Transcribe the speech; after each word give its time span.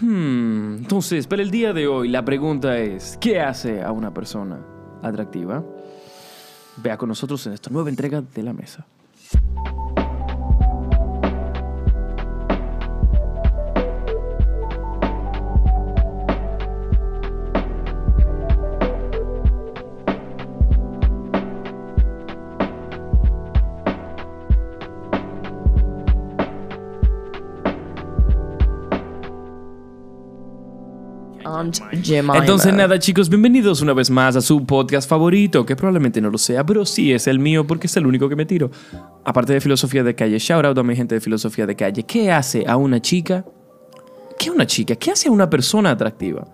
Hmm, 0.00 0.76
entonces, 0.76 1.26
para 1.26 1.42
el 1.42 1.50
día 1.50 1.72
de 1.72 1.88
hoy, 1.88 2.08
la 2.08 2.24
pregunta 2.24 2.78
es: 2.78 3.18
¿qué 3.20 3.40
hace 3.40 3.82
a 3.82 3.90
una 3.92 4.14
persona 4.14 4.60
atractiva? 5.02 5.64
Vea 6.76 6.96
con 6.96 7.08
nosotros 7.08 7.44
en 7.46 7.54
esta 7.54 7.70
nueva 7.70 7.88
entrega 7.88 8.22
de 8.22 8.42
la 8.42 8.52
mesa. 8.52 8.86
Aunt 31.58 31.76
Jemima. 32.04 32.38
Entonces, 32.38 32.72
nada, 32.72 32.98
chicos, 32.98 33.28
bienvenidos 33.28 33.82
una 33.82 33.92
vez 33.92 34.10
más 34.10 34.36
a 34.36 34.40
su 34.40 34.64
podcast 34.64 35.08
favorito, 35.08 35.66
que 35.66 35.74
probablemente 35.74 36.20
no 36.20 36.30
lo 36.30 36.38
sea, 36.38 36.64
pero 36.64 36.84
sí 36.86 37.12
es 37.12 37.26
el 37.26 37.38
mío 37.38 37.66
porque 37.66 37.86
es 37.88 37.96
el 37.96 38.06
único 38.06 38.28
que 38.28 38.36
me 38.36 38.46
tiro. 38.46 38.70
Aparte 39.24 39.52
de 39.54 39.60
filosofía 39.60 40.04
de 40.04 40.14
calle, 40.14 40.38
shout 40.38 40.64
out 40.64 40.78
a 40.78 40.82
mi 40.82 40.94
gente 40.94 41.14
de 41.16 41.20
filosofía 41.20 41.66
de 41.66 41.74
calle. 41.74 42.04
¿Qué 42.04 42.30
hace 42.30 42.64
a 42.66 42.76
una 42.76 43.00
chica? 43.02 43.44
¿Qué 44.38 44.50
una 44.50 44.66
chica? 44.66 44.94
¿Qué 44.94 45.10
hace 45.10 45.28
a 45.28 45.32
una 45.32 45.50
persona 45.50 45.90
atractiva? 45.90 46.46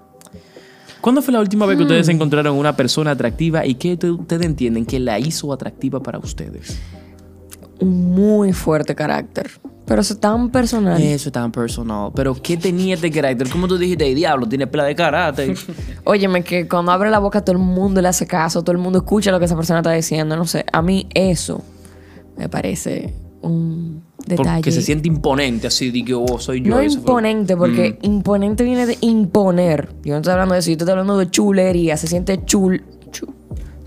¿Cuándo 1.02 1.20
fue 1.20 1.34
la 1.34 1.40
última 1.40 1.66
vez 1.66 1.76
que 1.76 1.82
ustedes 1.82 2.08
encontraron 2.08 2.56
una 2.56 2.74
persona 2.74 3.10
atractiva 3.10 3.66
y 3.66 3.74
qué 3.74 3.98
te- 3.98 4.10
ustedes 4.10 4.46
entienden 4.46 4.86
que 4.86 4.98
la 4.98 5.18
hizo 5.18 5.52
atractiva 5.52 6.02
para 6.02 6.18
ustedes? 6.18 6.78
Un 7.78 8.14
muy 8.14 8.54
fuerte 8.54 8.94
carácter. 8.94 9.50
Pero 9.86 10.00
eso 10.00 10.14
es 10.14 10.20
tan 10.20 10.50
personal. 10.50 11.00
Eso 11.02 11.28
es 11.28 11.32
tan 11.32 11.52
personal. 11.52 12.10
Pero 12.14 12.34
¿qué 12.40 12.56
tenía 12.56 12.94
este 12.94 13.10
carácter? 13.10 13.50
¿Cómo 13.50 13.68
tú 13.68 13.76
dijiste, 13.76 14.04
"Ey, 14.06 14.14
diablo, 14.14 14.46
tiene 14.48 14.66
pela 14.66 14.84
de 14.84 14.94
carácter? 14.94 15.54
Óyeme, 16.04 16.42
que 16.42 16.66
cuando 16.66 16.90
abre 16.92 17.10
la 17.10 17.18
boca 17.18 17.42
todo 17.44 17.52
el 17.56 17.62
mundo 17.62 18.00
le 18.00 18.08
hace 18.08 18.26
caso, 18.26 18.62
todo 18.62 18.72
el 18.72 18.78
mundo 18.78 18.98
escucha 19.00 19.30
lo 19.30 19.38
que 19.38 19.44
esa 19.44 19.56
persona 19.56 19.80
está 19.80 19.92
diciendo. 19.92 20.36
No 20.36 20.46
sé, 20.46 20.64
a 20.72 20.80
mí 20.80 21.06
eso 21.14 21.62
me 22.38 22.48
parece 22.48 23.12
un 23.42 24.02
detalle. 24.26 24.54
Porque 24.54 24.72
se 24.72 24.80
siente 24.80 25.06
imponente, 25.06 25.66
así 25.66 25.90
de 25.90 26.02
que 26.02 26.14
oh, 26.14 26.38
soy 26.38 26.62
yo. 26.62 26.70
no 26.70 26.76
fue- 26.76 26.86
imponente, 26.86 27.54
porque 27.54 27.98
imponente 28.00 28.64
viene 28.64 28.86
de 28.86 28.96
imponer. 29.02 29.90
Yo 30.02 30.12
no 30.14 30.18
estoy 30.20 30.32
hablando 30.32 30.54
de 30.54 30.60
eso, 30.60 30.70
yo 30.70 30.76
estoy 30.78 30.90
hablando 30.90 31.18
de 31.18 31.30
chulería. 31.30 31.98
Se 31.98 32.06
siente 32.06 32.42
chul, 32.46 32.82
chu- 33.12 33.34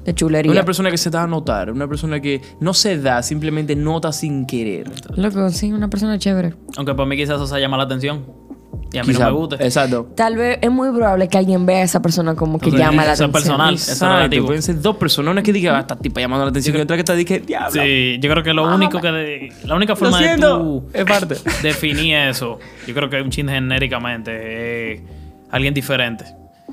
de 0.07 0.15
chulería. 0.15 0.51
Una 0.51 0.63
persona 0.65 0.89
que 0.89 0.97
se 0.97 1.09
da 1.11 1.23
a 1.23 1.27
notar, 1.27 1.69
una 1.71 1.87
persona 1.87 2.19
que 2.19 2.41
no 2.59 2.73
se 2.73 2.97
da, 2.99 3.21
simplemente 3.21 3.75
nota 3.75 4.11
sin 4.11 4.45
querer. 4.47 4.89
Loco, 5.15 5.49
sí, 5.49 5.71
una 5.71 5.89
persona 5.89 6.17
chévere. 6.17 6.53
Aunque 6.77 6.95
para 6.95 7.05
mí 7.07 7.15
quizás 7.17 7.35
eso 7.35 7.45
se 7.45 7.59
llama 7.59 7.77
la 7.77 7.83
atención. 7.83 8.25
Y 8.93 8.99
a 8.99 9.03
mí 9.03 9.09
Quizá- 9.09 9.25
no 9.25 9.31
me 9.31 9.37
gusta. 9.37 9.55
Exacto. 9.59 10.09
Tal 10.15 10.37
vez 10.37 10.59
es 10.61 10.71
muy 10.71 10.89
probable 10.91 11.27
que 11.27 11.37
alguien 11.37 11.65
vea 11.65 11.79
a 11.79 11.83
esa 11.83 12.01
persona 12.01 12.35
como 12.35 12.57
que 12.57 12.71
Sí, 12.71 12.77
llama 12.77 13.03
la 13.05 13.13
es 13.13 13.19
atención. 13.19 13.31
personal. 13.33 13.73
Es 13.75 13.89
Exacto. 13.89 14.45
Pueden 14.45 14.61
ser 14.61 14.81
dos 14.81 14.95
personas, 14.95 15.31
una 15.33 15.43
que 15.43 15.51
diga, 15.51 15.75
ah, 15.77 15.81
esta 15.81 15.97
tipa 15.97 16.21
llamando 16.21 16.45
la 16.45 16.51
atención, 16.51 16.77
y 16.77 16.79
otra 16.79 16.95
que 16.95 17.01
está 17.01 17.13
dije, 17.13 17.39
diablo. 17.41 17.69
Sí, 17.81 18.17
yo 18.21 18.29
creo 18.31 18.43
que 18.43 18.53
lo 18.53 18.73
único 18.73 19.01
que... 19.01 19.11
de- 19.11 19.53
la 19.65 19.75
única 19.75 19.91
Lo 19.91 19.97
forma 19.97 20.21
de 20.21 20.37
tú 20.37 20.85
Es 20.93 21.03
parte. 21.03 21.35
definir 21.63 22.15
eso, 22.15 22.59
yo 22.87 22.93
creo 22.93 23.09
que 23.09 23.21
un 23.21 23.29
chin 23.29 23.49
genéricamente 23.49 24.93
es 24.93 25.01
alguien 25.51 25.73
diferente. 25.73 26.23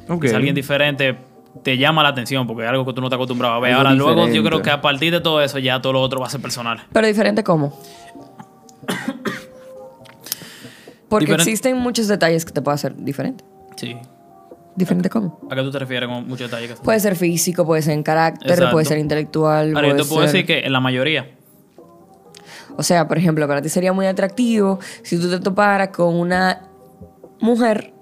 Ok. 0.09 0.27
Si 0.29 0.35
alguien 0.35 0.55
diferente 0.55 1.17
te 1.63 1.79
llama 1.79 2.03
la 2.03 2.11
atención 2.11 2.47
porque 2.47 2.65
es 2.65 2.69
algo 2.69 2.85
que 2.85 2.93
tú 2.93 3.01
no 3.01 3.07
estás 3.07 3.17
acostumbrado 3.17 3.55
a 3.55 3.61
ver. 3.61 3.73
Algo 3.73 3.89
Ahora, 3.89 3.95
luego 3.95 4.29
yo 4.29 4.43
creo 4.45 4.61
que 4.63 4.71
a 4.71 4.81
partir 4.81 5.13
de 5.13 5.21
todo 5.21 5.41
eso 5.43 5.59
ya 5.59 5.81
todo 5.81 5.93
lo 5.95 6.01
otro 6.03 6.21
va 6.21 6.27
a 6.27 6.31
ser 6.31 6.41
personal. 6.41 6.83
Pero 6.93 7.07
diferente 7.07 7.43
cómo? 7.45 7.79
Porque 11.09 11.27
Diferente- 11.27 11.51
existen 11.51 11.77
muchos 11.79 12.09
detalles 12.09 12.45
que 12.45 12.53
te 12.53 12.61
pueden 12.63 12.75
hacer 12.75 12.97
diferente. 12.97 13.45
Sí. 13.77 13.97
¿Diferente 14.75 15.09
cómo? 15.09 15.39
¿A 15.51 15.55
qué 15.55 15.63
tú 15.63 15.71
te 15.71 15.79
refieres 15.79 16.09
con 16.09 16.27
muchos 16.27 16.51
detalles? 16.51 16.71
que 16.71 16.77
son? 16.77 16.85
Puede 16.85 16.99
ser 16.99 17.15
físico, 17.15 17.65
puede 17.65 17.83
ser 17.83 17.93
en 17.95 18.03
carácter, 18.03 18.51
Exacto. 18.51 18.73
puede 18.73 18.85
ser 18.87 18.99
intelectual. 18.99 19.75
Ahora, 19.77 19.89
yo 19.89 19.97
te 19.97 20.05
puedo 20.05 20.23
ser- 20.23 20.33
decir 20.33 20.47
que 20.47 20.67
en 20.67 20.73
la 20.73 20.81
mayoría. 20.81 21.31
O 22.77 22.83
sea, 22.83 23.07
por 23.07 23.17
ejemplo, 23.19 23.47
para 23.47 23.63
ti 23.63 23.69
sería 23.69 23.93
muy 23.93 24.07
atractivo 24.07 24.81
si 25.05 25.21
tú 25.21 25.31
te 25.31 25.39
toparas 25.39 25.89
con 25.91 26.13
una 26.17 26.63
mujer 27.41 27.94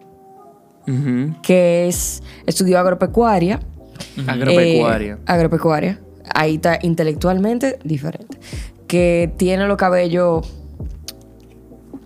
Que 1.42 1.88
es 1.88 2.22
estudió 2.46 2.78
agropecuaria. 2.78 3.60
Agropecuaria. 4.26 5.14
eh, 5.14 5.18
agropecuaria. 5.26 6.00
Ahí 6.34 6.56
está 6.56 6.78
intelectualmente 6.82 7.78
diferente. 7.84 8.38
Que 8.86 9.32
tiene 9.36 9.66
los 9.66 9.76
cabellos 9.76 10.46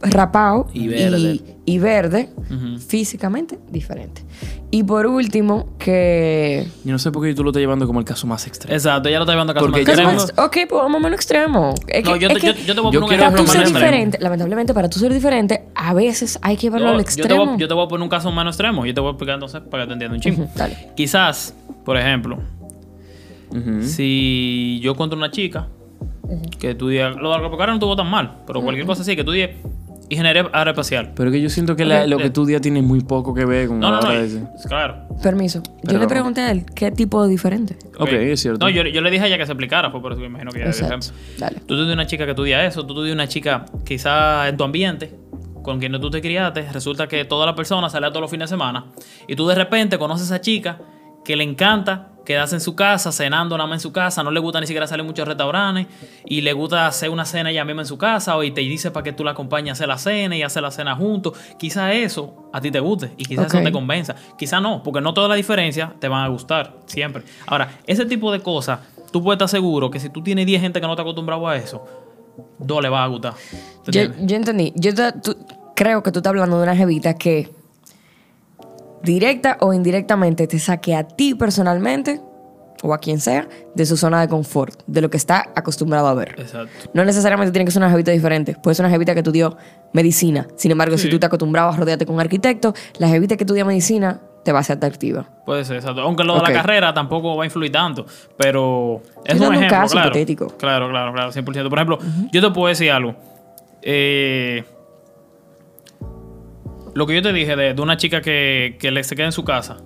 rapados 0.03 0.67
Y 0.75 0.89
verde. 0.89 1.19
y, 1.19 1.43
y 1.65 1.79
verde, 1.79 2.29
Ujú. 2.51 2.79
físicamente 2.79 3.59
diferente. 3.71 4.23
Y 4.71 4.83
por 4.83 5.07
último, 5.07 5.69
que... 5.79 6.67
Yo 6.84 6.93
no 6.93 6.99
sé 6.99 7.11
por 7.12 7.23
qué 7.25 7.34
tú 7.34 7.43
lo 7.45 7.51
estás 7.51 7.61
llevando 7.61 7.87
como 7.87 8.01
el 8.01 8.05
caso 8.05 8.27
más 8.27 8.47
extremo. 8.47 8.75
Exacto, 8.75 9.09
ya 9.09 9.17
lo 9.19 9.23
está 9.25 9.33
llevando 9.33 9.53
a 9.53 9.55
caso 9.55 9.67
Porque 9.67 9.81
más 9.83 9.87
yo 9.89 9.95
¿Qué 9.95 10.03
extremo. 10.03 10.21
más? 10.37 10.47
Ok, 10.47 10.69
pues 10.69 10.83
vamos 10.83 11.01
a 11.01 11.03
menos 11.05 11.17
extremo. 11.17 11.75
Es 11.89 12.05
No, 12.05 12.15
que- 12.15 12.19
yo 12.21 12.29
es 12.29 12.35
te- 12.35 12.41
que 12.41 12.47
yo- 12.49 12.67
yo 12.67 12.75
te 12.75 12.81
voy 12.81 12.91
a 12.91 12.93
yo 12.93 13.01
poner 13.01 13.21
un 13.29 13.35
tú 13.37 13.43
más 13.45 13.65
diferente, 13.73 14.19
lamentablemente 14.21 14.75
para 14.75 14.91
tú 14.91 14.99
ser 14.99 15.12
diferente, 15.15 15.65
a 15.75 15.95
veces 15.95 16.39
hay 16.43 16.56
que 16.56 16.62
llevarlo 16.62 16.89
Yo, 16.89 16.93
al 16.95 16.99
yo 17.01 17.05
te 17.05 17.11
extremo. 17.21 17.47
voy, 17.47 17.59
yo 17.59 17.69
te 17.69 17.75
voy 17.75 17.85
a 17.85 17.89
poner 17.89 18.03
un 18.03 18.09
caso 18.11 18.31
menos 18.33 18.55
extremo. 18.55 18.85
Yo 18.85 18.93
te 18.93 19.01
voy 19.01 19.09
a 19.09 19.12
explicar 19.12 19.35
entonces 19.35 19.61
para 19.71 19.85
que 19.85 19.87
te 19.89 19.93
entiendas 19.95 20.17
un 20.17 20.21
chingo. 20.23 20.49
Dale. 20.56 20.77
Quizás, 20.97 21.55
por 21.85 21.97
ejemplo, 21.97 22.39
si 23.83 24.81
yo 24.83 24.93
encuentro 24.93 25.17
una 25.17 25.31
chica 25.31 25.69
que 26.59 26.73
estudia. 26.73 27.11
Lo 27.11 27.29
de 27.31 27.35
agropecuario 27.37 27.73
no 27.73 27.77
estuvo 27.77 27.95
tan 27.97 28.11
mal, 28.11 28.39
pero 28.47 28.61
cualquier 28.61 28.87
cosa 28.87 29.03
así, 29.03 29.15
que 29.15 29.21
estudie 29.21 29.56
ingeniería 30.09 30.49
aeroespacial. 30.53 31.12
Pero 31.15 31.31
que 31.31 31.41
yo 31.41 31.50
siento 31.50 31.75
que 31.77 31.84
la- 31.84 32.06
lo 32.06 32.19
que 32.19 32.27
eh. 32.27 32.31
tú 32.31 32.47
dices 32.47 32.62
tiene 32.62 32.83
muy 32.83 33.00
poco 33.00 33.34
que 33.34 33.44
ver 33.44 33.69
con 33.69 33.81
No, 33.81 33.89
no, 33.91 33.94
la 33.97 34.00
no. 34.03 34.09
hora 34.09 34.19
de 34.21 34.27
ese. 34.27 34.43
Claro. 34.69 35.09
Permiso. 35.22 35.62
Yo 35.83 35.99
le 35.99 36.06
pregunté 36.06 36.41
a 36.43 36.50
él 36.50 36.65
qué 36.75 36.91
tipo 36.91 37.22
de 37.22 37.28
diferente. 37.28 37.77
Ok, 37.99 38.09
es 38.12 38.41
cierto. 38.41 38.65
No, 38.65 38.71
yo, 38.71 38.83
yo 38.83 39.00
le 39.00 39.11
dije 39.11 39.25
a 39.25 39.27
ella 39.27 39.39
que 39.39 39.47
se 39.47 39.53
explicara, 39.53 39.91
fue 39.91 40.00
por 40.03 40.12
eso 40.12 40.21
que 40.21 40.28
me 40.28 40.39
imagino 40.41 40.50
que 40.53 40.59
ella 40.59 40.71
dio 40.71 40.84
Exacto. 40.87 41.06
ejemplo. 41.11 41.39
Dale. 41.39 41.56
Tú 41.67 41.75
estudias 41.75 41.94
una 41.94 42.06
chica 42.06 42.25
que 42.25 42.31
estudia 42.31 42.65
eso, 42.67 42.87
tú 42.87 42.93
estudias 42.94 43.15
una 43.15 43.28
chica 43.28 43.65
quizás 43.84 44.49
en 44.49 44.56
tu 44.56 44.65
ambiente, 44.65 45.15
con 45.62 45.78
quien 45.81 45.93
tú 46.00 46.11
te 46.11 46.21
criaste, 46.21 46.71
resulta 46.73 47.09
que 47.09 47.25
toda 47.25 47.44
la 47.47 47.55
persona 47.56 47.88
sale 47.91 48.06
a 48.06 48.11
todos 48.11 48.21
los 48.23 48.31
fines 48.31 48.49
de 48.50 48.55
semana 48.55 48.87
y 49.27 49.34
tú 49.34 49.47
de 49.49 49.55
repente 49.56 49.99
conoces 49.99 50.31
a 50.31 50.37
esa 50.37 50.41
chica 50.41 50.78
que 51.25 51.34
le 51.34 51.43
encanta 51.43 52.12
quedarse 52.26 52.56
en 52.56 52.60
su 52.60 52.75
casa, 52.76 53.12
cenando 53.12 53.56
nada 53.56 53.66
más 53.66 53.76
en 53.76 53.81
su 53.81 53.92
casa, 53.92 54.22
no 54.22 54.31
le 54.31 54.41
gusta 54.41 54.60
ni 54.60 54.66
siquiera 54.66 54.87
salir 54.87 55.03
a 55.03 55.06
muchos 55.06 55.26
restaurantes 55.26 55.87
y 56.26 56.42
le 56.42 56.53
gusta 56.53 56.87
hacer 56.87 57.09
una 57.09 57.25
cena 57.25 57.50
ella 57.50 57.64
misma 57.64 57.82
en 57.82 57.87
su 57.87 57.97
casa 57.97 58.37
o 58.37 58.42
y 58.42 58.50
te 58.50 58.60
dice 58.60 58.91
para 58.91 59.04
que 59.04 59.12
tú 59.12 59.25
la 59.25 59.31
acompañes 59.31 59.70
a 59.70 59.72
hacer 59.72 59.88
la 59.88 59.97
cena 59.97 60.37
y 60.37 60.42
hacer 60.42 60.62
la 60.62 60.70
cena 60.70 60.94
juntos. 60.94 61.32
Quizás 61.59 61.94
eso 61.94 62.50
a 62.53 62.60
ti 62.60 62.70
te 62.70 62.81
guste 62.81 63.12
y 63.16 63.25
quizás 63.25 63.47
eso 63.47 63.62
te 63.62 63.72
convenza. 63.72 64.14
Quizás 64.37 64.60
no, 64.60 64.82
porque 64.82 65.00
no 65.00 65.14
todas 65.14 65.28
las 65.31 65.37
diferencias 65.37 65.91
te 65.98 66.09
van 66.09 66.25
a 66.25 66.28
gustar 66.28 66.75
siempre. 66.87 67.22
Ahora, 67.47 67.70
ese 67.87 68.04
tipo 68.04 68.31
de 68.32 68.41
cosas, 68.41 68.81
tú 69.12 69.22
puedes 69.22 69.37
estar 69.37 69.48
seguro 69.48 69.91
que 69.91 70.00
si 70.00 70.10
tú 70.10 70.22
tienes 70.22 70.44
10 70.47 70.60
gente 70.60 70.81
que 70.81 70.87
no 70.87 70.93
está 70.93 71.03
acostumbrado 71.03 71.47
a 71.48 71.56
eso, 71.56 71.87
dos 72.58 72.82
le 72.82 72.88
va 72.88 73.04
a 73.04 73.06
gustar. 73.06 73.34
¿Te 73.84 73.93
Yo, 73.93 74.37
entendí. 74.37 74.72
Yo 74.75 74.94
te- 74.94 75.12
tú- 75.12 75.37
creo 75.75 76.03
que 76.03 76.10
tú 76.10 76.19
estás 76.19 76.31
hablando 76.31 76.56
de 76.58 76.64
una 76.64 76.75
jevita 76.76 77.14
que 77.14 77.48
directa 79.03 79.57
o 79.61 79.73
indirectamente 79.73 80.47
te 80.47 80.59
saque 80.59 80.95
a 80.95 81.05
ti 81.07 81.34
personalmente 81.34 82.21
o 82.83 82.93
a 82.93 82.99
quien 82.99 83.21
sea 83.21 83.49
de 83.75 83.87
su 83.87 83.97
zona 83.97 84.21
de 84.21 84.29
confort, 84.29 84.83
de 84.87 85.01
lo 85.01 85.09
que 85.11 85.17
está 85.17 85.47
acostumbrado 85.55 86.09
a 86.09 86.15
ver. 86.15 86.34
Exacto. 86.39 86.91
No 86.93 87.05
necesariamente 87.05 87.51
tiene 87.53 87.65
que 87.65 87.71
ser 87.71 87.81
una 87.81 87.91
jevita 87.91 88.11
diferente. 88.12 88.55
Puede 88.62 88.75
ser 88.75 88.85
una 88.85 88.93
jevita 88.93 89.15
que 89.15 89.21
estudió 89.21 89.56
medicina. 89.93 90.47
Sin 90.56 90.71
embargo, 90.71 90.99
si 90.99 91.09
tú 91.09 91.19
te 91.19 91.27
acostumbrabas 91.27 91.75
a 91.75 91.79
rodearte 91.79 92.05
con 92.05 92.15
un 92.17 92.21
arquitecto, 92.21 92.75
la 92.99 93.09
jevita 93.09 93.37
que 93.37 93.45
estudia 93.45 93.65
medicina 93.65 94.21
te 94.45 94.53
va 94.53 94.61
a 94.61 94.62
ser 94.62 94.77
atractiva. 94.77 95.27
Puede 95.45 95.65
ser, 95.65 95.77
exacto. 95.77 96.03
Aunque 96.03 96.23
lo 96.23 96.35
de 96.37 96.43
la 96.43 96.53
carrera 96.53 96.93
tampoco 96.95 97.35
va 97.37 97.45
a 97.45 97.47
influir 97.47 97.73
tanto. 97.73 98.06
Pero 98.37 99.01
es 99.25 99.33
Estoy 99.33 99.35
un 99.35 99.41
dando 99.41 99.49
un 99.49 99.55
ejemplo. 99.56 99.79
caso 99.79 99.93
claro. 99.93 100.09
hipotético. 100.09 100.47
Claro, 100.59 100.89
claro, 100.91 101.12
claro, 101.12 101.33
100%. 101.33 101.69
Por 101.69 101.79
ejemplo, 101.79 101.99
yo 102.31 102.41
te 102.43 102.51
puedo 102.51 102.69
decir 102.69 102.91
algo. 102.91 103.17
Eh, 103.83 104.65
lo 106.97 107.07
que 107.07 107.15
yo 107.15 107.23
te 107.23 107.33
dije 107.33 107.55
de, 107.57 107.75
de 107.75 107.83
una 107.83 107.97
chica 107.97 108.21
que, 108.21 108.76
que 108.81 108.91
le 108.91 109.05
se 109.05 109.15
queda 109.15 109.26
en 109.26 109.32
su 109.32 109.44
casa. 109.44 109.76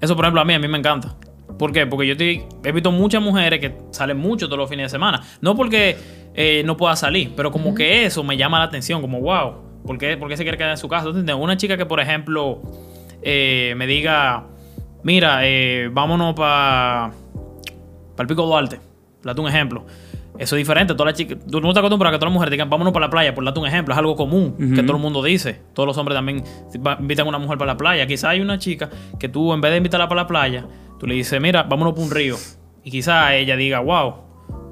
Eso, 0.00 0.14
por 0.14 0.24
ejemplo, 0.24 0.40
a 0.40 0.44
mí, 0.44 0.52
a 0.54 0.58
mí 0.58 0.68
me 0.68 0.78
encanta. 0.78 1.16
¿Por 1.58 1.72
qué? 1.72 1.86
Porque 1.86 2.06
yo 2.06 2.16
te- 2.16 2.44
he 2.64 2.72
visto 2.72 2.90
muchas 2.92 3.22
mujeres 3.22 3.60
que 3.60 3.74
salen 3.90 4.16
mucho 4.18 4.46
todos 4.46 4.58
los 4.58 4.68
fines 4.68 4.86
de 4.86 4.90
semana. 4.90 5.22
No 5.40 5.54
porque 5.56 5.96
eh, 6.34 6.62
no 6.66 6.76
pueda 6.76 6.96
salir, 6.96 7.32
pero 7.36 7.50
como 7.50 7.74
que 7.74 8.04
eso 8.04 8.22
me 8.24 8.36
llama 8.36 8.58
la 8.58 8.64
atención. 8.66 9.00
Como, 9.00 9.20
wow, 9.20 9.54
¿por 9.86 9.96
qué, 9.98 10.16
por 10.16 10.28
qué 10.28 10.36
se 10.36 10.42
quiere 10.42 10.58
quedar 10.58 10.70
en 10.72 10.76
su 10.78 10.88
casa? 10.88 11.04
¿Tú 11.04 11.10
entiendes? 11.10 11.36
Una 11.36 11.56
chica 11.56 11.76
que, 11.76 11.86
por 11.86 12.00
ejemplo, 12.00 12.60
eh, 13.22 13.72
me 13.76 13.86
diga, 13.86 14.44
mira, 15.02 15.38
eh, 15.42 15.88
vámonos 15.92 16.34
para 16.34 17.12
el 18.18 18.26
Pico 18.26 18.44
Duarte. 18.44 18.80
Date 19.22 19.40
un 19.40 19.48
ejemplo. 19.48 19.86
Eso 20.38 20.56
es 20.56 20.60
diferente. 20.60 20.94
Todas 20.94 21.12
las 21.12 21.18
chicas, 21.18 21.38
tú 21.48 21.60
no 21.60 21.72
te 21.72 21.78
acostumbras 21.78 22.10
a 22.10 22.12
que 22.12 22.18
todas 22.18 22.30
las 22.30 22.34
mujeres 22.34 22.50
digan, 22.50 22.68
vámonos 22.68 22.92
para 22.92 23.06
la 23.06 23.10
playa, 23.10 23.34
por 23.34 23.44
darte 23.44 23.60
un 23.60 23.66
ejemplo. 23.66 23.94
Es 23.94 23.98
algo 23.98 24.16
común 24.16 24.56
que 24.74 24.82
todo 24.82 24.96
el 24.96 25.02
mundo 25.02 25.22
dice. 25.22 25.60
Todos 25.74 25.86
los 25.86 25.96
hombres 25.96 26.16
también 26.16 26.42
invitan 26.98 27.26
a 27.26 27.28
una 27.28 27.38
mujer 27.38 27.56
para 27.56 27.72
la 27.72 27.76
playa. 27.76 28.06
Quizá 28.06 28.30
hay 28.30 28.40
una 28.40 28.58
chica 28.58 28.90
que 29.18 29.28
tú, 29.28 29.52
en 29.52 29.60
vez 29.60 29.70
de 29.70 29.76
invitarla 29.76 30.08
para 30.08 30.22
la 30.22 30.26
playa, 30.26 30.66
tú 30.98 31.06
le 31.06 31.14
dices, 31.14 31.40
mira, 31.40 31.62
vámonos 31.62 31.94
para 31.94 32.04
un 32.04 32.10
río. 32.10 32.36
Y 32.82 32.90
quizá 32.90 33.34
ella 33.34 33.56
diga, 33.56 33.78
wow, 33.78 34.14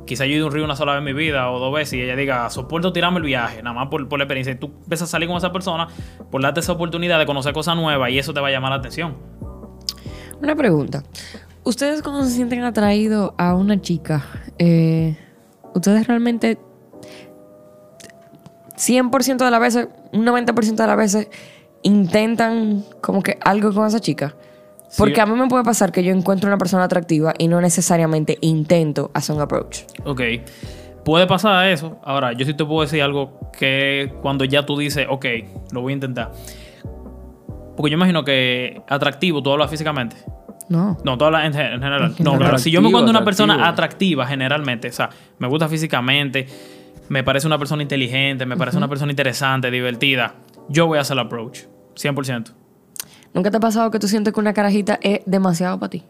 quizá 0.05 0.27
yo 0.27 0.33
he 0.33 0.37
ido 0.37 0.47
a 0.47 0.49
un 0.49 0.55
río 0.55 0.65
una 0.65 0.77
sola 0.77 0.93
vez 0.93 0.99
en 0.99 1.05
mi 1.05 1.13
vida 1.13 1.51
o 1.51 1.59
dos 1.59 1.73
veces 1.73 1.95
y 1.95 2.03
ella 2.03 2.17
diga, 2.17 2.51
soporto 2.51 2.93
tirarme 2.93 3.19
el 3.19 3.25
viaje, 3.25 3.63
nada 3.63 3.75
más 3.75 3.89
por, 3.89 4.09
por 4.09 4.19
la 4.19 4.25
experiencia. 4.25 4.53
Y 4.53 4.57
tú 4.57 4.67
empiezas 4.83 5.09
a 5.09 5.13
salir 5.13 5.29
con 5.29 5.37
esa 5.37 5.53
persona 5.53 5.89
por 6.31 6.43
darte 6.43 6.61
esa 6.61 6.73
oportunidad 6.73 7.19
de 7.19 7.27
conocer 7.27 7.53
cosas 7.53 7.77
nuevas 7.77 8.11
y 8.11 8.19
eso 8.19 8.35
te 8.35 8.41
va 8.41 8.49
a 8.49 8.51
llamar 8.51 8.71
la 8.71 8.77
atención. 8.77 9.17
Una 10.41 10.57
pregunta. 10.57 11.05
¿Ustedes 11.65 12.03
cuando 12.03 12.25
se 12.25 12.31
sienten 12.31 12.65
atraídos 12.65 13.33
a 13.39 13.55
una 13.55 13.81
chica, 13.81 14.25
eh, 14.59 15.17
ustedes 15.75 16.07
realmente 16.07 16.59
100% 18.77 19.45
de 19.45 19.51
las 19.51 19.61
veces, 19.61 19.89
un 20.13 20.25
90% 20.25 20.83
de 20.83 20.87
las 20.87 20.97
veces, 20.97 21.29
intentan 21.83 22.85
como 23.01 23.23
que 23.23 23.39
algo 23.45 23.73
con 23.73 23.87
esa 23.87 24.01
chica? 24.01 24.35
Porque 24.97 25.15
Sí. 25.15 25.21
a 25.21 25.27
mí 25.27 25.39
me 25.39 25.49
puede 25.49 25.65
pasar 25.65 25.91
que 25.91 26.05
yo 26.05 26.13
encuentro 26.13 26.49
una 26.49 26.59
persona 26.59 26.85
atractiva 26.85 27.33
y 27.39 27.49
no 27.49 27.61
necesariamente 27.61 28.37
intento 28.43 29.11
hacer 29.15 29.35
un 29.35 29.43
approach. 29.43 29.83
Ok. 30.05 30.21
Puede 31.05 31.27
pasar 31.27 31.67
eso. 31.69 31.99
Ahora, 32.05 32.33
yo 32.33 32.45
sí 32.45 32.55
te 32.55 32.65
puedo 32.65 32.83
decir 32.83 33.03
algo 33.03 33.51
que 33.59 34.13
cuando 34.23 34.45
ya 34.45 34.65
tú 34.67 34.79
dices, 34.79 35.07
ok, 35.09 35.27
lo 35.73 35.81
voy 35.81 35.93
a 35.93 35.95
intentar. 35.95 36.33
Porque 37.77 37.91
yo 37.91 37.97
imagino 37.97 38.23
que 38.23 38.83
atractivo, 38.87 39.43
tú 39.43 39.51
hablas 39.51 39.71
físicamente. 39.71 40.17
No. 40.69 40.97
No, 41.05 41.19
tú 41.19 41.25
hablas 41.25 41.47
en, 41.47 41.53
gen- 41.53 41.73
en 41.75 41.81
general. 41.83 42.15
En 42.19 42.25
No, 42.25 42.37
claro. 42.39 42.59
Si 42.59 42.71
yo 42.71 42.81
me 42.81 42.89
encuentro 42.89 43.11
una 43.11 43.25
persona 43.25 43.69
atractiva, 43.69 44.27
generalmente, 44.27 44.89
o 44.89 44.93
sea, 44.93 45.11
me 45.39 45.49
gusta 45.49 45.69
físicamente, 45.69 46.47
me 47.09 47.23
parece 47.25 47.47
una 47.47 47.59
persona 47.59 47.83
inteligente, 47.83 48.47
me 48.47 48.57
parece 48.57 48.77
una 48.79 48.89
persona 48.89 49.13
interesante, 49.13 49.71
divertida, 49.71 50.35
yo 50.69 50.87
voy 50.87 50.99
a 50.99 51.03
hacer 51.03 51.15
el 51.15 51.21
approach. 51.27 51.61
100%. 51.97 52.53
¿Nunca 53.35 53.51
te 53.51 53.57
ha 53.57 53.61
pasado 53.61 53.91
que 53.91 53.99
tú 53.99 54.09
sientes 54.09 54.33
que 54.33 54.41
una 54.41 54.53
carajita 54.55 54.99
es 55.03 55.21
demasiado 55.27 55.79
para 55.79 55.91
ti? 55.91 56.03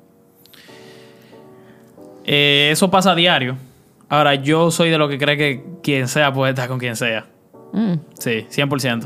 Eh, 2.25 2.71
eso 2.73 2.91
pasa 2.91 3.13
a 3.13 3.15
diario. 3.15 3.57
Ahora, 4.09 4.35
yo 4.35 4.71
soy 4.71 4.91
de 4.91 4.99
lo 4.99 5.09
que 5.09 5.19
cree 5.19 5.37
que 5.37 5.65
quien 5.83 6.07
sea 6.09 6.33
puede 6.33 6.51
estar 6.51 6.69
con 6.69 6.79
quien 6.79 6.97
sea. 6.97 7.27
Mm. 7.73 7.95
Sí, 8.19 8.47
100%. 8.51 9.05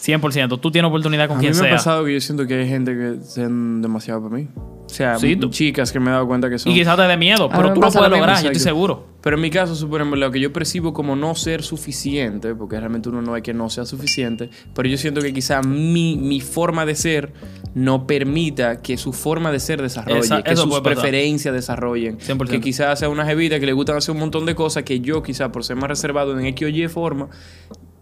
100%. 0.00 0.60
Tú 0.60 0.70
tienes 0.70 0.88
oportunidad 0.88 1.28
con 1.28 1.36
a 1.36 1.40
mí 1.40 1.46
quien 1.46 1.56
me 1.56 1.60
ha 1.60 1.68
sea. 1.68 1.76
pasado 1.76 2.04
que 2.04 2.14
yo 2.14 2.20
siento 2.20 2.46
que 2.46 2.54
hay 2.54 2.68
gente 2.68 2.92
que 2.96 3.16
sean 3.22 3.82
demasiado 3.82 4.22
para 4.22 4.36
mí. 4.36 4.48
O 4.56 4.88
sea, 4.92 5.18
Sí, 5.18 5.36
tú- 5.36 5.50
chicas 5.50 5.92
que 5.92 6.00
me 6.00 6.08
he 6.08 6.10
dado 6.10 6.26
cuenta 6.26 6.50
que 6.50 6.58
son... 6.58 6.72
Y 6.72 6.74
quizás 6.74 6.96
te 6.96 7.02
dé 7.02 7.16
miedo, 7.16 7.48
pero 7.48 7.72
tú 7.72 7.80
lo 7.80 7.90
puedes 7.92 8.10
lograr, 8.10 8.42
yo 8.42 8.48
estoy 8.50 8.60
seguro. 8.60 9.06
Pero 9.20 9.36
en 9.36 9.42
mi 9.42 9.50
caso, 9.50 9.76
suponemos 9.76 10.18
lo 10.18 10.30
que 10.32 10.40
yo 10.40 10.52
percibo 10.52 10.92
como 10.92 11.14
no 11.14 11.34
ser 11.36 11.62
suficiente, 11.62 12.54
porque 12.56 12.80
realmente 12.80 13.08
uno 13.08 13.22
no 13.22 13.36
es 13.36 13.42
que 13.42 13.54
no 13.54 13.68
sea 13.70 13.84
suficiente, 13.84 14.50
pero 14.74 14.88
yo 14.88 14.96
siento 14.96 15.20
que 15.20 15.32
quizá 15.32 15.60
mi, 15.62 16.16
mi 16.16 16.40
forma 16.40 16.86
de 16.86 16.96
ser 16.96 17.32
no 17.74 18.06
permita 18.08 18.80
que 18.82 18.96
su 18.96 19.12
forma 19.12 19.52
de 19.52 19.60
ser 19.60 19.80
desarrolle, 19.80 20.20
Esa- 20.20 20.42
que 20.42 20.56
sus 20.56 20.80
preferencias 20.80 21.54
desarrollen. 21.54 22.18
100%. 22.18 22.48
Que 22.48 22.60
quizás 22.60 22.98
sea 22.98 23.08
una 23.10 23.24
jevita 23.26 23.60
que 23.60 23.66
le 23.66 23.72
gustan 23.74 23.96
hacer 23.96 24.12
un 24.12 24.20
montón 24.20 24.44
de 24.44 24.56
cosas 24.56 24.82
que 24.82 24.98
yo 24.98 25.22
quizá 25.22 25.52
por 25.52 25.62
ser 25.62 25.76
más 25.76 25.88
reservado 25.88 26.36
en 26.36 26.46
X 26.46 26.66
o 26.66 26.68
Y 26.68 26.88
forma, 26.88 27.28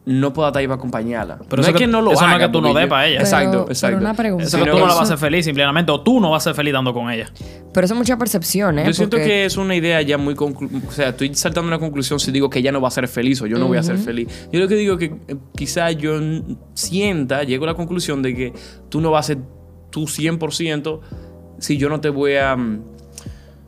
no 0.08 0.32
pueda 0.32 0.48
estar 0.48 0.60
ahí 0.60 0.66
para 0.66 0.76
acompañarla. 0.78 1.38
Pero 1.48 1.56
no 1.56 1.60
eso 1.62 1.70
es 1.70 1.72
que, 1.76 1.84
que- 1.84 1.86
no 1.86 2.00
lo 2.00 2.12
eso 2.12 2.22
no 2.22 2.28
es 2.28 2.34
haga, 2.36 2.46
que 2.46 2.52
tú 2.52 2.60
no 2.62 2.72
des 2.74 2.84
yo- 2.84 2.88
pa' 2.88 3.06
ella. 3.06 3.20
Exacto, 3.20 3.50
Pero- 3.50 3.62
exacto. 3.68 3.96
pero 3.98 4.00
una 4.10 4.14
pregunta. 4.14 4.44
Eso 4.44 4.58
que 4.58 4.64
no, 4.64 4.72
tú 4.72 4.78
no 4.78 4.86
la 4.86 4.92
vas 4.94 5.00
a 5.00 5.02
hacer 5.02 5.18
feliz 5.18 5.44
simplemente, 5.44 5.92
o 5.92 6.00
tú 6.00 6.18
no 6.20 6.30
vas 6.30 6.42
a 6.42 6.50
ser 6.50 6.54
feliz 6.56 6.72
dando 6.72 6.92
con 6.94 7.10
ella. 7.10 7.30
Pero 7.74 7.84
eso 7.84 7.94
es 7.94 7.98
mucha 7.98 8.16
percepción, 8.16 8.78
¿eh? 8.78 8.84
Yo 8.86 8.92
siento 8.94 9.16
Porque- 9.16 9.28
que 9.28 9.44
es 9.44 9.56
una 9.56 9.74
idea 9.76 10.00
ya 10.02 10.16
muy... 10.18 10.34
conclu- 10.34 10.82
O 10.88 10.90
sea, 10.90 11.10
estoy 11.10 11.34
saltando 11.34 11.68
una 11.68 11.78
conclusión 11.78 12.18
si 12.18 12.32
digo 12.32 12.48
que 12.50 12.58
ella 12.60 12.72
no 12.72 12.80
va 12.80 12.88
a 12.88 12.90
ser 12.90 13.06
feliz 13.08 13.40
o 13.42 13.46
yo 13.46 13.58
no 13.58 13.66
voy 13.68 13.76
a 13.78 13.82
ser 13.82 13.98
feliz. 13.98 14.48
Yo 14.52 14.60
lo 14.60 14.66
que 14.68 14.74
digo 14.76 14.94
es 14.94 14.98
que 14.98 15.04
eh, 15.28 15.36
quizá 15.54 15.90
yo 15.92 16.18
sienta, 16.74 17.42
llego 17.44 17.64
a 17.64 17.68
la 17.68 17.74
conclusión 17.74 18.22
de 18.22 18.34
que 18.34 18.52
tú 18.88 19.00
no 19.00 19.10
vas 19.10 19.26
a 19.26 19.34
ser 19.34 19.38
tú 19.90 20.06
100% 20.06 21.00
si 21.58 21.76
yo 21.76 21.88
no 21.88 22.00
te 22.00 22.08
voy 22.08 22.36
a... 22.36 22.56
mm, 22.56 22.82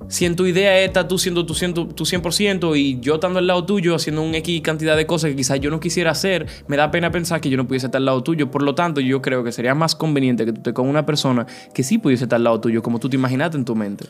Si 0.08 0.24
en 0.26 0.34
tu 0.34 0.46
idea 0.46 0.78
está 0.80 1.06
tú 1.06 1.18
siendo 1.18 1.46
tu, 1.46 1.54
ciento- 1.54 1.86
tu 1.86 2.04
100% 2.04 2.74
y 2.76 2.98
yo 3.00 3.14
estando 3.14 3.38
al 3.38 3.46
lado 3.46 3.64
tuyo 3.64 3.94
haciendo 3.94 4.22
un 4.22 4.34
X 4.34 4.60
cantidad 4.62 4.96
de 4.96 5.06
cosas 5.06 5.30
que 5.30 5.36
quizás 5.36 5.60
yo 5.60 5.70
no 5.70 5.78
quisiera 5.78 6.10
hacer, 6.10 6.46
me 6.66 6.76
da 6.76 6.90
pena 6.90 7.10
pensar 7.10 7.40
que 7.40 7.48
yo 7.50 7.56
no 7.56 7.66
pudiese 7.66 7.86
estar 7.86 7.98
al 8.00 8.06
lado 8.06 8.22
tuyo. 8.22 8.50
Por 8.50 8.62
lo 8.62 8.74
tanto, 8.74 9.00
yo 9.00 9.22
creo 9.22 9.44
que 9.44 9.52
sería 9.52 9.74
más 9.74 9.94
conveniente 9.94 10.44
que 10.44 10.52
tú 10.52 10.58
estés 10.60 10.72
con 10.74 10.88
una 10.88 11.06
persona 11.06 11.46
que 11.74 11.82
sí 11.84 11.98
pudiese 11.98 12.24
estar 12.24 12.38
al 12.38 12.44
lado 12.44 12.60
tuyo, 12.60 12.82
como 12.82 12.98
tú 12.98 13.08
te 13.08 13.16
imaginaste 13.16 13.56
en 13.56 13.64
tu 13.64 13.76
mente. 13.76 14.06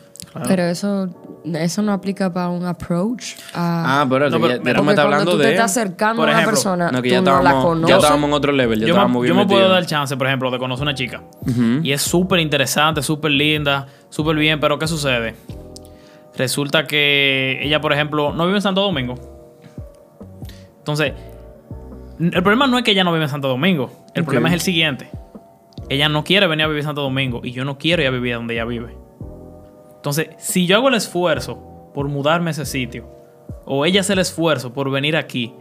Pero 0.47 0.63
eso, 0.63 1.09
eso 1.53 1.81
no 1.81 1.91
aplica 1.93 2.31
para 2.31 2.49
un 2.49 2.65
approach. 2.65 3.33
a- 3.53 4.01
Ah, 4.01 4.05
pero, 4.09 4.29
No, 4.29 4.39
ya- 4.39 4.59
pero 4.63 4.63
ya 4.63 4.73
tú 4.77 4.83
me 4.83 4.93
cuando 4.95 5.01
hablando 5.03 5.31
tú 5.33 5.37
te 5.39 5.43
de... 5.43 5.49
estás 5.51 5.71
acercando 5.71 6.21
por 6.21 6.29
a 6.29 6.33
una 6.37 6.45
persona, 6.45 6.91
No, 6.91 7.01
que 7.01 7.09
tú 7.09 7.15
ya 7.15 7.21
no 7.21 7.31
la 7.31 7.37
estábamos, 7.37 7.63
ya 7.63 7.67
conoces. 7.69 7.95
estábamos 7.97 8.27
en 8.29 8.33
otro 8.33 8.51
level, 8.53 8.79
ya 8.79 8.87
yo 8.87 8.93
estábamos 8.93 9.21
me, 9.21 9.21
bien 9.27 9.35
yo 9.35 9.41
me 9.41 9.47
puedo 9.47 9.69
dar 9.69 9.85
chance, 9.85 10.15
por 10.17 10.25
ejemplo, 10.27 10.49
de 10.49 10.57
conocer 10.57 10.83
una 10.83 10.95
chica. 10.95 11.21
Y 11.83 11.91
es 11.91 12.01
súper 12.01 12.39
interesante, 12.39 13.03
súper 13.03 13.31
linda, 13.31 13.85
súper 14.09 14.35
bien, 14.37 14.59
pero 14.59 14.79
¿qué 14.79 14.87
sucede? 14.87 15.35
Resulta 16.37 16.87
que 16.87 17.59
ella, 17.61 17.81
por 17.81 17.93
ejemplo, 17.93 18.31
no 18.33 18.45
vive 18.45 18.57
en 18.57 18.61
Santo 18.61 18.81
Domingo. 18.81 19.15
Entonces, 20.77 21.13
el 22.19 22.31
problema 22.43 22.67
no 22.67 22.77
es 22.77 22.83
que 22.83 22.91
ella 22.91 23.03
no 23.03 23.11
vive 23.11 23.25
en 23.25 23.29
Santo 23.29 23.47
Domingo. 23.47 23.91
El 24.13 24.23
problema 24.25 24.47
es 24.49 24.53
el 24.53 24.61
siguiente. 24.61 25.09
Ella 25.89 26.07
no 26.09 26.23
quiere 26.23 26.47
venir 26.47 26.65
a 26.65 26.67
vivir 26.67 26.79
en 26.81 26.85
Santo 26.87 27.01
Domingo 27.01 27.41
y 27.43 27.51
yo 27.51 27.65
no 27.65 27.77
quiero 27.77 28.01
ir 28.01 28.07
a 28.07 28.11
vivir 28.11 28.35
donde 28.35 28.53
ella 28.53 28.65
vive. 28.65 28.95
Entonces, 29.95 30.29
si 30.37 30.65
yo 30.65 30.77
hago 30.77 30.87
el 30.89 30.95
esfuerzo 30.95 31.91
por 31.93 32.07
mudarme 32.07 32.49
a 32.49 32.51
ese 32.51 32.65
sitio, 32.65 33.07
o 33.65 33.85
ella 33.85 34.01
hace 34.01 34.13
el 34.13 34.19
esfuerzo 34.19 34.73
por 34.73 34.89
venir 34.89 35.15
aquí, 35.17 35.53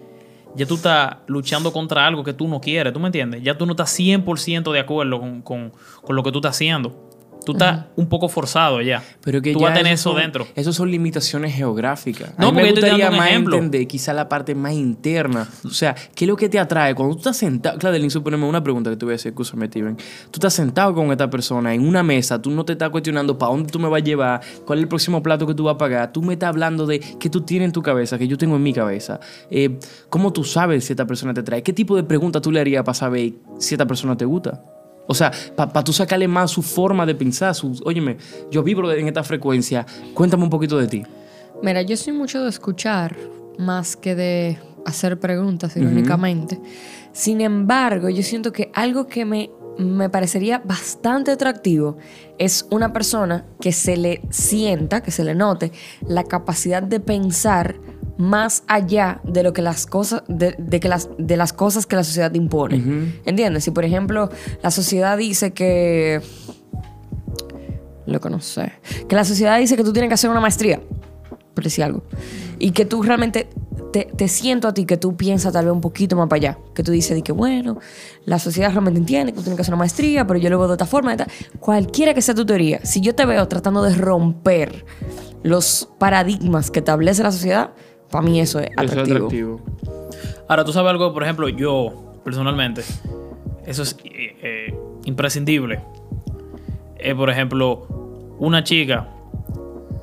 ya 0.55 0.66
tú 0.66 0.75
estás 0.76 1.16
luchando 1.26 1.73
contra 1.73 2.06
algo 2.06 2.25
que 2.25 2.32
tú 2.32 2.49
no 2.49 2.61
quieres, 2.61 2.93
¿tú 2.93 3.00
me 3.00 3.06
entiendes? 3.08 3.43
Ya 3.43 3.56
tú 3.58 3.66
no 3.66 3.73
estás 3.73 3.96
100% 3.99 4.73
de 4.73 4.81
acuerdo 4.81 5.20
con, 5.20 5.43
con- 5.43 5.73
con 6.02 6.16
lo 6.16 6.23
que 6.23 6.32
tú 6.32 6.38
estás 6.38 6.56
haciendo. 6.56 7.10
Tú 7.44 7.52
estás 7.52 7.87
un 7.96 8.08
poco 8.08 8.28
forzado 8.28 8.81
ya. 8.82 9.02
Pero 9.22 9.40
que 9.42 9.52
tú 9.52 9.60
ya 9.60 9.66
vas 9.66 9.72
a 9.75 9.78
tener 9.78 9.92
eso 9.94 10.10
son- 10.12 10.20
dentro. 10.20 10.46
Esos 10.54 10.76
son 10.76 10.90
limitaciones 10.90 11.54
geográficas. 11.54 12.32
No, 12.38 12.48
a 12.48 12.52
mí 12.52 12.58
porque 12.58 12.62
me 12.62 12.72
te 12.75 12.81
gustaría 12.81 13.10
más 13.10 13.28
ejemplo. 13.28 13.56
entender 13.56 13.87
quizá 13.88 14.12
la 14.12 14.28
parte 14.28 14.54
más 14.54 14.72
interna. 14.75 15.48
O 15.64 15.70
sea, 15.70 15.94
¿qué 16.14 16.25
es 16.25 16.28
lo 16.28 16.37
que 16.37 16.48
te 16.48 16.58
atrae? 16.58 16.94
Cuando 16.94 17.14
tú 17.14 17.20
estás 17.20 17.37
sentado... 17.37 17.78
Claudelín, 17.78 18.10
suponemos 18.10 18.48
una 18.48 18.62
pregunta 18.62 18.90
que 18.90 18.96
te 18.96 19.04
voy 19.04 19.12
a 19.12 19.16
hacer, 19.16 19.31
escúchame, 19.31 19.66
Steven. 19.66 19.96
Tú 19.96 20.34
estás 20.34 20.54
sentado 20.54 20.94
con 20.94 21.10
esta 21.10 21.28
persona 21.31 21.75
en 21.75 21.87
una 21.87 22.02
mesa, 22.02 22.40
tú 22.40 22.50
no 22.50 22.64
te 22.64 22.72
estás 22.72 22.90
cuestionando 22.90 23.38
para 23.38 23.52
dónde 23.52 23.70
tú 23.70 23.78
me 23.78 23.88
vas 23.88 24.00
a 24.02 24.04
llevar, 24.04 24.40
cuál 24.66 24.78
es 24.78 24.82
el 24.84 24.88
próximo 24.88 25.22
plato 25.22 25.46
que 25.46 25.54
tú 25.54 25.64
vas 25.64 25.75
a 25.75 25.78
pagar. 25.78 26.12
Tú 26.12 26.22
me 26.22 26.34
estás 26.34 26.48
hablando 26.50 26.87
de 26.87 27.00
qué 27.00 27.31
tú 27.31 27.40
tienes 27.42 27.66
en 27.66 27.72
tu 27.72 27.82
cabeza, 27.82 28.19
que 28.19 28.28
yo 28.28 28.37
tengo 28.38 28.56
en 28.56 28.62
mi 28.62 28.72
cabeza. 28.72 29.19
Eh, 29.50 29.78
¿Cómo 30.08 30.32
tú 30.32 30.44
sabes 30.44 30.84
si 30.84 30.92
esta 30.92 31.06
persona 31.06 31.32
te 31.34 31.40
atrae? 31.40 31.62
¿Qué 31.62 31.72
tipo 31.72 31.96
de 31.96 32.02
pregunta 32.04 32.40
tú 32.40 32.52
le 32.52 32.60
harías 32.60 32.84
para 32.84 32.94
saber 32.94 33.32
si 33.58 33.75
esta 33.75 33.87
persona 33.87 34.16
te 34.16 34.25
gusta? 34.25 34.62
O 35.11 35.15
sea, 35.15 35.33
para 35.57 35.83
tú 35.83 35.93
sacarle 35.93 36.29
más 36.29 36.53
su 36.53 36.62
forma 36.62 37.05
de 37.05 37.17
pensar, 37.17 37.53
su, 37.53 37.77
óyeme, 37.85 38.17
yo 38.49 38.62
vibro 38.62 38.93
en 38.93 39.09
esta 39.09 39.25
frecuencia, 39.25 39.85
cuéntame 40.15 40.45
un 40.45 40.51
poquito 40.51 40.79
de 40.79 40.87
ti. 40.87 41.03
Mira, 41.65 41.83
yo 41.83 41.97
soy 41.97 42.12
mucho 42.12 42.45
de 42.45 42.49
escuchar 42.49 43.17
más 43.59 43.97
que 43.97 44.15
de 44.15 44.59
hacer 44.87 45.19
preguntas, 45.19 45.77
irónicamente. 45.77 46.61
Sin 47.12 47.41
embargo, 47.41 48.09
yo 48.09 48.23
siento 48.23 48.53
que 48.53 48.71
algo 48.73 49.09
que 49.09 49.25
me, 49.25 49.51
me 49.81 50.11
parecería 50.11 50.62
bastante 50.65 51.31
atractivo 51.31 51.97
es 52.38 52.66
una 52.71 52.93
persona 52.93 53.47
que 53.61 53.73
se 53.73 53.97
le 53.97 54.23
sienta, 54.31 55.02
que 55.02 55.11
se 55.11 55.25
le 55.25 55.35
note 55.35 55.73
la 56.07 56.25
capacidad 56.25 56.83
de 56.83 57.00
pensar 57.00 57.76
más 58.19 58.64
allá 58.66 59.21
de 59.25 59.43
lo 59.43 59.52
que 59.52 59.62
las 59.62 59.87
cosas 59.87 60.23
de, 60.28 60.54
de 60.59 60.78
que 60.78 60.88
las 60.88 61.09
de 61.16 61.37
las 61.38 61.54
cosas 61.54 61.87
que 61.87 61.97
la 61.97 62.04
sociedad 62.04 62.33
impone. 62.35 63.12
¿Entiendes? 63.25 63.64
Si 63.64 63.71
por 63.71 63.85
ejemplo 63.85 64.31
la 64.62 64.71
sociedad 64.71 65.16
dice 65.16 65.52
que 65.52 66.21
lo 68.07 68.21
que 68.21 68.28
no 68.28 68.40
sé. 68.40 68.73
Que 69.09 69.16
la 69.16 69.25
sociedad 69.25 69.59
dice 69.59 69.76
que 69.76 69.85
tú 69.85 69.93
tienes 69.93 70.09
que 70.09 70.14
hacer 70.14 70.31
una 70.31 70.40
maestría, 70.40 70.81
por 71.54 71.64
decir 71.64 71.85
algo. 71.85 72.02
Y 72.59 72.73
que 72.73 72.85
tú 72.85 73.02
realmente 73.02 73.49
te, 73.92 74.04
te 74.16 74.28
siento 74.28 74.68
a 74.68 74.75
ti 74.75 74.85
que 74.87 74.97
tú 74.97 75.16
piensas 75.16 75.52
tal 75.52 75.64
vez 75.66 75.75
un 75.75 75.80
poquito 75.80 76.16
más 76.16 76.28
para 76.28 76.37
allá. 76.38 76.59
Que 76.75 76.82
tú 76.82 76.92
dices 76.92 77.16
de 77.16 77.23
que, 77.23 77.32
bueno, 77.32 77.78
la 78.25 78.38
sociedad 78.38 78.70
realmente 78.70 79.00
entiende 79.00 79.32
que 79.32 79.38
tú 79.38 79.42
tienes 79.42 79.56
que 79.56 79.62
hacer 79.62 79.75
una 79.75 79.80
maestría, 79.80 80.26
pero 80.26 80.38
yo 80.38 80.50
lo 80.50 80.59
veo 80.59 80.68
de 80.68 80.75
otra 80.75 80.87
forma. 80.87 81.16
de. 81.16 81.25
Cualquiera 81.59 82.14
que 82.14 82.23
sea 82.23 82.35
tu 82.35 82.44
teoría, 82.47 82.80
si 82.85 83.00
yo 83.00 83.14
te 83.14 83.25
veo 83.26 83.47
tratando 83.49 83.82
de 83.82 83.94
romper 83.94 84.85
los 85.42 85.88
paradigmas 85.99 86.70
que 86.70 86.80
establece 86.80 87.23
la 87.23 87.32
sociedad, 87.32 87.70
para 88.11 88.23
mí 88.23 88.40
eso 88.40 88.59
es 88.61 88.66
Eso 88.70 88.82
es 88.82 88.90
atractivo. 88.90 89.16
atractivo. 89.16 89.61
Ahora, 90.49 90.64
tú 90.64 90.73
sabes 90.73 90.90
algo, 90.90 91.12
por 91.12 91.23
ejemplo, 91.23 91.49
yo, 91.49 92.14
personalmente, 92.25 92.82
eso 93.66 93.82
es 93.82 93.97
eh, 94.04 94.37
eh, 94.42 94.75
imprescindible. 95.04 95.80
Eh, 96.99 97.14
por 97.14 97.30
ejemplo, 97.30 97.87
una 98.38 98.64
chica 98.64 99.09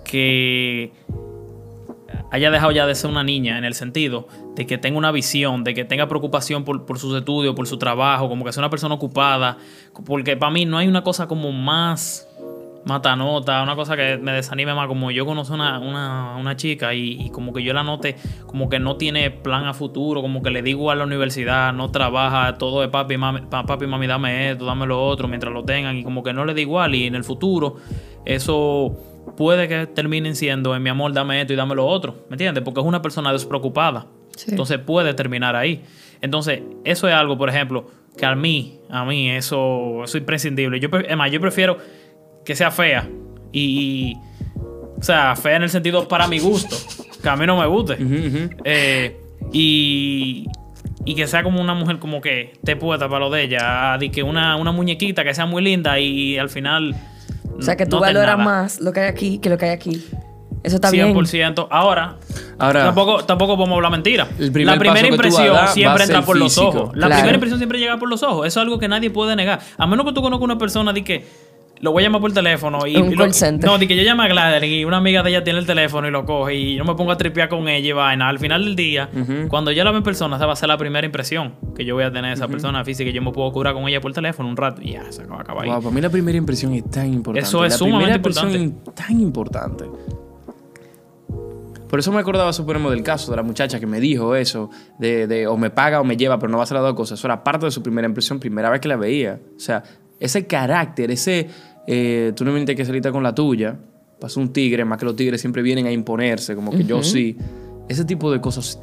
que 0.04 0.92
haya 2.32 2.52
dejado 2.52 2.72
ya 2.72 2.86
de 2.86 2.96
ser 2.96 3.10
una 3.10 3.24
niña 3.24 3.58
en 3.58 3.64
el 3.64 3.74
sentido 3.74 4.28
de 4.56 4.66
que 4.66 4.78
tenga 4.78 4.98
una 4.98 5.12
visión, 5.12 5.64
de 5.64 5.74
que 5.74 5.86
tenga 5.86 6.08
preocupación 6.08 6.64
por, 6.64 6.86
por 6.86 7.00
sus 7.00 7.16
estudios, 7.16 7.56
por 7.56 7.68
su 7.68 7.78
trabajo, 7.78 8.28
como 8.30 8.44
que 8.44 8.52
sea 8.52 8.62
una 8.62 8.70
persona 8.70 8.96
ocupada. 8.96 9.58
Porque 10.06 10.36
para 10.36 10.52
mí 10.52 10.66
no 10.66 10.78
hay 10.78 10.88
una 10.88 11.04
cosa 11.04 11.28
como 11.28 11.52
más 11.52 12.28
matanota, 12.86 13.62
una 13.64 13.76
cosa 13.76 13.98
que 13.98 14.18
me 14.18 14.32
desanime 14.32 14.74
más, 14.74 14.88
como 14.88 15.12
yo 15.12 15.26
conozco 15.26 15.54
una, 15.54 15.78
una, 15.80 16.38
una 16.38 16.56
chica 16.56 16.94
y, 16.94 17.30
como 17.32 17.52
que 17.52 17.62
yo 17.62 17.74
la 17.74 17.84
note 17.84 18.16
como 18.46 18.70
que 18.70 18.80
no 18.80 18.96
tiene 18.96 19.30
plan 19.30 19.66
a 19.66 19.74
futuro, 19.74 20.22
como 20.22 20.42
que 20.42 20.52
le 20.52 20.62
digo 20.62 20.90
a 20.90 20.96
la 20.96 21.04
universidad, 21.04 21.74
no 21.74 21.92
trabaja, 21.92 22.58
todo 22.58 22.80
de 22.80 22.88
papi, 22.88 23.18
mami, 23.18 23.42
pa- 23.42 23.66
papi, 23.66 23.88
mami, 23.88 24.08
dame 24.08 24.52
esto, 24.52 24.64
dame 24.64 24.86
lo 24.86 25.06
otro, 25.06 25.28
mientras 25.28 25.54
lo 25.54 25.66
tengan, 25.66 25.98
y 25.98 26.04
como 26.04 26.24
que 26.24 26.32
no 26.32 26.46
le 26.46 26.54
da 26.54 26.62
igual, 26.62 26.96
y 26.96 27.08
en 27.08 27.16
el 27.16 27.26
futuro 27.26 27.76
eso 28.24 28.96
puede 29.36 29.68
que 29.68 29.88
terminen 29.88 30.36
siendo 30.36 30.76
en 30.76 30.84
mi 30.84 30.90
amor, 30.90 31.14
dame 31.14 31.42
esto 31.42 31.54
y 31.54 31.56
dame 31.56 31.76
lo 31.76 31.86
otro. 31.86 32.26
¿Me 32.30 32.36
entiendes? 32.36 32.64
Porque 32.64 32.80
es 32.80 32.86
una 32.86 33.02
persona 33.02 33.32
despreocupada. 33.34 34.08
Sí. 34.36 34.52
Entonces 34.52 34.78
puede 34.80 35.14
terminar 35.14 35.56
ahí. 35.56 35.84
Entonces, 36.22 36.62
eso 36.84 37.08
es 37.08 37.14
algo, 37.14 37.38
por 37.38 37.50
ejemplo, 37.50 37.90
que 38.18 38.26
a 38.26 38.36
mí, 38.36 38.80
a 38.90 39.04
mí, 39.06 39.30
eso, 39.30 40.04
eso 40.04 40.18
es 40.18 40.22
imprescindible. 40.22 40.80
Yo, 40.80 40.90
es 41.08 41.18
más, 41.18 41.32
yo 41.32 41.40
prefiero 41.42 41.78
que 42.46 42.56
sea 42.56 42.72
fea. 42.72 43.08
Y, 43.52 43.62
y- 43.62 44.18
o 45.00 45.04
sea, 45.04 45.36
fea 45.36 45.58
en 45.58 45.64
el 45.64 45.70
sentido 45.70 46.08
para 46.08 46.28
mi 46.28 46.40
gusto. 46.40 46.76
Que 47.22 47.30
a 47.30 47.36
mí 47.36 47.46
no 47.46 47.58
me 47.60 47.68
guste. 47.68 47.98
Eh, 48.64 49.16
y, 49.54 50.46
y 51.06 51.16
que 51.16 51.28
sea 51.28 51.44
como 51.44 51.62
una 51.62 51.74
mujer 51.76 52.00
como 52.00 52.20
que 52.22 52.54
te 52.64 52.76
puesta 52.76 53.08
para 53.08 53.26
lo 53.26 53.30
de 53.30 53.44
ella. 53.44 53.98
De 54.00 54.10
que 54.10 54.24
una, 54.24 54.56
una 54.56 54.72
muñequita 54.72 55.24
que 55.24 55.34
sea 55.36 55.46
muy 55.46 55.64
linda 55.64 56.00
y 56.00 56.38
al 56.38 56.50
final. 56.50 56.96
O 57.58 57.62
sea, 57.62 57.76
que 57.76 57.86
tú 57.86 57.98
no 57.98 58.02
valoras 58.02 58.38
nada. 58.38 58.44
más 58.50 58.80
lo 58.80 58.92
que 58.94 59.00
hay 59.02 59.08
aquí 59.08 59.40
que 59.40 59.50
lo 59.50 59.58
que 59.58 59.66
hay 59.66 59.72
aquí. 59.72 60.06
Eso 60.64 60.76
está 60.78 60.92
bien. 60.92 61.14
100%. 61.14 61.68
Ahora, 61.70 62.18
Ahora- 62.58 62.84
tampoco, 62.86 63.24
tampoco 63.24 63.56
podemos 63.56 63.76
hablar 63.78 63.92
mentira. 63.92 64.28
La 64.38 64.78
primera 64.78 65.08
impresión 65.08 65.56
siempre 65.74 66.04
entra 66.04 66.24
por 66.24 66.36
los 66.38 66.58
ojos. 66.58 66.90
La 66.96 67.08
Claro. 67.08 67.14
primera 67.22 67.36
impresión 67.36 67.60
siempre 67.60 67.80
llega 67.80 67.98
por 67.98 68.10
los 68.10 68.22
ojos. 68.24 68.46
Eso 68.48 68.60
es 68.60 68.64
algo 68.64 68.78
que 68.80 68.88
nadie 68.88 69.10
puede 69.10 69.36
negar. 69.36 69.60
A 69.78 69.88
menos 69.88 70.06
que 70.06 70.12
tú 70.14 70.22
conozcas 70.22 70.44
una 70.44 70.58
persona 70.58 70.92
de 70.92 71.04
que 71.04 71.26
lo 71.80 71.92
voy 71.92 72.04
a 72.04 72.08
llamar 72.08 72.22
por 72.22 72.32
teléfono 72.32 72.80
y, 72.88 72.96
Un 72.98 73.12
y 73.12 73.16
lo- 73.16 73.24
call 73.24 73.34
center. 73.34 73.70
no, 73.70 73.78
de 73.78 73.88
que 73.88 73.96
yo 73.96 74.04
llame 74.04 74.24
a 74.24 74.28
Gladys 74.28 74.72
y 74.72 74.86
una 74.86 74.98
amiga 74.98 75.22
de 75.24 75.30
ella 75.30 75.44
tiene 75.44 75.60
el 75.60 75.66
teléfono 75.66 76.08
y 76.08 76.12
lo 76.12 76.26
coge 76.26 76.56
y 76.56 76.76
yo 76.76 76.84
me 76.86 76.96
pongo 76.96 77.12
a 77.12 77.18
tripear 77.18 77.50
con 77.50 77.68
ella 77.68 77.88
y 77.90 77.92
vaina. 77.92 78.30
Al 78.30 78.40
final 78.40 78.64
del 78.66 78.76
día, 78.76 79.10
cuando 79.50 79.72
yo 79.72 79.84
la 79.84 79.92
veo 79.92 80.00
en 80.00 80.04
persona, 80.04 80.36
esa 80.38 80.46
va 80.46 80.54
a 80.54 80.56
ser 80.56 80.70
la 80.70 80.78
primera 80.78 81.06
impresión 81.06 81.54
que 81.76 81.86
yo 81.86 81.96
voy 81.96 82.04
a 82.04 82.12
tener 82.12 82.30
de 82.32 82.34
esa 82.34 82.48
persona 82.48 82.84
física. 82.84 83.10
Yo 83.12 83.22
me 83.22 83.32
puedo 83.32 83.52
curar 83.52 83.74
con 83.74 83.88
ella 83.88 84.02
por 84.02 84.14
teléfono 84.14 84.50
un 84.50 84.58
rato 84.58 84.82
y 84.82 84.94
ya, 84.94 85.12
se 85.12 85.22
acaba, 85.22 85.42
acaba 85.42 85.64
ahí. 85.64 85.70
Wow, 85.70 85.82
para 85.82 85.94
mí 85.96 86.02
la 86.02 86.10
primera 86.10 86.38
impresión 86.38 86.74
es 86.74 86.90
tan 86.90 87.14
importante. 87.14 87.48
Eso 87.48 87.64
es 87.66 87.74
la 87.74 87.78
sumamente 87.78 88.20
primera 88.20 88.42
impresión 88.52 88.84
es 88.88 88.96
tan 88.96 89.20
importante. 89.20 89.86
Por 91.90 92.00
eso 92.00 92.12
me 92.12 92.20
acordaba, 92.20 92.52
suponemos, 92.52 92.92
del 92.92 93.02
caso 93.02 93.32
de 93.32 93.38
la 93.38 93.44
muchacha 93.44 93.80
que 93.80 93.88
me 93.88 94.02
dijo 94.02 94.36
eso, 94.36 94.70
de, 95.00 95.26
de 95.26 95.48
o 95.48 95.56
me 95.56 95.70
paga 95.70 96.02
o 96.02 96.04
me 96.04 96.18
lleva, 96.18 96.38
pero 96.38 96.52
no 96.52 96.58
va 96.58 96.64
a 96.64 96.68
ser 96.68 96.76
las 96.76 96.84
dos 96.84 96.96
cosas. 96.96 97.18
Eso 97.18 97.28
era 97.28 97.44
parte 97.46 97.66
de 97.66 97.72
su 97.72 97.82
primera 97.82 98.06
impresión, 98.08 98.40
primera 98.40 98.70
vez 98.70 98.82
que 98.82 98.90
la 98.90 98.98
veía. 98.98 99.40
O 99.56 99.60
sea, 99.60 99.84
ese 100.20 100.46
carácter, 100.48 101.12
ese, 101.12 101.48
eh, 101.88 102.34
tú 102.36 102.46
no 102.46 102.52
me 102.52 102.66
que 102.66 102.86
saliste 102.86 103.12
con 103.12 103.24
la 103.24 103.34
tuya, 103.34 103.78
pasó 104.20 104.40
un 104.40 104.52
tigre, 104.52 104.86
más 104.86 104.98
que 104.98 105.06
los 105.06 105.16
tigres 105.16 105.42
siempre 105.42 105.62
vienen 105.62 105.86
a 105.86 105.92
imponerse, 105.92 106.56
como 106.56 106.72
que 106.72 106.84
yo 106.84 107.04
sí. 107.04 107.38
Ese 107.88 108.04
tipo 108.04 108.32
de 108.32 108.42
cosas 108.42 108.80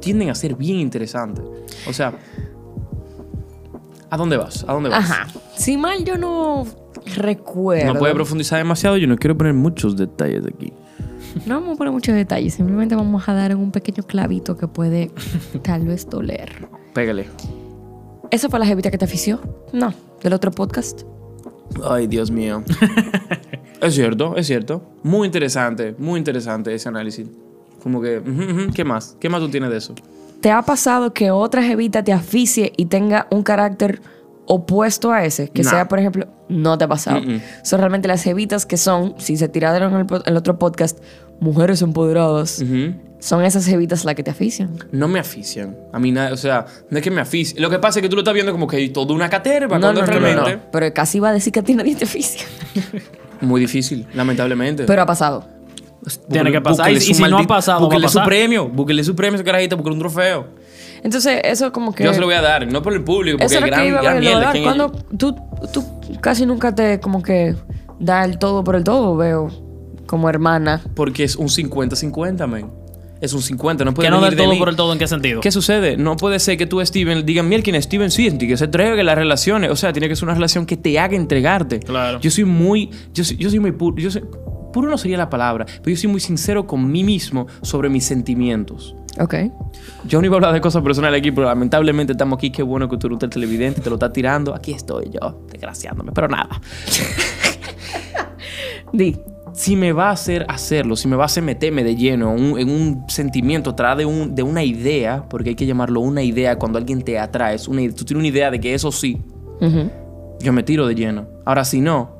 tienden 0.00 0.30
a 0.30 0.34
ser 0.34 0.54
bien 0.54 0.78
interesantes. 0.78 1.44
O 1.88 1.92
sea, 1.92 2.12
¿a 4.10 4.16
dónde 4.16 4.36
vas? 4.36 4.64
¿A 4.66 4.72
dónde 4.72 4.88
vas? 4.88 5.10
Ajá. 5.10 5.26
Si 5.56 5.76
mal 5.76 6.04
yo 6.04 6.16
no 6.16 6.66
recuerdo. 7.16 7.94
No 7.94 7.98
puede 7.98 8.14
profundizar 8.14 8.58
demasiado, 8.58 8.96
yo 8.96 9.06
no 9.06 9.16
quiero 9.16 9.36
poner 9.36 9.54
muchos 9.54 9.96
detalles 9.96 10.44
aquí. 10.46 10.72
No 11.46 11.60
vamos 11.60 11.74
a 11.74 11.78
poner 11.78 11.92
muchos 11.92 12.14
detalles. 12.14 12.54
Simplemente 12.54 12.94
vamos 12.94 13.28
a 13.28 13.34
dar 13.34 13.54
un 13.54 13.70
pequeño 13.70 14.02
clavito 14.02 14.56
que 14.56 14.66
puede 14.66 15.10
tal 15.62 15.86
vez 15.86 16.08
doler. 16.08 16.68
Pégale. 16.94 17.26
¿Esa 18.30 18.48
fue 18.48 18.58
la 18.58 18.66
jevita 18.66 18.90
que 18.90 18.98
te 18.98 19.04
afició? 19.04 19.40
No. 19.72 19.92
¿Del 20.22 20.32
otro 20.32 20.50
podcast? 20.50 21.02
Ay, 21.84 22.06
Dios 22.06 22.30
mío. 22.30 22.64
es 23.80 23.94
cierto, 23.94 24.36
es 24.36 24.46
cierto. 24.46 24.82
Muy 25.02 25.26
interesante, 25.26 25.94
muy 25.98 26.18
interesante 26.18 26.74
ese 26.74 26.88
análisis. 26.88 27.28
Como 27.82 28.00
que, 28.00 28.20
¿qué 28.74 28.84
más? 28.84 29.16
¿Qué 29.20 29.28
más 29.28 29.40
tú 29.40 29.48
tienes 29.48 29.70
de 29.70 29.76
eso? 29.76 29.94
¿Te 30.40 30.50
ha 30.50 30.62
pasado 30.62 31.12
que 31.12 31.30
otra 31.30 31.62
jevita 31.62 32.02
te 32.02 32.12
aficie 32.12 32.72
y 32.76 32.86
tenga 32.86 33.26
un 33.30 33.42
carácter 33.42 34.00
opuesto 34.46 35.12
a 35.12 35.24
ese? 35.24 35.48
Que 35.48 35.62
sea, 35.62 35.88
por 35.88 35.98
ejemplo, 35.98 36.26
no 36.48 36.76
te 36.78 36.84
ha 36.84 36.88
pasado. 36.88 37.20
Mm-mm. 37.20 37.40
Son 37.62 37.78
realmente 37.78 38.08
las 38.08 38.22
jevitas 38.22 38.66
que 38.66 38.76
son, 38.76 39.14
si 39.18 39.36
se 39.36 39.48
tiraron 39.48 39.94
en 39.94 40.06
el, 40.24 40.36
otro 40.36 40.58
podcast, 40.58 40.98
mujeres 41.40 41.82
empoderadas. 41.82 42.60
Ujú. 42.60 42.94
Son 43.20 43.44
esas 43.44 43.66
jevitas 43.66 44.04
las 44.04 44.14
que 44.14 44.22
te 44.22 44.30
afician. 44.30 44.78
No 44.92 45.08
me 45.08 45.18
afician. 45.18 45.76
A 45.92 45.98
mí 45.98 46.12
nada, 46.12 46.32
o 46.32 46.36
sea, 46.36 46.66
no 46.88 46.98
es 46.98 47.02
que 47.02 47.10
me 47.10 47.20
aficien. 47.20 47.60
Lo 47.60 47.68
que 47.68 47.78
pasa 47.80 47.98
es 47.98 48.02
que 48.02 48.08
tú 48.08 48.14
lo 48.14 48.20
estás 48.22 48.34
viendo 48.34 48.52
como 48.52 48.66
que 48.68 48.76
hay 48.76 48.90
toda 48.90 49.12
una 49.14 49.28
caterva, 49.28 49.76
No, 49.78 49.80
cuando 49.80 49.92
no, 49.92 50.06
no, 50.06 50.06
no, 50.06 50.20
realmente... 50.20 50.56
no. 50.56 50.70
Pero 50.70 50.94
casi 50.94 51.18
iba 51.18 51.28
a 51.30 51.32
decir 51.32 51.52
que 51.52 51.60
a 51.60 51.62
ti 51.64 51.74
nadie 51.74 51.96
te. 51.96 52.06
Muy 53.40 53.60
difícil, 53.60 54.06
lamentablemente. 54.14 54.84
Pero 54.84 55.02
ha 55.02 55.06
pasado. 55.06 55.46
Tiene 56.30 56.52
que 56.52 56.60
pasar. 56.60 56.90
Y- 56.92 57.00
su 57.00 57.14
si 57.14 57.22
no 57.22 57.38
ha 57.38 57.46
pasado, 57.46 57.80
va 57.80 57.84
a 57.86 57.88
Búsquele 57.88 58.08
su 58.08 58.22
premio. 58.22 58.68
Búsquele 58.68 59.02
su 59.04 59.14
premio, 59.16 59.34
ese 59.36 59.44
carajito, 59.44 59.76
búsquele 59.76 59.94
un 59.94 60.00
trofeo. 60.00 60.46
Entonces, 61.02 61.40
eso 61.44 61.72
como 61.72 61.94
que... 61.94 62.04
Yo 62.04 62.12
se 62.14 62.20
lo 62.20 62.26
voy 62.26 62.34
a 62.34 62.42
dar, 62.42 62.70
no 62.70 62.82
por 62.82 62.92
el 62.92 63.02
público, 63.04 63.38
porque 63.38 63.54
Eso 63.54 63.64
es 63.64 63.70
gran, 63.70 63.80
que 63.82 63.88
iba 63.88 63.98
a 64.00 64.02
gran 64.02 64.14
ver, 64.14 64.22
mierda. 64.24 64.52
¿quién- 64.52 64.64
Cuando 64.64 64.90
tú, 65.16 65.34
tú 65.72 65.84
casi 66.20 66.44
nunca 66.46 66.74
te 66.74 66.98
como 67.00 67.22
que 67.22 67.54
da 68.00 68.24
el 68.24 68.38
todo 68.38 68.64
por 68.64 68.74
el 68.74 68.82
todo, 68.84 69.16
veo, 69.16 69.48
como 70.06 70.28
hermana. 70.28 70.82
Porque 70.94 71.22
es 71.24 71.36
un 71.36 71.48
50-50, 71.48 72.46
men. 72.48 72.70
Es 73.20 73.32
un 73.32 73.42
50, 73.42 73.84
no 73.84 73.94
puede 73.94 74.06
Que 74.06 74.10
no 74.10 74.18
venir 74.18 74.30
del 74.30 74.36
de 74.38 74.42
todo 74.44 74.52
mí. 74.52 74.58
por 74.58 74.68
el 74.68 74.76
todo, 74.76 74.92
¿en 74.92 74.98
qué 74.98 75.08
sentido? 75.08 75.40
¿Qué 75.40 75.50
sucede? 75.50 75.96
No 75.96 76.16
puede 76.16 76.38
ser 76.38 76.56
que 76.56 76.66
tú, 76.66 76.84
Steven, 76.84 77.26
digan, 77.26 77.48
mira, 77.48 77.62
quién 77.62 77.80
Steven 77.82 78.10
sí, 78.10 78.36
que 78.38 78.56
se 78.56 78.64
entregue 78.66 79.02
las 79.02 79.16
relaciones. 79.16 79.70
O 79.70 79.76
sea, 79.76 79.92
tiene 79.92 80.08
que 80.08 80.14
ser 80.16 80.24
una 80.24 80.34
relación 80.34 80.66
que 80.66 80.76
te 80.76 80.98
haga 80.98 81.16
entregarte. 81.16 81.80
Claro. 81.80 82.20
Yo 82.20 82.30
soy 82.30 82.44
muy, 82.44 82.90
yo 83.12 83.24
soy, 83.24 83.36
yo 83.36 83.50
soy 83.50 83.58
muy 83.58 83.72
puro. 83.72 83.96
Yo 83.96 84.10
soy- 84.10 84.24
puro 84.72 84.88
no 84.90 84.98
sería 84.98 85.16
la 85.18 85.28
palabra, 85.30 85.64
pero 85.66 85.90
yo 85.90 85.96
soy 85.96 86.10
muy 86.10 86.20
sincero 86.20 86.66
con 86.66 86.90
mí 86.92 87.02
mismo 87.02 87.46
sobre 87.62 87.88
mis 87.88 88.04
sentimientos. 88.04 88.94
Ok. 89.18 89.34
Yo 90.06 90.20
no 90.20 90.26
iba 90.26 90.36
a 90.36 90.38
hablar 90.38 90.52
de 90.52 90.60
cosas 90.60 90.82
personales 90.84 91.18
aquí, 91.18 91.32
pero 91.32 91.48
lamentablemente 91.48 92.12
estamos 92.12 92.36
aquí. 92.36 92.50
Qué 92.52 92.62
bueno 92.62 92.88
que 92.88 92.98
tú 92.98 93.08
eres 93.08 93.18
el 93.20 93.30
televidente, 93.30 93.80
te 93.80 93.90
lo 93.90 93.96
estás 93.96 94.12
tirando. 94.12 94.54
Aquí 94.54 94.72
estoy 94.72 95.10
yo, 95.10 95.44
desgraciándome, 95.50 96.12
pero 96.12 96.28
nada. 96.28 96.60
Di. 98.92 99.16
Si 99.58 99.74
me 99.74 99.92
va 99.92 100.08
a 100.08 100.12
hacer 100.12 100.46
hacerlo, 100.48 100.94
si 100.94 101.08
me 101.08 101.16
va 101.16 101.24
a 101.24 101.26
hacer 101.26 101.42
meterme 101.42 101.82
de 101.82 101.96
lleno 101.96 102.32
en 102.36 102.44
un, 102.52 102.58
en 102.60 102.70
un 102.70 103.04
sentimiento, 103.08 103.74
traer 103.74 103.98
de, 103.98 104.04
un, 104.06 104.34
de 104.34 104.42
una 104.44 104.62
idea, 104.62 105.24
porque 105.28 105.50
hay 105.50 105.54
que 105.56 105.66
llamarlo 105.66 106.00
una 106.00 106.22
idea 106.22 106.56
cuando 106.56 106.78
alguien 106.78 107.02
te 107.02 107.18
atrae, 107.18 107.56
una, 107.68 107.82
tú 107.92 108.04
tienes 108.04 108.20
una 108.20 108.28
idea 108.28 108.50
de 108.52 108.60
que 108.60 108.72
eso 108.72 108.92
sí, 108.92 109.20
yo 110.40 110.52
me 110.52 110.62
tiro 110.62 110.86
de 110.86 110.94
lleno. 110.94 111.26
Ahora, 111.44 111.64
si 111.64 111.80
no, 111.80 112.16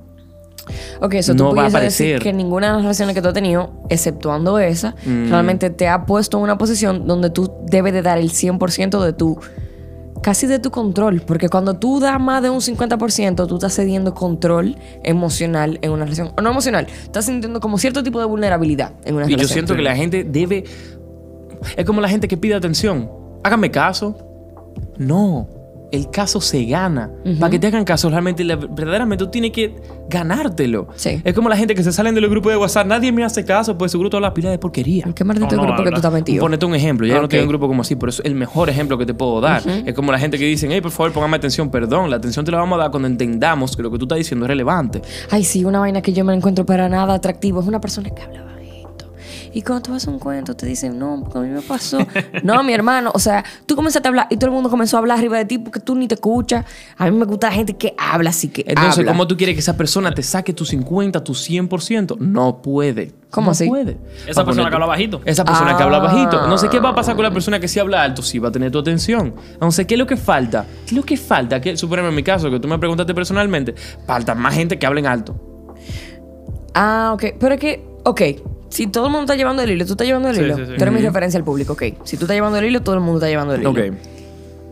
Ok, 1.01 1.15
eso 1.15 1.33
No 1.33 1.51
tú 1.51 1.57
va 1.57 1.63
a 1.63 1.65
decir 1.67 1.77
aparecer. 2.17 2.23
que 2.23 2.33
ninguna 2.33 2.67
de 2.67 2.73
las 2.75 2.83
relaciones 2.83 3.15
que 3.15 3.23
tú 3.23 3.29
has 3.29 3.35
tenido, 3.35 3.71
exceptuando 3.89 4.59
esa, 4.59 4.95
Mm. 5.07 5.31
realmente 5.31 5.71
te 5.71 5.89
ha 5.89 6.05
puesto 6.05 6.37
en 6.39 6.43
una 6.43 6.59
posición 6.59 7.07
donde 7.07 7.31
tú 7.31 7.51
debes 7.67 7.93
de 7.95 8.03
dar 8.03 8.19
el 8.19 8.31
100% 8.33 9.03
de 9.03 9.13
tu, 9.15 9.39
casi 10.23 10.47
de 10.47 10.59
tu 10.59 10.71
control. 10.71 11.23
Porque 11.23 11.49
cuando 11.49 11.79
tú 11.79 12.01
das 12.01 12.21
más 12.21 12.43
de 12.43 12.51
un 12.51 12.61
50%, 12.61 13.47
tú 13.47 13.55
estás 13.55 13.75
cediendo 13.75 14.15
control 14.15 14.77
emocional 15.03 15.79
en 15.83 15.93
una 15.93 16.05
relación. 16.05 16.33
O 16.37 16.41
no 16.41 16.51
emocional, 16.51 16.87
estás 17.03 17.27
sintiendo 17.27 17.61
como 17.61 17.79
cierto 17.79 18.03
tipo 18.03 18.19
de 18.21 18.27
vulnerabilidad 18.27 18.93
en 19.05 19.17
una 19.17 19.27
y 19.27 19.31
yo 19.31 19.37
relación. 19.37 19.55
siento 19.55 19.75
que 19.77 19.83
la 19.83 19.97
gente 19.97 20.25
debe... 20.25 20.65
Es 21.77 21.85
como 21.85 22.01
la 22.01 22.09
gente 22.09 22.29
que 22.29 22.37
pide 22.37 22.55
atención. 22.55 23.11
Hágame 23.43 23.71
caso. 23.71 24.17
No. 24.97 25.58
El 25.91 26.11
caso 26.11 26.41
se 26.41 26.65
gana. 26.65 27.11
Para 27.41 27.51
que 27.51 27.59
te 27.59 27.67
hagan 27.69 27.85
caso, 27.85 28.11
realmente, 28.11 28.45
la- 28.45 28.57
verdaderamente, 28.57 29.25
tú 29.25 29.31
tienes 29.31 29.53
que 29.53 29.75
ganártelo. 30.11 30.89
Sí. 30.97 31.21
Es 31.25 31.33
como 31.35 31.49
la 31.49 31.57
gente 31.57 31.75
que 31.75 31.83
se 31.83 31.93
salen 31.93 32.15
de 32.15 32.21
los 32.21 32.29
grupos 32.31 32.53
de 32.53 32.59
WhatsApp. 32.59 32.87
Nadie 32.87 33.13
me 33.13 33.25
hace 33.25 33.45
caso, 33.45 33.79
pues 33.79 33.93
seguro 33.93 34.11
toda 34.11 34.21
la 34.21 34.35
pila 34.35 34.51
de 34.51 34.59
porquería. 34.59 35.05
¿En 35.07 35.13
qué 35.15 35.25
maldito 35.25 35.47
No, 35.57 35.63
no, 35.63 35.69
grupo 35.69 35.85
que 35.85 35.91
tú 35.91 35.97
estás 35.97 36.13
metido? 36.13 36.41
Ponete 36.43 36.67
un 36.67 36.75
ejemplo. 36.75 37.07
Ya 37.07 37.15
yo 37.15 37.21
no 37.21 37.25
Ok. 37.27 37.33
estoy 37.33 37.39
en 37.41 37.45
un 37.45 37.49
grupo 37.51 37.69
como 37.69 37.83
así, 37.83 37.97
pero 37.97 38.11
es 38.11 38.21
el 38.25 38.35
mejor 38.35 38.69
ejemplo 38.69 38.99
que 38.99 39.07
te 39.07 39.15
puedo 39.15 39.41
dar. 39.41 39.63
Es 39.87 39.95
como 39.95 40.13
la 40.13 40.19
gente 40.19 40.39
que 40.39 40.45
dicen, 40.45 40.71
hey, 40.73 40.81
por 40.81 40.91
favor, 40.91 41.13
póngame 41.13 41.37
atención. 41.37 41.71
Perdón, 41.71 42.11
la 42.11 42.17
atención 42.17 42.45
te 42.45 42.51
la 42.51 42.59
vamos 42.59 42.79
a 42.79 42.83
dar 42.83 42.91
cuando 42.91 43.09
entendamos 43.09 43.77
que 43.77 43.83
lo 43.83 43.91
que 43.91 43.99
tú 43.99 44.05
estás 44.05 44.19
diciendo 44.19 44.45
es 44.47 44.49
relevante. 44.49 45.01
Ay, 45.31 45.45
sí, 45.45 45.65
una 45.65 45.79
vaina 45.81 46.03
que 46.03 46.13
yo 46.13 46.25
me 46.25 46.35
encuentro 46.35 46.67
para 46.67 46.89
nada 46.89 47.15
atractivo. 47.15 47.61
Es 47.61 47.67
una 47.67 47.81
persona 47.81 48.11
que 48.11 48.23
habla. 48.23 48.45
Y 49.53 49.63
cuando 49.63 49.83
tú 49.83 49.93
vas 49.93 50.07
a 50.07 50.11
un 50.11 50.19
cuento, 50.19 50.55
te 50.55 50.67
dicen, 50.67 50.99
no, 50.99 51.21
porque 51.23 51.39
a 51.39 51.41
mí 51.43 51.49
me 51.49 51.63
pasó. 51.63 51.99
no, 52.43 52.63
mi 52.63 52.73
hermano, 52.73 53.11
o 53.15 53.19
sea, 53.19 53.45
tú 53.67 53.75
comenzaste 53.77 54.09
a 54.09 54.11
hablar 54.11 54.27
y 54.31 54.37
todo 54.37 54.47
el 54.47 54.53
mundo 54.53 54.69
comenzó 54.71 54.97
a 54.97 55.01
hablar 55.01 55.19
arriba 55.19 55.39
de 55.39 55.45
ti 55.45 55.59
porque 55.59 55.81
tú 55.81 55.95
ni 55.95 56.07
te 56.09 56.15
escuchas. 56.17 56.65
A 56.97 57.11
mí 57.11 57.17
me 57.17 57.25
gusta 57.25 57.49
la 57.49 57.55
gente 57.55 57.77
que 57.77 57.95
habla, 57.99 58.31
así 58.31 58.49
que 58.49 58.65
Entonces, 58.67 58.99
habla. 59.01 59.13
¿cómo 59.13 59.27
tú 59.27 59.37
quieres 59.37 59.55
que 59.57 59.61
esa 59.61 59.77
persona 59.77 60.13
te 60.13 60.23
saque 60.23 60.53
tu 60.53 60.65
50, 60.65 61.23
tu 61.25 61.33
100%? 61.35 62.19
No 62.19 62.61
puede. 62.63 63.13
¿Cómo 63.31 63.47
no 63.47 63.51
así? 63.53 63.67
puede. 63.69 63.99
Esa 64.27 64.45
persona 64.45 64.65
ponerte- 64.65 64.69
que 64.71 64.75
habla 64.75 64.87
bajito. 64.87 65.21
Esa 65.25 65.45
persona 65.45 65.77
que 65.77 65.83
habla 65.83 65.97
Ah. 65.99 66.01
bajito. 66.01 66.47
No 66.47 66.57
sé 66.59 66.69
qué 66.69 66.79
va 66.81 66.91
a 66.91 66.95
pasar 66.95 67.15
con 67.15 67.25
la 67.25 67.31
persona 67.31 67.61
que 67.61 67.69
sí 67.69 67.79
habla 67.79 68.03
alto. 68.03 68.23
Sí 68.23 68.39
va 68.39 68.49
a 68.49 68.53
tener 68.53 68.71
tu 68.71 68.79
atención. 68.79 69.35
Entonces, 69.53 69.87
¿qué 69.87 69.95
es 69.95 69.99
lo 69.99 70.07
que 70.07 70.17
falta? 70.17 70.65
¿Qué 70.85 70.87
es 70.87 70.93
lo 70.93 71.03
que 71.03 71.17
falta? 71.17 71.61
Que, 71.61 71.77
suponemos 71.77 72.11
en 72.11 72.15
mi 72.17 72.23
caso, 72.23 72.51
que 72.51 72.59
tú 72.61 72.69
me 72.69 72.79
preguntaste 72.79 73.15
personalmente, 73.15 73.75
falta 74.07 74.35
más 74.35 74.55
gente 74.55 74.79
que 74.79 74.87
hablen 74.87 75.07
alto. 75.07 75.35
Ah, 76.75 77.11
ok. 77.15 77.25
Pero 77.39 77.55
es 77.55 77.61
que, 77.61 77.85
ok. 78.05 78.21
Si 78.71 78.87
todo 78.87 79.07
el 79.07 79.13
mundo 79.13 79.25
está 79.25 79.37
llevando 79.37 79.63
el 79.63 79.71
hilo, 79.71 79.87
tú 79.87 79.93
estás 79.93 80.07
llevando 80.07 80.29
el 80.29 80.37
Sí, 80.37 80.43
hilo. 80.43 80.57
sí, 80.57 80.63
sí. 80.67 80.73
Tú 80.77 80.83
eres 80.83 80.95
mi 80.95 81.01
referencia 81.01 81.39
al 81.39 81.45
público, 81.45 81.73
ok. 81.73 81.83
Si 82.05 82.17
tú 82.17 82.25
estás 82.25 82.35
llevando 82.37 82.59
el 82.59 82.65
hilo, 82.67 82.83
todo 82.83 82.95
el 82.97 83.01
mundo 83.01 83.19
está 83.19 83.29
llevando 83.29 83.55
el 83.55 83.61
hilo. 83.61 83.71
Ok. 83.71 83.79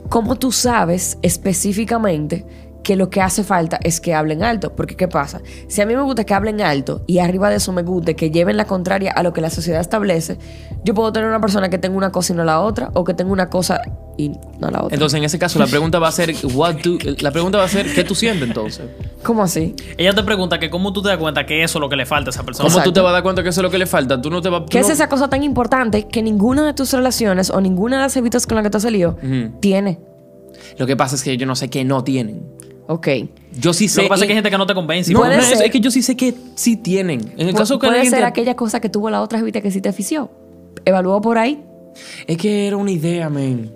¿Cómo 0.08 0.36
tú 0.36 0.52
sabes 0.52 1.18
específicamente 1.22 2.44
que 2.86 2.94
lo 2.94 3.10
que 3.10 3.20
hace 3.20 3.42
falta 3.42 3.80
es 3.82 4.00
que 4.00 4.14
hablen 4.14 4.44
alto. 4.44 4.76
Porque, 4.76 4.94
¿qué 4.94 5.08
pasa? 5.08 5.40
Si 5.66 5.80
a 5.80 5.86
mí 5.86 5.96
me 5.96 6.02
gusta 6.02 6.22
que 6.22 6.34
hablen 6.34 6.60
alto 6.60 7.02
y 7.08 7.18
arriba 7.18 7.50
de 7.50 7.56
eso 7.56 7.72
me 7.72 7.82
guste 7.82 8.14
que 8.14 8.30
lleven 8.30 8.56
la 8.56 8.64
contraria 8.64 9.10
a 9.10 9.24
lo 9.24 9.32
que 9.32 9.40
la 9.40 9.50
sociedad 9.50 9.80
establece, 9.80 10.38
yo 10.84 10.94
puedo 10.94 11.12
tener 11.12 11.28
una 11.28 11.40
persona 11.40 11.68
que 11.68 11.78
tenga 11.78 11.96
una 11.96 12.12
cosa 12.12 12.32
y 12.32 12.36
no 12.36 12.44
la 12.44 12.60
otra, 12.60 12.92
o 12.94 13.02
que 13.02 13.12
tenga 13.12 13.32
una 13.32 13.50
cosa 13.50 13.80
y 14.16 14.28
no 14.60 14.70
la 14.70 14.84
otra. 14.84 14.94
Entonces, 14.94 15.18
en 15.18 15.24
ese 15.24 15.36
caso, 15.40 15.58
la 15.58 15.66
pregunta 15.66 15.98
va 15.98 16.06
a 16.06 16.12
ser, 16.12 16.32
what 16.54 16.76
do- 16.76 16.96
la 17.22 17.32
pregunta 17.32 17.58
va 17.58 17.64
a 17.64 17.68
ser, 17.68 17.92
¿qué 17.92 18.04
tú 18.04 18.14
sientes 18.14 18.46
entonces? 18.46 18.84
¿Cómo 19.24 19.42
así? 19.42 19.74
Ella 19.98 20.14
te 20.14 20.22
pregunta 20.22 20.60
que 20.60 20.70
cómo 20.70 20.92
tú 20.92 21.02
te 21.02 21.08
das 21.08 21.18
cuenta 21.18 21.44
que 21.44 21.64
eso 21.64 21.78
es 21.78 21.80
lo 21.80 21.88
que 21.88 21.96
le 21.96 22.06
falta 22.06 22.28
a 22.28 22.32
esa 22.32 22.44
persona. 22.44 22.70
¿Cómo 22.70 22.84
tú 22.84 22.92
te 22.92 23.00
vas 23.00 23.10
a 23.10 23.14
dar 23.14 23.24
cuenta 23.24 23.42
que 23.42 23.48
eso 23.48 23.60
es 23.60 23.64
lo 23.64 23.70
que 23.72 23.78
le 23.78 23.86
falta? 23.86 24.22
Tú 24.22 24.30
no 24.30 24.40
te 24.40 24.48
vas 24.48 24.62
¿Qué 24.70 24.78
es 24.78 24.88
esa 24.90 25.08
cosa 25.08 25.28
tan 25.28 25.42
importante 25.42 26.06
que 26.06 26.22
ninguna 26.22 26.64
de 26.64 26.72
tus 26.72 26.92
relaciones 26.92 27.50
o 27.50 27.60
ninguna 27.60 27.96
de 27.96 28.02
las 28.04 28.16
evitas 28.16 28.46
con 28.46 28.54
las 28.54 28.62
que 28.62 28.70
tú 28.70 28.76
has 28.76 28.84
salido 28.84 29.16
tiene? 29.58 29.98
Lo 30.78 30.86
que 30.86 30.96
pasa 30.96 31.16
es 31.16 31.22
que 31.24 31.36
yo 31.36 31.46
no 31.46 31.56
sé 31.56 31.68
qué 31.68 31.84
no 31.84 32.04
tienen. 32.04 32.42
Ok. 32.88 33.08
Yo 33.58 33.72
sí 33.72 33.88
sé. 33.88 34.02
Lo 34.02 34.04
que 34.04 34.08
pasa 34.10 34.24
es 34.24 34.26
que 34.28 34.32
hay 34.32 34.36
gente 34.36 34.50
que 34.50 34.58
no 34.58 34.66
te 34.66 34.74
convence. 34.74 35.12
No, 35.12 35.24
no, 35.24 35.30
es, 35.32 35.44
ser. 35.44 35.64
es 35.66 35.70
que 35.72 35.80
yo 35.80 35.90
sí 35.90 36.02
sé 36.02 36.16
que 36.16 36.34
sí 36.54 36.76
tienen. 36.76 37.32
En 37.36 37.48
el 37.48 37.54
Pu- 37.54 37.58
caso 37.58 37.78
que 37.78 37.86
puede 37.88 38.04
ser 38.08 38.20
te- 38.20 38.24
aquella 38.24 38.54
cosa 38.54 38.80
que 38.80 38.88
tuvo 38.88 39.10
la 39.10 39.22
otra 39.22 39.38
evita 39.40 39.60
que 39.60 39.70
sí 39.70 39.80
te 39.80 39.88
afició. 39.88 40.30
Evaluó 40.84 41.20
por 41.20 41.38
ahí. 41.38 41.62
Es 42.26 42.36
que 42.36 42.66
era 42.66 42.76
una 42.76 42.90
idea, 42.92 43.28
man. 43.30 43.70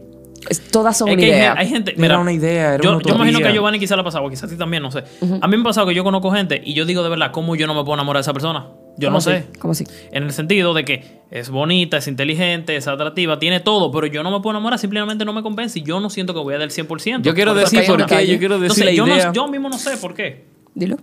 Es- 0.49 0.61
todas 0.71 0.97
son 0.97 1.09
Es 1.09 1.15
una 1.15 1.21
que 1.23 1.33
hay, 1.33 1.39
idea. 1.41 1.55
hay 1.57 1.69
gente. 1.69 1.91
Era 1.93 2.01
Mira, 2.01 2.19
una 2.19 2.33
idea, 2.33 2.75
era 2.75 2.83
yo, 2.85 2.97
una 2.97 3.03
yo 3.03 3.15
imagino 3.15 3.39
que 3.41 3.49
a 3.49 3.53
Giovanni 3.53 3.79
quizá 3.79 3.95
le 3.97 4.03
ha 4.03 4.05
pasado, 4.05 4.29
quizás 4.31 4.45
a 4.45 4.49
ti 4.49 4.57
también, 4.57 4.83
no 4.83 4.91
sé. 4.91 5.03
A 5.41 5.49
mí 5.49 5.57
me 5.57 5.61
ha 5.63 5.65
pasado 5.65 5.87
que 5.87 5.95
yo 5.95 6.05
conozco 6.05 6.31
gente 6.31 6.61
y 6.65 6.75
yo 6.75 6.85
digo 6.85 7.03
de 7.03 7.09
verdad, 7.11 7.31
¿cómo 7.33 7.57
yo 7.57 7.67
no 7.67 7.75
me 7.75 7.81
puedo 7.83 7.95
enamorar 7.95 8.21
de 8.21 8.23
esa 8.23 8.33
persona? 8.33 8.69
Yo 8.99 9.09
¿Cómo 9.09 9.17
no 9.17 9.21
sé. 9.21 9.33
así? 9.37 9.47
¿Cómo 9.59 9.73
así? 9.73 9.85
En 10.13 10.25
el 10.25 10.33
sentido 10.33 10.75
de 10.75 10.85
que 10.85 11.21
es 11.31 11.49
bonita, 11.51 11.97
es 11.99 12.09
inteligente, 12.09 12.77
es 12.77 12.87
atractiva, 12.89 13.39
tiene 13.39 13.61
todo, 13.61 13.91
pero 13.91 14.07
yo 14.07 14.23
no 14.23 14.31
me 14.31 14.41
puedo 14.41 14.57
enamorar, 14.57 14.79
simplemente 14.79 15.25
no 15.25 15.33
me 15.33 15.43
convence 15.43 15.79
y 15.79 15.83
yo 15.83 16.01
no 16.01 16.11
siento 16.11 16.35
que 16.35 16.41
voy 16.41 16.55
a 16.55 16.59
dar 16.59 16.65
el 16.69 16.71
100%. 16.73 17.23
Yo 17.23 17.35
quiero 17.35 17.55
decir 17.55 17.85
por 17.87 18.05
qué, 18.07 18.27
yo 18.27 18.39
quiero 18.39 18.59
decir 18.59 18.83
Entonces, 18.83 18.85
la 18.85 18.93
yo, 18.93 19.07
no- 19.07 19.15
idea. 19.15 19.33
yo 19.33 19.49
mismo 19.49 19.69
no 19.69 19.79
sé 19.79 19.97
por 19.97 20.15
qué. 20.15 20.45
Dilo. 20.75 20.97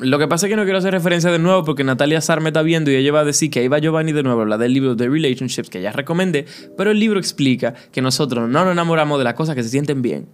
Lo 0.00 0.18
que 0.18 0.26
pasa 0.28 0.46
es 0.46 0.50
que 0.50 0.56
no 0.56 0.62
quiero 0.62 0.78
hacer 0.78 0.92
referencia 0.92 1.30
de 1.30 1.38
nuevo 1.38 1.62
porque 1.64 1.84
Natalia 1.84 2.22
Sar 2.22 2.40
me 2.40 2.48
está 2.48 2.62
viendo 2.62 2.90
y 2.90 2.94
ella 2.96 3.12
va 3.12 3.20
a 3.20 3.24
decir 3.24 3.50
que 3.50 3.60
ahí 3.60 3.68
va 3.68 3.78
Giovanni 3.78 4.12
de 4.12 4.22
nuevo 4.22 4.40
a 4.40 4.42
hablar 4.44 4.58
del 4.58 4.72
libro 4.72 4.94
de 4.94 5.08
Relationships 5.08 5.68
que 5.68 5.82
ya 5.82 5.92
recomendé, 5.92 6.46
pero 6.76 6.90
el 6.90 6.98
libro 6.98 7.18
explica 7.18 7.74
que 7.92 8.00
nosotros 8.00 8.48
no 8.48 8.64
nos 8.64 8.72
enamoramos 8.72 9.18
de 9.18 9.24
las 9.24 9.34
cosas 9.34 9.54
que 9.54 9.62
se 9.62 9.68
sienten 9.68 10.00
bien. 10.00 10.26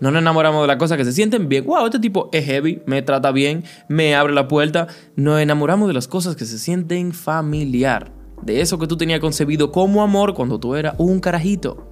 No 0.00 0.10
nos 0.10 0.20
enamoramos 0.22 0.62
de 0.62 0.66
las 0.66 0.76
cosas 0.76 0.98
que 0.98 1.04
se 1.04 1.12
sienten 1.12 1.48
bien. 1.48 1.64
Wow, 1.64 1.86
este 1.86 1.98
tipo 2.00 2.28
es 2.32 2.44
heavy, 2.44 2.82
me 2.86 3.00
trata 3.02 3.30
bien, 3.32 3.64
me 3.88 4.14
abre 4.14 4.34
la 4.34 4.48
puerta. 4.48 4.88
Nos 5.16 5.40
enamoramos 5.40 5.88
de 5.88 5.94
las 5.94 6.08
cosas 6.08 6.36
que 6.36 6.44
se 6.44 6.58
sienten 6.58 7.12
familiar. 7.12 8.10
De 8.42 8.60
eso 8.60 8.78
que 8.78 8.86
tú 8.86 8.96
tenías 8.96 9.20
concebido 9.20 9.70
como 9.72 10.02
amor 10.02 10.34
cuando 10.34 10.58
tú 10.58 10.74
eras 10.74 10.94
un 10.98 11.20
carajito. 11.20 11.90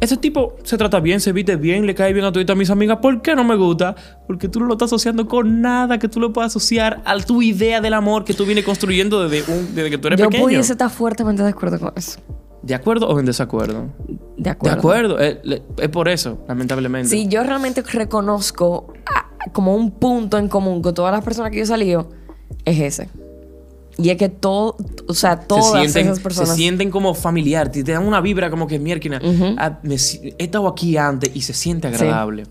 Ese 0.00 0.16
tipo 0.16 0.56
se 0.64 0.78
trata 0.78 1.00
bien, 1.00 1.20
se 1.20 1.32
viste 1.32 1.54
bien, 1.56 1.86
le 1.86 1.94
cae 1.94 2.12
bien 2.12 2.24
a 2.24 2.32
todas 2.32 2.56
mis 2.56 2.70
amigas. 2.70 2.98
¿Por 3.02 3.20
qué 3.22 3.36
no 3.36 3.44
me 3.44 3.54
gusta? 3.56 3.94
Porque 4.26 4.48
tú 4.48 4.58
no 4.58 4.66
lo 4.66 4.72
estás 4.74 4.86
asociando 4.88 5.28
con 5.28 5.60
nada 5.60 5.98
que 5.98 6.08
tú 6.08 6.18
lo 6.18 6.32
puedas 6.32 6.50
asociar 6.52 7.02
a 7.04 7.16
tu 7.18 7.42
idea 7.42 7.80
del 7.80 7.92
amor 7.94 8.24
que 8.24 8.34
tú 8.34 8.44
vienes 8.46 8.64
construyendo 8.64 9.28
desde, 9.28 9.52
un- 9.52 9.74
desde 9.74 9.90
que 9.90 9.98
tú 9.98 10.08
eres 10.08 10.18
Yo 10.18 10.26
pequeño. 10.26 10.44
pudiese 10.44 10.72
estar 10.72 10.90
fuertemente 10.90 11.42
de 11.42 11.50
acuerdo 11.50 11.78
con 11.78 11.92
eso. 11.94 12.18
¿De 12.62 12.74
acuerdo 12.74 13.06
o 13.08 13.20
en 13.20 13.26
desacuerdo? 13.26 13.90
De 14.42 14.50
acuerdo. 14.50 14.74
De 14.74 14.78
acuerdo. 14.80 15.18
Es, 15.18 15.38
le- 15.44 15.62
es 15.78 15.88
por 15.88 16.08
eso, 16.08 16.38
lamentablemente. 16.48 17.08
Si 17.08 17.28
yo 17.28 17.42
realmente 17.42 17.82
reconozco 17.82 18.92
ah, 19.06 19.28
como 19.52 19.74
un 19.76 19.90
punto 19.92 20.38
en 20.38 20.48
común 20.48 20.82
con 20.82 20.94
todas 20.94 21.12
las 21.12 21.24
personas 21.24 21.50
que 21.50 21.58
yo 21.58 21.62
he 21.62 21.66
salido, 21.66 22.10
es 22.64 22.80
ese. 22.80 23.08
Y 23.98 24.08
es 24.10 24.16
que 24.16 24.28
todo, 24.30 24.76
o 25.06 25.14
sea, 25.14 25.38
se 25.40 25.46
todas 25.46 25.80
sienten, 25.80 26.06
esas 26.06 26.20
personas. 26.20 26.50
se 26.50 26.56
sienten 26.56 26.90
como 26.90 27.14
familiar, 27.14 27.70
te, 27.70 27.82
dan 27.82 28.06
una 28.06 28.20
vibra 28.20 28.48
como 28.50 28.66
que 28.66 28.78
mierda. 28.78 29.20
he 29.20 30.34
estado 30.38 30.66
aquí 30.66 30.96
antes 30.96 31.30
y 31.34 31.42
se 31.42 31.52
siente 31.52 31.88
agradable. 31.88 32.44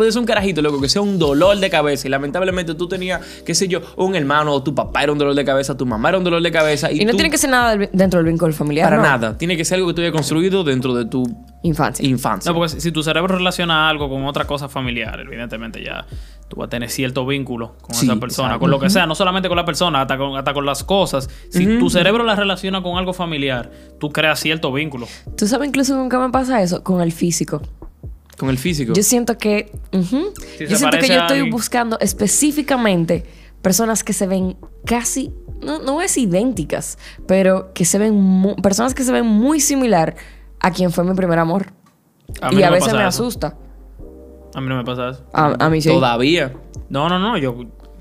Puede 0.00 0.12
ser 0.12 0.20
un 0.20 0.26
carajito, 0.26 0.62
loco, 0.62 0.80
que 0.80 0.88
sea 0.88 1.02
un 1.02 1.18
dolor 1.18 1.58
de 1.58 1.68
cabeza. 1.68 2.08
Y 2.08 2.10
lamentablemente 2.10 2.74
tú 2.74 2.88
tenías, 2.88 3.20
qué 3.44 3.54
sé 3.54 3.68
yo, 3.68 3.80
un 3.96 4.14
hermano 4.16 4.50
o 4.54 4.62
tu 4.62 4.74
papá 4.74 5.02
era 5.02 5.12
un 5.12 5.18
dolor 5.18 5.34
de 5.34 5.44
cabeza, 5.44 5.76
tu 5.76 5.84
mamá 5.84 6.08
era 6.08 6.16
un 6.16 6.24
dolor 6.24 6.40
de 6.42 6.50
cabeza. 6.50 6.90
Y, 6.90 7.02
y 7.02 7.04
no 7.04 7.10
tú- 7.10 7.18
tiene 7.18 7.30
que 7.30 7.36
ser 7.36 7.50
nada 7.50 7.76
dentro 7.92 8.18
del 8.18 8.26
vínculo 8.32 8.50
familiar. 8.54 8.86
Para 8.88 8.96
no. 8.96 9.02
nada. 9.02 9.36
Tiene 9.36 9.58
que 9.58 9.64
ser 9.66 9.76
algo 9.76 9.88
que 9.88 9.92
tú 9.94 10.00
hayas 10.00 10.14
construido 10.14 10.64
dentro 10.64 10.94
de 10.94 11.04
tu 11.04 11.22
Infancia. 11.64 12.08
infancia. 12.08 12.50
No, 12.50 12.56
porque 12.56 12.70
si- 12.70 12.80
si 12.80 12.92
tu 12.92 13.02
cerebro 13.02 13.36
relaciona 13.36 13.90
algo 13.90 14.08
con 14.08 14.24
otra 14.24 14.46
cosa 14.46 14.70
familiar, 14.70 15.20
evidentemente 15.20 15.84
ya 15.84 16.06
tú 16.48 16.56
vas 16.56 16.68
a 16.68 16.70
tener 16.70 16.88
cierto 16.88 17.26
vínculo 17.26 17.74
con 17.82 17.94
Sí, 17.94 18.06
esa 18.06 18.16
persona, 18.18 18.48
exacto. 18.48 18.60
con 18.60 18.70
lo 18.70 18.80
que 18.80 18.88
sea, 18.88 19.04
no 19.06 19.14
solamente 19.14 19.48
con 19.48 19.56
la 19.58 19.66
persona, 19.66 20.00
hasta 20.00 20.16
con, 20.16 20.34
hasta 20.34 20.54
con 20.54 20.64
las 20.64 20.82
cosas. 20.82 21.28
Si 21.50 21.78
tu 21.78 21.90
cerebro 21.90 22.24
la 22.24 22.36
relaciona 22.36 22.82
con 22.82 22.96
algo 22.96 23.12
familiar, 23.12 23.70
tú 24.00 24.08
creas 24.08 24.40
cierto 24.40 24.72
vínculo. 24.72 25.06
¿Tú 25.36 25.46
sabes 25.46 25.68
incluso 25.68 25.94
con 25.94 26.08
qué 26.08 26.16
me 26.16 26.30
pasa 26.30 26.62
eso? 26.62 26.82
Con 26.82 27.02
el 27.02 27.12
físico. 27.12 27.60
Con 28.40 28.48
el 28.48 28.56
físico. 28.58 28.94
Yo 28.94 29.02
siento 29.02 29.36
que. 29.38 29.70
Si 29.92 30.66
yo 30.66 30.76
siento 30.76 30.98
que 30.98 31.06
yo 31.08 31.14
estoy 31.14 31.36
alguien. 31.36 31.50
buscando 31.50 31.98
específicamente 32.00 33.24
personas 33.62 34.02
que 34.02 34.12
se 34.14 34.26
ven 34.26 34.56
casi. 34.86 35.32
No, 35.62 35.78
no 35.78 36.00
es 36.00 36.16
idénticas, 36.16 36.96
pero 37.26 37.72
que 37.74 37.84
se 37.84 37.98
ven. 37.98 38.56
personas 38.62 38.94
que 38.94 39.02
se 39.04 39.12
ven 39.12 39.26
muy 39.26 39.60
similar 39.60 40.16
a 40.58 40.70
quien 40.70 40.90
fue 40.90 41.04
mi 41.04 41.14
primer 41.14 41.38
amor. 41.38 41.72
A 42.40 42.48
mí 42.50 42.56
y 42.56 42.60
no 42.60 42.66
a 42.66 42.70
me 42.70 42.76
veces 42.76 42.94
me 42.94 43.00
eso. 43.00 43.08
asusta. 43.08 43.56
A 44.54 44.60
mí 44.60 44.68
no 44.68 44.76
me 44.76 44.84
pasa 44.84 45.10
eso. 45.10 45.24
A, 45.34 45.66
a 45.66 45.68
mí 45.68 45.82
sí. 45.82 45.90
Todavía. 45.90 46.52
No, 46.88 47.08
no, 47.10 47.18
no, 47.18 47.36
yo 47.36 47.54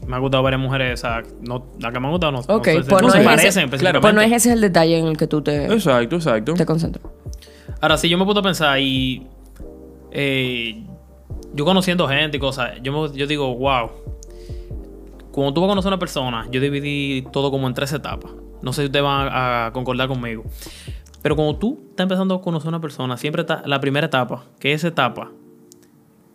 me 0.08 0.16
ha 0.16 0.20
gustado 0.20 0.42
varias 0.42 0.62
mujeres, 0.62 1.00
o 1.00 1.02
sea, 1.02 1.22
no, 1.42 1.68
la 1.80 1.92
que 1.92 2.00
me 2.00 2.08
ha 2.08 2.12
gustado 2.12 2.32
no, 2.32 2.42
no 2.48 2.56
Ok, 2.56 2.66
sé, 2.66 2.74
pues 2.88 3.02
no 3.02 3.08
no 3.08 3.10
se 3.12 3.20
es 3.20 3.26
parecen 3.26 3.70
ese-. 3.74 4.00
Pues 4.00 4.14
no 4.14 4.22
es 4.22 4.32
ese 4.32 4.54
el 4.54 4.62
detalle 4.62 4.98
en 4.98 5.08
el 5.08 5.18
que 5.18 5.28
tú 5.28 5.42
te, 5.42 5.66
Exacto, 5.66 6.16
exacto. 6.16 6.54
te 6.54 6.66
concentras. 6.66 7.06
Ahora, 7.82 7.98
si 7.98 8.08
yo 8.10 8.18
me 8.18 8.24
puedo 8.26 8.42
pensar 8.42 8.80
y. 8.80 9.28
eh, 10.12 10.84
yo 11.54 11.66
conociendo 11.66 12.08
gente 12.08 12.38
y 12.38 12.40
cosas, 12.40 12.74
yo, 12.82 13.14
yo 13.14 13.28
digo, 13.28 13.56
wow. 13.56 13.90
Cuando 15.32 15.54
tú 15.54 15.62
vas 15.62 15.68
a 15.68 15.72
conocer 15.72 15.92
a 15.92 15.96
una 15.96 16.00
persona, 16.00 16.48
yo 16.52 16.60
dividí 16.60 17.24
todo 17.32 17.52
como 17.52 17.68
en 17.68 17.74
tres 17.74 17.94
etapas. 17.94 18.32
No 18.62 18.74
sé 18.74 18.82
si 18.82 18.86
ustedes 18.88 19.04
van 19.04 19.30
a 19.32 19.72
concordar 19.74 20.08
conmigo. 20.08 20.44
Pero 21.22 21.36
cuando 21.36 21.58
tú 21.58 21.80
estás 21.90 22.06
empezando 22.06 22.36
a 22.36 22.42
conocer 22.42 22.68
a 22.68 22.70
una 22.70 22.82
persona, 22.82 23.18
siempre 23.18 23.42
está 23.42 23.62
la 23.66 23.80
primera 23.80 24.08
etapa, 24.08 24.46
que 24.60 24.74
es 24.74 24.82
esa 24.82 24.90
etapa 24.90 25.32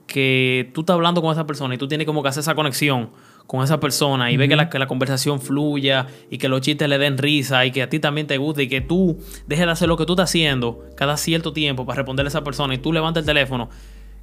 que 0.06 0.70
tú 0.74 0.82
estás 0.82 0.94
hablando 0.94 1.22
con 1.22 1.32
esa 1.32 1.46
persona 1.46 1.74
y 1.74 1.78
tú 1.78 1.88
tienes 1.88 2.06
como 2.06 2.22
que 2.22 2.28
hacer 2.28 2.42
esa 2.42 2.54
conexión 2.54 3.10
con 3.46 3.62
esa 3.62 3.78
persona 3.78 4.30
y 4.30 4.36
ver 4.36 4.48
que 4.48 4.56
la, 4.56 4.70
que 4.70 4.78
la 4.78 4.86
conversación 4.86 5.40
fluya 5.40 6.06
y 6.30 6.38
que 6.38 6.48
los 6.48 6.60
chistes 6.62 6.88
le 6.88 6.96
den 6.98 7.18
risa 7.18 7.66
y 7.66 7.70
que 7.72 7.82
a 7.82 7.88
ti 7.90 7.98
también 8.00 8.26
te 8.26 8.38
guste 8.38 8.62
y 8.64 8.68
que 8.68 8.80
tú 8.80 9.18
dejes 9.46 9.66
de 9.66 9.72
hacer 9.72 9.88
lo 9.88 9.96
que 9.96 10.06
tú 10.06 10.14
estás 10.14 10.30
haciendo 10.30 10.84
cada 10.96 11.16
cierto 11.16 11.52
tiempo 11.52 11.84
para 11.84 11.96
responderle 11.98 12.28
a 12.28 12.30
esa 12.30 12.42
persona 12.44 12.74
y 12.74 12.78
tú 12.78 12.92
levantas 12.92 13.22
el 13.22 13.26
teléfono 13.26 13.68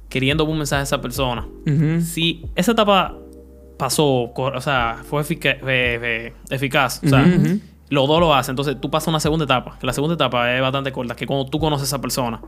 queriendo 0.08 0.44
un 0.44 0.58
mensaje 0.58 0.80
a 0.80 0.84
esa 0.84 1.00
persona. 1.00 1.46
Si 2.02 2.44
esa 2.56 2.72
etapa 2.72 3.16
pasó, 3.78 4.32
o 4.34 4.60
sea, 4.60 4.98
fue 5.04 5.22
efica- 5.22 5.56
eh, 5.66 6.32
eficaz, 6.50 7.00
o 7.04 7.08
sea, 7.08 7.24
los 7.88 8.08
dos 8.08 8.20
lo 8.20 8.34
hacen, 8.34 8.52
entonces 8.52 8.80
tú 8.80 8.90
pasas 8.90 9.08
a 9.08 9.10
una 9.10 9.20
segunda 9.20 9.44
etapa, 9.44 9.78
que 9.78 9.86
la 9.86 9.92
segunda 9.92 10.14
etapa 10.14 10.54
es 10.54 10.60
bastante 10.60 10.92
corta, 10.92 11.14
que 11.14 11.26
cuando 11.26 11.46
tú 11.46 11.58
conoces 11.58 11.84
a 11.84 11.96
esa 11.96 12.00
persona 12.00 12.40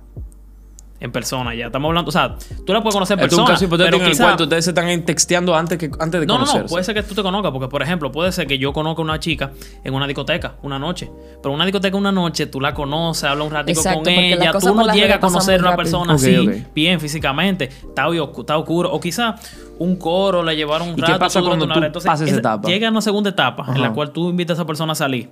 en 1.05 1.13
persona 1.13 1.55
ya. 1.55 1.67
Estamos 1.67 1.89
hablando, 1.91 2.09
o 2.09 2.13
sea, 2.13 2.35
tú 2.65 2.73
la 2.73 2.81
puedes 2.83 2.95
conocer 2.95 3.19
en 3.19 3.25
Esto 3.25 3.37
es 3.37 3.39
un 3.39 3.45
persona, 3.45 3.55
caso 3.55 3.65
hipotético 3.67 3.91
pero 3.91 3.97
en 4.05 4.11
el 4.11 4.13
quizá- 4.17 4.25
cual 4.25 4.43
ustedes 4.43 4.65
se 4.65 4.71
están 4.71 5.03
texteando 5.05 5.55
antes, 5.55 5.77
que, 5.79 5.91
antes 6.01 6.21
de 6.23 6.27
no, 6.27 6.35
no, 6.35 6.41
conocerse. 6.41 6.63
no, 6.63 6.69
puede 6.69 6.85
ser 6.85 6.95
que 6.95 7.03
tú 7.03 7.15
te 7.15 7.23
conozcas, 7.23 7.53
porque 7.53 7.69
por 7.69 7.83
ejemplo, 7.83 8.11
puede 8.11 8.33
ser 8.33 8.47
que 8.47 8.57
yo 8.59 8.73
conozca 8.73 9.03
a 9.03 9.05
una 9.05 9.21
chica 9.21 9.53
en 9.85 9.93
una 9.95 10.07
discoteca 10.07 10.55
una 10.63 10.79
noche, 10.79 11.11
pero 11.43 11.55
una 11.55 11.67
discoteca 11.67 11.97
una 11.97 12.11
noche 12.11 12.47
tú 12.47 12.59
la 12.61 12.73
conoces, 12.73 13.25
hablas 13.25 13.47
un 13.47 13.53
ratico 13.53 13.81
Exacto, 13.81 14.01
con 14.01 14.09
ella, 14.09 14.53
tú 14.53 14.75
no 14.75 14.93
llegas 14.95 15.19
a 15.19 15.21
conocer 15.21 15.61
a 15.61 15.63
una 15.69 15.77
persona 15.77 16.15
así, 16.15 16.65
bien 16.75 16.99
físicamente, 17.01 17.65
está, 17.67 18.07
está 18.39 18.57
oscuro, 18.57 18.91
o 18.91 18.99
quizá 18.99 19.37
un 19.79 19.97
coro 19.97 20.43
le 20.43 20.57
llevaron 20.57 20.89
un 20.89 20.95
¿Y 20.99 21.03
qué 21.03 21.09
rato, 21.09 21.19
pasa 21.19 21.43
cuando 21.43 21.67
tú. 21.67 21.75
Entonces, 21.85 22.07
pasas 22.11 22.29
esa 22.29 22.39
etapa? 22.39 22.67
Llega 22.69 22.89
a 22.89 22.91
una 22.91 23.03
segunda 23.03 23.29
etapa 23.29 23.67
en 23.75 23.83
la 23.83 23.93
cual 23.93 24.11
tú 24.11 24.31
invitas 24.31 24.57
a 24.59 24.63
esa 24.63 24.67
persona 24.67 24.93
a 24.93 24.95
salir 24.97 25.29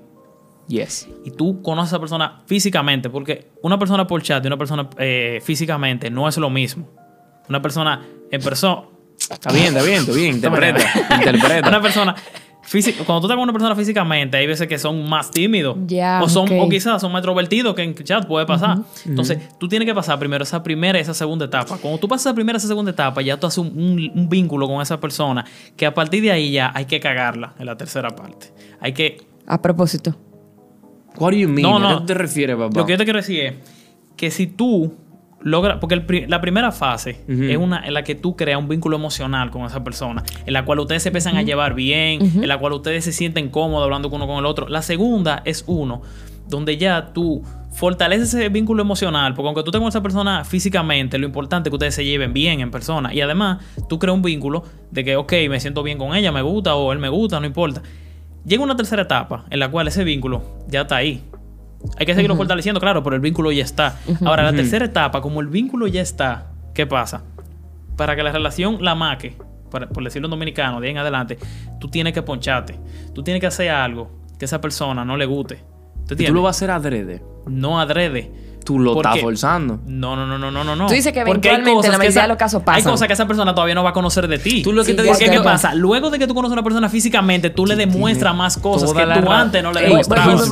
Yes. 0.72 1.08
y 1.24 1.30
tú 1.30 1.60
conoces 1.62 1.92
a 1.92 1.96
esa 1.96 2.00
persona 2.00 2.42
físicamente, 2.46 3.10
porque 3.10 3.50
una 3.62 3.78
persona 3.78 4.06
por 4.06 4.22
chat 4.22 4.42
y 4.42 4.46
una 4.46 4.56
persona 4.56 4.88
eh, 4.98 5.40
físicamente 5.44 6.10
no 6.10 6.28
es 6.28 6.36
lo 6.38 6.48
mismo. 6.50 6.88
Una 7.48 7.60
persona 7.60 8.00
en 8.30 8.40
persona. 8.40 8.82
Está 9.30 9.52
bien, 9.52 9.66
está 9.76 9.82
bien, 9.82 9.98
está 10.00 10.12
bien. 10.12 10.34
Interpreta, 10.36 10.80
Una 11.08 11.16
interpreta. 11.16 11.80
persona. 11.82 12.14
físi- 12.64 12.94
Cuando 13.04 13.20
tú 13.20 13.26
estás 13.26 13.36
con 13.36 13.42
una 13.42 13.52
persona 13.52 13.76
físicamente, 13.76 14.36
hay 14.38 14.46
veces 14.46 14.66
que 14.66 14.78
son 14.78 15.08
más 15.08 15.30
tímidos. 15.30 15.76
Ya, 15.86 16.20
o, 16.22 16.28
son, 16.28 16.48
o 16.58 16.68
quizás 16.68 17.00
son 17.00 17.12
más 17.12 17.20
extrovertidos 17.20 17.74
que 17.74 17.82
en 17.82 17.94
chat 17.94 18.26
puede 18.26 18.46
pasar. 18.46 18.78
Entonces, 19.04 19.38
tú 19.58 19.68
tienes 19.68 19.86
que 19.86 19.94
pasar 19.94 20.18
primero 20.18 20.42
esa 20.44 20.62
primera 20.62 20.98
y 20.98 21.02
esa 21.02 21.12
segunda 21.14 21.44
etapa. 21.44 21.76
Cuando 21.78 21.98
tú 21.98 22.08
pasas 22.08 22.26
esa 22.26 22.34
primera 22.34 22.56
y 22.56 22.58
esa 22.58 22.68
segunda 22.68 22.90
etapa, 22.92 23.20
ya 23.20 23.36
tú 23.38 23.46
haces 23.46 23.58
un, 23.58 23.68
un- 23.68 24.12
un 24.14 24.28
vínculo 24.28 24.66
con 24.66 24.80
esa 24.80 24.98
persona 24.98 25.44
que 25.76 25.84
a 25.86 25.92
partir 25.94 26.22
de 26.22 26.32
ahí 26.32 26.52
ya 26.52 26.72
hay 26.74 26.86
que 26.86 26.98
cagarla 27.00 27.52
en 27.58 27.66
la 27.66 27.76
tercera 27.76 28.10
parte. 28.10 28.52
Hay 28.80 28.92
que 28.94 29.18
A 29.46 29.60
propósito. 29.60 30.16
What 31.18 31.32
do 31.32 31.36
you 31.36 31.48
mean? 31.48 31.62
No, 31.62 31.76
¿A 31.76 31.80
no. 31.80 32.00
qué 32.00 32.06
te 32.06 32.14
refieres, 32.14 32.56
papá? 32.56 32.78
Lo 32.78 32.86
que 32.86 32.92
yo 32.92 32.98
te 32.98 33.04
quiero 33.04 33.18
decir 33.18 33.40
es 33.40 33.54
que 34.16 34.30
si 34.30 34.46
tú 34.46 34.94
logras, 35.40 35.78
porque 35.78 35.94
el 35.94 36.30
la 36.30 36.40
primera 36.40 36.72
fase 36.72 37.24
es 37.28 37.56
una 37.56 37.84
en 37.86 37.94
la 37.94 38.04
que 38.04 38.14
tú 38.14 38.36
creas 38.36 38.58
un 38.58 38.68
vínculo 38.68 38.96
emocional 38.96 39.50
con 39.50 39.64
esa 39.64 39.82
persona, 39.82 40.22
en 40.46 40.52
la 40.52 40.64
cual 40.64 40.78
ustedes 40.80 41.02
se 41.02 41.08
empiezan 41.08 41.36
a 41.36 41.42
llevar 41.42 41.74
bien, 41.74 42.20
en 42.22 42.48
la 42.48 42.58
cual 42.58 42.74
ustedes 42.74 43.04
se 43.04 43.12
sienten 43.12 43.48
cómodos 43.48 43.84
hablando 43.84 44.10
con 44.10 44.22
uno 44.22 44.28
con 44.30 44.38
el 44.38 44.46
otro. 44.46 44.68
La 44.68 44.82
segunda 44.82 45.42
es 45.44 45.64
uno 45.66 46.02
donde 46.48 46.76
ya 46.76 47.12
tú 47.12 47.42
fortalece 47.72 48.24
ese 48.24 48.48
vínculo 48.48 48.82
emocional, 48.82 49.34
porque 49.34 49.48
aunque 49.48 49.62
tú 49.62 49.70
tengas 49.70 49.86
a 49.86 49.98
esa 49.98 50.02
persona 50.02 50.44
físicamente, 50.44 51.18
lo 51.18 51.26
importante 51.26 51.68
es 51.68 51.70
que 51.70 51.76
ustedes 51.76 51.94
se 51.94 52.04
lleven 52.04 52.32
bien 52.32 52.60
en 52.60 52.70
persona. 52.70 53.14
Y 53.14 53.20
además, 53.20 53.64
tú 53.88 53.98
creas 53.98 54.14
un 54.14 54.22
vínculo 54.22 54.62
de 54.90 55.04
que, 55.04 55.16
ok, 55.16 55.32
me 55.48 55.58
siento 55.58 55.82
bien 55.82 55.98
con 55.98 56.14
ella, 56.14 56.30
me 56.32 56.42
gusta, 56.42 56.74
o 56.74 56.92
él 56.92 56.98
me 56.98 57.08
gusta, 57.08 57.40
no 57.40 57.46
importa. 57.46 57.82
Llega 58.44 58.62
una 58.62 58.76
tercera 58.76 59.02
etapa 59.02 59.44
en 59.50 59.58
la 59.58 59.70
cual 59.70 59.88
ese 59.88 60.04
vínculo 60.04 60.42
ya 60.68 60.82
está 60.82 60.96
ahí. 60.96 61.22
Hay 61.98 62.06
que 62.06 62.14
seguirlo 62.14 62.36
fortaleciendo, 62.36 62.80
claro, 62.80 63.02
pero 63.02 63.16
el 63.16 63.22
vínculo 63.22 63.50
ya 63.52 63.64
está. 63.64 63.98
Ahora, 64.24 64.44
la 64.44 64.52
tercera 64.52 64.84
etapa, 64.84 65.20
como 65.20 65.40
el 65.40 65.48
vínculo 65.48 65.86
ya 65.86 66.00
está, 66.00 66.52
¿qué 66.74 66.86
pasa? 66.86 67.24
Para 67.96 68.16
que 68.16 68.22
la 68.22 68.32
relación 68.32 68.78
la 68.82 68.94
maque, 68.94 69.36
por, 69.70 69.88
por 69.88 70.04
decirlo 70.04 70.26
en 70.26 70.30
dominicano, 70.30 70.80
de 70.80 70.88
ahí 70.88 70.92
en 70.92 70.98
adelante, 70.98 71.38
tú 71.80 71.88
tienes 71.88 72.12
que 72.12 72.22
poncharte. 72.22 72.78
Tú 73.14 73.22
tienes 73.22 73.40
que 73.40 73.46
hacer 73.46 73.70
algo 73.70 74.10
que 74.38 74.44
a 74.44 74.46
esa 74.46 74.60
persona 74.60 75.04
no 75.04 75.16
le 75.16 75.26
guste. 75.26 75.60
¿Tú 76.06 76.14
Y 76.18 76.26
tú 76.26 76.34
lo 76.34 76.42
vas 76.42 76.56
a 76.56 76.58
hacer 76.58 76.70
adrede. 76.70 77.22
No 77.46 77.80
adrede. 77.80 78.30
Tú 78.64 78.78
lo 78.78 78.94
¿Por 78.94 79.06
estás 79.06 79.20
forzando. 79.20 79.80
No, 79.86 80.14
no, 80.16 80.26
no, 80.26 80.38
no, 80.38 80.50
no, 80.50 80.64
no, 80.64 80.76
no. 80.76 80.86
Tú 80.86 80.94
dices 80.94 81.12
que 81.12 81.24
Porque 81.24 81.48
hay 81.48 81.56
eventualmente 81.56 81.72
cosas 81.76 81.88
la 81.90 81.92
que 81.94 81.98
mayoría 81.98 82.10
esa- 82.10 82.22
de 82.22 82.28
los 82.28 82.36
casos 82.36 82.62
pasan. 82.62 82.76
Hay 82.86 82.90
cosas 82.92 83.06
que 83.08 83.14
esa 83.14 83.26
persona 83.26 83.54
todavía 83.54 83.74
no 83.74 83.82
va 83.84 83.90
a 83.90 83.92
conocer 83.92 84.28
de 84.28 84.38
ti. 84.38 84.62
Tú 84.62 84.72
lo 84.72 84.82
que 84.84 84.90
Sí, 84.92 84.96
te 84.96 85.02
dices 85.02 85.30
¿qué 85.30 85.40
pasa? 85.40 85.74
Luego 85.74 86.10
de 86.10 86.18
que 86.18 86.26
tú 86.26 86.34
conoces 86.34 86.52
a 86.52 86.54
una 86.54 86.62
persona 86.62 86.88
físicamente, 86.88 87.50
tú 87.50 87.66
le 87.66 87.76
demuestras 87.76 88.34
más 88.34 88.56
cosas 88.58 88.92
que 88.92 89.04
tú 89.20 89.30
antes 89.30 89.62
no 89.62 89.72
le 89.72 89.82
demostrabas. 89.82 90.50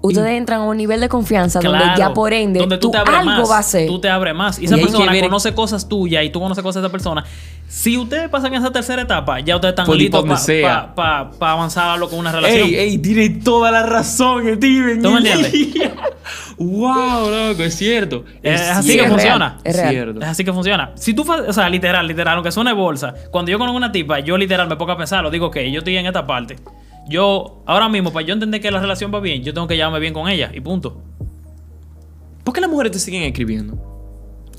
Ustedes 0.00 0.30
entran 0.32 0.60
a 0.60 0.64
un 0.64 0.76
nivel 0.76 1.00
de 1.00 1.08
confianza 1.08 1.60
donde 1.60 1.84
ya 1.96 2.12
por 2.14 2.32
ende 2.32 2.60
donde 2.60 2.78
tú, 2.78 2.90
te 2.90 2.98
abres 2.98 3.16
algo 3.16 3.30
más, 3.30 3.50
va 3.50 3.58
a 3.58 3.62
ser. 3.62 3.86
Tú 3.88 4.00
te 4.00 4.08
abres 4.08 4.34
más. 4.34 4.58
Y 4.58 4.66
esa 4.66 4.76
Y 4.76 4.80
persona 4.82 5.20
conoce 5.20 5.54
cosas 5.54 5.88
tuyas 5.88 6.24
y 6.24 6.30
tú 6.30 6.40
conoces 6.40 6.62
cosas 6.62 6.82
de 6.82 6.86
esa 6.86 6.92
persona. 6.92 7.24
Si 7.68 7.98
ustedes 7.98 8.30
pasan 8.30 8.54
esa 8.54 8.70
tercera 8.72 9.02
etapa, 9.02 9.40
ya 9.40 9.54
ustedes 9.56 9.72
están 9.72 9.84
Por 9.84 9.96
listos 9.96 10.22
donde 10.22 10.38
sea. 10.38 10.94
para 10.94 11.30
avanzarlo 11.52 12.08
con 12.08 12.18
una 12.18 12.32
relación. 12.32 12.66
Ey, 12.66 12.74
ey, 12.76 12.98
tiene 12.98 13.28
toda 13.28 13.70
la 13.70 13.84
razón, 13.84 14.42
Steven. 14.56 15.02
¿Tú 15.02 15.10
me 15.10 15.18
entiendes? 15.18 15.52
wow, 16.56 17.30
loco, 17.30 17.62
es 17.62 17.74
cierto. 17.74 18.24
Es 18.42 18.60
así 18.62 18.92
Sí, 18.92 18.96
que 18.96 19.04
es 19.04 19.10
funciona. 19.10 19.58
real, 19.62 19.84
es. 19.84 19.90
Cierto. 19.90 20.20
Es 20.22 20.26
así 20.28 20.44
que 20.44 20.52
funciona. 20.54 20.92
Si 20.94 21.12
tú, 21.12 21.26
o 21.30 21.52
sea, 21.52 21.68
literal, 21.68 22.08
literal, 22.08 22.36
aunque 22.36 22.50
suene 22.50 22.72
bolsa, 22.72 23.14
cuando 23.30 23.50
yo 23.50 23.58
conozco 23.58 23.76
una 23.76 23.92
tipa, 23.92 24.20
yo 24.20 24.38
literal 24.38 24.66
me 24.66 24.76
pongo 24.76 24.92
a 24.92 24.96
pensarlo, 24.96 25.30
digo, 25.30 25.46
ok, 25.48 25.58
yo 25.70 25.80
estoy 25.80 25.96
en 25.98 26.06
esta 26.06 26.26
parte. 26.26 26.56
Yo, 27.06 27.62
ahora 27.66 27.90
mismo, 27.90 28.12
para 28.12 28.24
yo 28.26 28.32
entender 28.32 28.62
que 28.62 28.70
la 28.70 28.80
relación 28.80 29.12
va 29.14 29.20
bien, 29.20 29.42
yo 29.42 29.52
tengo 29.52 29.68
que 29.68 29.76
llevarme 29.76 30.00
bien 30.00 30.14
con 30.14 30.26
ella 30.28 30.50
y 30.54 30.60
punto. 30.60 31.02
¿Por 32.44 32.54
qué 32.54 32.62
las 32.62 32.70
mujeres 32.70 32.92
te 32.92 32.98
siguen 32.98 33.24
escribiendo? 33.24 33.87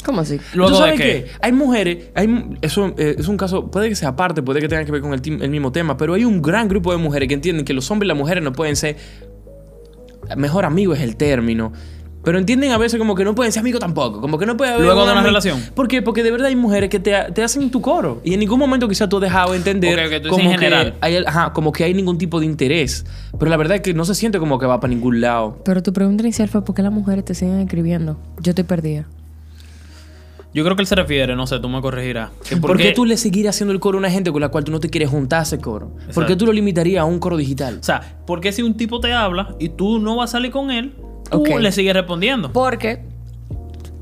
¿Cómo 0.03 0.21
así? 0.21 0.39
Luego 0.53 0.71
¿Tú 0.71 0.77
sabes 0.77 0.97
de 0.97 1.03
qué? 1.03 1.23
que, 1.25 1.31
Hay 1.41 1.51
mujeres, 1.51 2.09
hay, 2.15 2.57
eso 2.61 2.93
eh, 2.97 3.15
es 3.17 3.27
un 3.27 3.37
caso, 3.37 3.69
puede 3.69 3.89
que 3.89 3.95
sea 3.95 4.09
aparte, 4.09 4.41
puede 4.41 4.61
que 4.61 4.67
tenga 4.69 4.85
que 4.85 4.91
ver 4.91 5.01
con 5.01 5.13
el, 5.13 5.21
el 5.41 5.49
mismo 5.49 5.71
tema, 5.71 5.97
pero 5.97 6.13
hay 6.13 6.23
un 6.25 6.41
gran 6.41 6.67
grupo 6.67 6.91
de 6.91 6.97
mujeres 6.97 7.27
que 7.27 7.33
entienden 7.33 7.65
que 7.65 7.73
los 7.73 7.89
hombres 7.91 8.07
y 8.07 8.09
las 8.09 8.17
mujeres 8.17 8.43
no 8.43 8.53
pueden 8.53 8.75
ser, 8.75 8.95
mejor 10.37 10.65
amigo 10.65 10.93
es 10.93 11.01
el 11.01 11.17
término, 11.17 11.73
pero 12.23 12.37
entienden 12.37 12.71
a 12.71 12.77
veces 12.77 12.99
como 12.99 13.15
que 13.15 13.23
no 13.23 13.33
pueden 13.33 13.51
ser 13.51 13.61
amigos 13.61 13.79
tampoco, 13.79 14.19
como 14.21 14.37
que 14.37 14.45
no 14.45 14.57
puede 14.57 14.71
haber 14.71 14.85
Luego 14.85 15.05
de 15.05 15.13
una 15.13 15.23
relación. 15.23 15.61
¿Por 15.73 15.87
qué? 15.87 16.01
Porque 16.01 16.21
de 16.21 16.31
verdad 16.31 16.47
hay 16.47 16.55
mujeres 16.55 16.89
que 16.89 16.99
te, 16.99 17.13
te 17.33 17.43
hacen 17.43 17.71
tu 17.71 17.81
coro 17.81 18.21
y 18.23 18.33
en 18.33 18.41
ningún 18.41 18.59
momento 18.59 18.87
quizás 18.87 19.07
tú 19.07 19.17
has 19.17 19.23
dejado 19.23 19.51
de 19.51 19.57
entender 19.57 19.97
Ok, 19.97 20.05
ok, 20.05 20.11
tú 20.11 20.23
dices 20.23 20.29
como, 20.29 20.43
en 20.43 20.59
que 20.59 20.65
general. 20.65 20.93
hay, 21.01 21.15
ajá, 21.17 21.53
como 21.53 21.71
que 21.71 21.83
hay 21.85 21.93
ningún 21.93 22.17
tipo 22.17 22.39
de 22.39 22.45
interés, 22.45 23.05
pero 23.37 23.49
la 23.49 23.57
verdad 23.57 23.75
es 23.77 23.81
que 23.81 23.93
no 23.93 24.05
se 24.05 24.15
siente 24.15 24.37
como 24.39 24.59
que 24.59 24.65
va 24.65 24.79
para 24.79 24.93
ningún 24.93 25.21
lado. 25.21 25.59
Pero 25.63 25.81
tu 25.81 25.93
pregunta 25.93 26.23
inicial 26.23 26.49
fue 26.49 26.63
¿por 26.63 26.75
qué 26.75 26.81
las 26.81 26.91
mujeres 26.91 27.23
te 27.25 27.33
siguen 27.33 27.59
escribiendo? 27.59 28.17
Yo 28.41 28.53
te 28.53 28.63
perdía. 28.63 29.07
Yo 30.53 30.63
creo 30.63 30.75
que 30.75 30.81
él 30.81 30.87
se 30.87 30.95
refiere, 30.95 31.35
no 31.35 31.45
sé, 31.45 31.59
tú 31.59 31.69
me 31.69 31.79
corregirás. 31.81 32.31
¿Por 32.61 32.77
qué 32.77 32.91
tú 32.91 33.05
le 33.05 33.17
seguirías 33.17 33.55
haciendo 33.55 33.73
el 33.73 33.79
coro 33.79 33.97
a 33.97 33.99
una 33.99 34.09
gente 34.09 34.31
con 34.31 34.41
la 34.41 34.49
cual 34.49 34.63
tú 34.63 34.71
no 34.71 34.79
te 34.79 34.89
quieres 34.89 35.09
juntar 35.09 35.41
a 35.41 35.43
ese 35.43 35.59
coro? 35.59 35.91
¿Por 36.13 36.25
qué 36.25 36.35
tú 36.35 36.45
lo 36.45 36.51
limitarías 36.53 37.01
a 37.01 37.05
un 37.05 37.19
coro 37.19 37.37
digital? 37.37 37.77
O 37.79 37.83
sea, 37.83 38.19
¿por 38.25 38.41
qué 38.41 38.51
si 38.51 38.61
un 38.63 38.75
tipo 38.75 38.99
te 38.99 39.13
habla 39.13 39.55
y 39.59 39.69
tú 39.69 39.99
no 39.99 40.15
vas 40.15 40.31
a 40.31 40.33
salir 40.33 40.51
con 40.51 40.71
él, 40.71 40.95
tú 41.29 41.43
le 41.59 41.71
sigues 41.71 41.93
respondiendo? 41.93 42.51
Porque, 42.51 43.03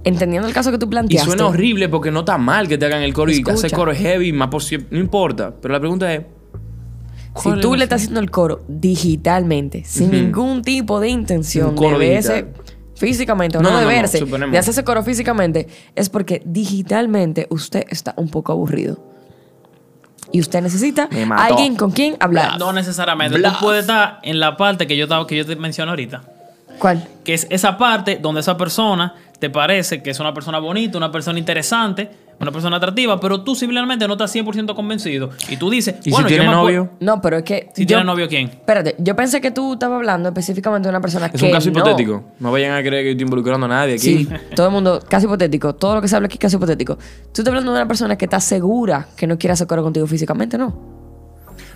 entendiendo 0.06 0.48
el 0.48 0.54
caso 0.54 0.72
que 0.72 0.78
tú 0.78 0.86
Y 0.86 0.90
planteaste. 0.90 1.28
suena 1.30 1.48
horrible 1.48 1.90
porque 1.90 2.12
no 2.12 2.20
está 2.20 2.38
mal 2.38 2.68
que 2.70 2.78
te 2.78 2.86
hagan 2.86 3.02
el 3.04 3.14
coro 3.14 3.30
y 3.32 3.36
Escucha. 3.36 3.54
hacer 3.56 3.72
coro 3.74 3.92
es 3.92 4.00
heavy, 4.00 4.32
más 4.32 4.48
por 4.48 4.64
si- 4.64 4.78
no 4.90 5.00
importa. 5.00 5.54
Pero 5.62 5.74
la 5.74 5.80
pregunta 5.82 6.14
es. 6.14 6.22
Si 7.36 7.44
¿cuál 7.44 7.60
tú 7.62 7.76
le 7.76 7.84
estás 7.84 8.02
haciendo 8.02 8.20
el 8.20 8.32
coro 8.32 8.64
digitalmente, 8.68 9.84
sin 9.86 10.10
ningún 10.12 10.64
tipo 10.64 11.00
de 11.00 11.10
intención 11.10 11.70
Un 11.72 11.76
coro 11.76 12.00
de 12.00 12.10
digital. 12.16 12.48
Físicamente 12.98 13.58
o 13.58 13.62
No, 13.62 13.70
no, 13.70 13.76
no, 13.76 13.80
de 13.80 13.86
no, 13.86 13.92
no, 13.92 13.98
verse, 13.98 14.18
suponemos. 14.20 14.52
de 14.52 14.58
hacer 14.58 14.72
ese 14.72 14.84
coro 14.84 15.04
físicamente, 15.04 15.68
es 15.96 16.10
porque 16.10 16.42
digitalmente 16.46 17.48
usted 17.50 17.86
está 17.90 18.14
un 18.18 18.30
poco 18.30 18.52
aburrido. 18.52 18.98
Y 20.32 20.42
usted 20.42 20.62
necesita 20.62 21.08
alguien 21.38 21.76
con 21.78 21.92
quien 21.92 22.18
hablar. 22.20 22.60
No 22.60 22.74
necesariamente. 22.74 23.38
Bluff. 23.38 23.54
Tú 23.54 23.66
puedes 23.66 23.82
estar 23.82 24.20
en 24.24 24.40
la 24.40 24.58
parte 24.58 24.86
que 24.86 24.98
yo, 24.98 25.08
que 25.26 25.38
yo 25.38 25.46
te 25.46 25.56
menciono 25.56 25.92
ahorita. 25.92 26.22
¿Cuál? 26.80 27.08
Que 27.24 27.34
es 27.34 27.48
esa 27.50 27.78
parte 27.78 28.18
donde 28.22 28.42
esa 28.42 28.58
persona 28.58 29.16
te 29.40 29.50
parece 29.50 30.04
que 30.04 30.10
es 30.10 30.20
una 30.20 30.34
persona 30.34 30.60
bonita, 30.60 30.98
una 30.98 31.12
persona 31.12 31.40
interesante, 31.40 32.10
una 32.40 32.52
persona 32.52 32.78
atractiva, 32.78 33.20
pero 33.20 33.42
tú 33.44 33.56
simplemente 33.56 34.08
no 34.08 34.14
estás 34.14 34.34
100% 34.36 34.76
convencido. 34.76 35.30
Y 35.50 35.58
tú 35.58 35.70
dices, 35.70 35.96
¿Y 36.04 36.12
bueno, 36.12 36.28
si 36.28 36.36
yo 36.36 36.40
tiene 36.42 36.50
me 36.56 36.62
novio? 36.62 36.92
No, 37.00 37.22
pero 37.22 37.38
es 37.38 37.44
que. 37.44 37.70
Si 37.74 37.84
yo- 37.84 37.88
tiene 37.88 38.04
novio, 38.04 38.28
¿quién? 38.28 38.48
Espérate, 38.48 38.96
yo 39.00 39.16
pensé 39.16 39.42
que 39.42 39.52
tú 39.52 39.74
estabas 39.74 39.98
hablando 39.98 40.30
específicamente 40.30 40.88
de 40.88 40.90
una 40.92 41.02
persona 41.02 41.28
Es 41.28 41.40
que. 41.40 41.46
un 41.46 41.52
caso 41.52 41.72
no. 41.72 41.80
hipotético. 41.80 42.24
No 42.40 42.52
vayan 42.52 42.74
a 42.74 42.82
creer 42.82 43.04
que 43.04 43.08
yo 43.08 43.12
estoy 43.12 43.24
involucrando 43.24 43.66
a 43.66 43.70
nadie 43.70 43.94
aquí. 43.96 44.26
Sí, 44.26 44.30
todo 44.56 44.68
el 44.68 44.74
mundo, 44.74 45.02
casi 45.08 45.26
hipotético. 45.26 45.74
Todo 45.76 45.96
lo 45.96 46.02
que 46.02 46.08
se 46.08 46.16
habla 46.16 46.28
aquí 46.28 46.36
es 46.36 46.40
casi 46.42 46.56
hipotético. 46.58 46.96
Tú 46.96 47.42
estás 47.42 47.48
hablando 47.48 47.72
de 47.72 47.78
una 47.80 47.88
persona 47.88 48.18
que 48.18 48.26
está 48.26 48.40
segura 48.40 49.08
que 49.16 49.28
no 49.28 49.38
quiere 49.38 49.54
hacer 49.54 49.68
coro 49.68 49.84
contigo 49.84 50.06
físicamente, 50.08 50.58
¿no? 50.58 50.97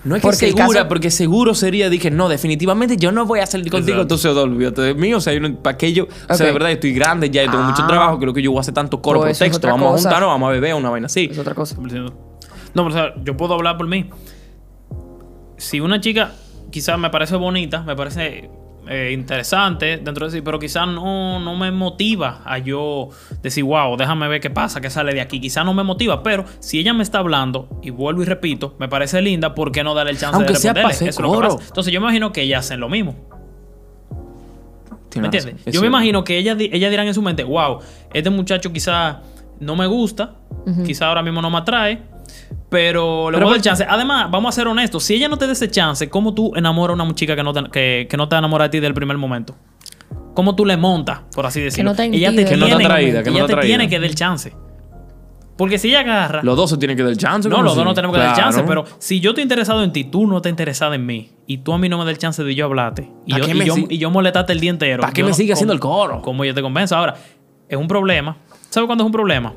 No 0.04 0.16
es 0.16 0.22
que 0.22 0.28
Porque 0.28 0.48
segura, 0.52 0.66
caso- 0.80 0.88
porque 0.88 1.12
seguro 1.12 1.54
sería, 1.54 1.88
dije, 1.90 2.10
no, 2.10 2.28
definitivamente 2.28 2.98
yo 2.98 3.12
no 3.12 3.26
voy 3.28 3.40
a 3.40 3.46
salir 3.46 3.70
contigo, 3.70 4.02
Exacto. 4.02 4.16
entonces 4.16 4.36
olvídate 4.44 4.82
de 4.82 4.94
mí. 4.96 5.14
O 5.14 5.22
sea, 5.22 5.32
yo 5.34 5.40
no- 5.42 5.56
¿para 5.62 5.78
qué 5.78 5.94
yo? 5.94 6.08
O 6.28 6.34
sea, 6.34 6.46
de 6.48 6.52
verdad, 6.54 6.70
yo 6.70 6.74
estoy 6.74 6.94
grande 6.94 7.30
ya, 7.30 7.44
yo 7.44 7.52
tengo 7.52 7.64
mucho 7.66 7.84
Ah. 7.84 7.88
trabajo, 7.88 8.18
creo 8.18 8.34
que 8.34 8.42
yo 8.42 8.50
voy 8.52 8.58
a 8.58 8.62
hacer 8.62 8.74
tanto 8.74 9.00
coro 9.02 9.20
Pues 9.20 9.38
por 9.38 9.48
texto. 9.48 9.68
Vamos 9.68 9.92
cosa. 9.92 10.10
a 10.10 10.12
juntarnos, 10.12 10.28
vamos 10.30 10.50
a 10.50 10.52
beber, 10.54 10.74
una 10.74 10.90
vaina 10.90 11.06
así. 11.06 11.30
Es 11.32 11.38
otra 11.38 11.54
cosa. 11.54 11.76
100%. 11.76 12.14
No, 12.74 12.84
pero 12.84 12.88
o 12.88 12.92
sea, 12.92 13.14
yo 13.24 13.38
puedo 13.38 13.54
hablar 13.54 13.78
por 13.78 13.86
mí. 13.88 14.10
Si 15.58 15.80
una 15.80 16.02
chica 16.02 16.32
quizás 16.72 16.98
me 16.98 17.10
parece 17.12 17.36
bonita, 17.36 17.84
me 17.84 17.96
parece 17.96 18.50
eh, 18.92 19.12
interesante 19.14 19.98
dentro 19.98 20.26
de 20.26 20.34
sí, 20.34 20.42
pero 20.42 20.60
quizás 20.60 20.86
no, 20.86 21.40
no 21.40 21.56
me 21.56 21.72
motiva 21.72 22.42
a 22.44 22.58
yo 22.58 23.08
decir, 23.42 23.64
wow, 23.64 23.96
déjame 23.96 24.28
ver 24.28 24.42
qué 24.42 24.50
pasa, 24.50 24.82
qué 24.82 24.90
sale 24.90 25.14
de 25.14 25.22
aquí. 25.22 25.40
Quizás 25.40 25.64
no 25.64 25.74
me 25.74 25.84
motiva, 25.84 26.22
pero 26.24 26.44
si 26.60 26.78
ella 26.78 26.94
me 26.94 27.02
está 27.02 27.20
hablando, 27.20 27.70
y 27.82 27.90
vuelvo 27.90 28.22
y 28.22 28.26
repito, 28.26 28.76
me 28.80 28.90
parece 28.90 29.22
linda, 29.22 29.56
¿por 29.56 29.72
qué 29.72 29.84
no 29.84 29.94
darle 29.94 30.12
el 30.12 30.18
chance 30.18 30.36
Aunque 30.36 30.54
de 30.54 30.60
sea 30.60 30.74
responderle? 30.74 30.96
hacer 30.96 31.08
Eso 31.08 31.22
es 31.22 31.32
lo 31.32 31.42
que 31.42 31.48
pasa. 31.48 31.68
Entonces 31.68 31.94
yo 31.94 32.02
me 32.02 32.08
imagino 32.08 32.34
que 32.34 32.42
ellas 32.42 32.66
hacen 32.66 32.82
lo 32.82 32.90
mismo. 32.90 33.16
¿Me 35.16 35.26
entiendes? 35.26 35.66
Yo 35.66 35.82
me 35.82 35.88
imagino 35.88 36.24
que 36.24 36.38
ellas, 36.38 36.58
ellas 36.60 36.92
dirán 36.92 37.08
en 37.08 37.14
su 37.14 37.22
mente, 37.22 37.44
wow, 37.44 37.80
este 38.14 38.30
muchacho 38.30 38.74
quizás 38.74 39.18
no 39.60 39.76
me 39.76 39.88
gusta, 39.88 40.36
quizás 40.86 41.04
ahora 41.04 41.24
mismo 41.24 41.42
no 41.42 41.50
me 41.50 41.60
atrae, 41.60 42.02
pero 42.70 43.30
le 43.32 43.38
Pero 43.38 43.48
voy 43.48 43.54
a 43.54 43.58
dar 43.58 43.62
por- 43.62 43.62
chance. 43.62 43.86
Además, 43.88 44.30
vamos 44.32 44.50
a 44.50 44.56
ser 44.56 44.68
honestos, 44.68 45.04
si 45.04 45.16
ella 45.16 45.28
no 45.28 45.38
te 45.38 45.46
da 45.48 45.54
ese 45.54 45.70
chance, 45.70 46.10
¿cómo 46.10 46.34
tú 46.34 46.54
enamoras 46.56 46.98
a 47.00 47.04
una 47.04 47.14
chica 47.16 47.36
que 47.36 47.44
no 47.44 47.54
te, 47.54 47.64
que, 47.70 48.08
que 48.10 48.18
no 48.18 48.28
te 48.30 48.36
enamora 48.36 48.66
de 48.66 48.70
ti 48.70 48.80
del 48.80 48.94
primer 48.94 49.18
momento? 49.18 49.56
¿Cómo 50.34 50.56
tú 50.56 50.66
le 50.66 50.78
montas, 50.78 51.20
por 51.36 51.46
así 51.46 51.60
decirlo? 51.60 51.92
no 51.92 51.96
te 51.96 52.06
ella 52.06 52.30
te 52.34 52.46
Que 52.46 52.56
no 52.56 52.66
te 52.68 52.76
tiene, 52.78 53.24
que 53.24 53.30
no 53.30 53.36
ella 53.38 53.46
te 53.48 53.56
te 53.56 53.62
tiene 53.62 53.90
que 53.90 54.00
dar 54.00 54.06
el 54.10 54.16
chance. 54.16 54.54
Porque 55.58 55.78
si 55.78 55.90
ella 55.90 56.00
agarra... 56.00 56.42
Los 56.42 56.56
dos 56.58 56.70
se 56.72 56.78
tienen 56.78 56.98
que 56.98 57.04
dar 57.04 57.12
el 57.12 57.18
chance. 57.20 57.48
No, 57.48 57.56
¿cómo 57.58 57.66
los 57.66 57.76
dos 57.76 57.86
no 57.86 57.94
tenemos 57.94 58.16
que 58.16 58.24
dar 58.24 58.36
chance, 58.36 58.64
pero 58.66 58.86
si 58.98 59.20
yo 59.20 59.32
estoy 59.32 59.44
interesado 59.44 59.84
en 59.84 59.92
ti, 59.92 60.06
tú 60.06 60.26
no 60.26 60.38
estás 60.38 60.50
interesado 60.50 60.94
en 60.94 61.06
mí, 61.06 61.30
y 61.46 61.58
tú 61.60 61.74
a 61.74 61.78
mí 61.78 61.88
no 61.90 61.98
me 62.00 62.06
das 62.06 62.14
el 62.14 62.18
chance 62.18 62.44
de 62.44 62.56
yo 62.56 62.66
hablarte, 62.66 63.12
y 63.28 63.34
¿Pa' 63.34 63.40
yo, 63.40 63.46
y 63.54 63.66
yo, 63.66 63.76
si- 63.76 63.86
y 63.90 63.98
yo 63.98 64.10
molestarte 64.10 64.54
el 64.54 64.60
día 64.62 64.72
entero. 64.72 65.02
¿Pa' 65.02 65.12
qué 65.12 65.22
me 65.22 65.30
no- 65.30 65.36
sigue 65.36 65.54
haciendo 65.54 65.78
¿cómo- 65.80 66.04
el 66.04 66.10
coro? 66.10 66.22
Como 66.24 66.46
yo 66.46 66.54
te 66.56 66.62
convenzo. 66.64 66.96
Ahora, 66.96 67.16
es 67.70 67.78
un 67.78 67.88
problema. 67.88 68.38
¿Sabes 68.70 68.88
cuándo 68.88 69.04
es 69.04 69.06
un 69.06 69.12
problema? 69.12 69.54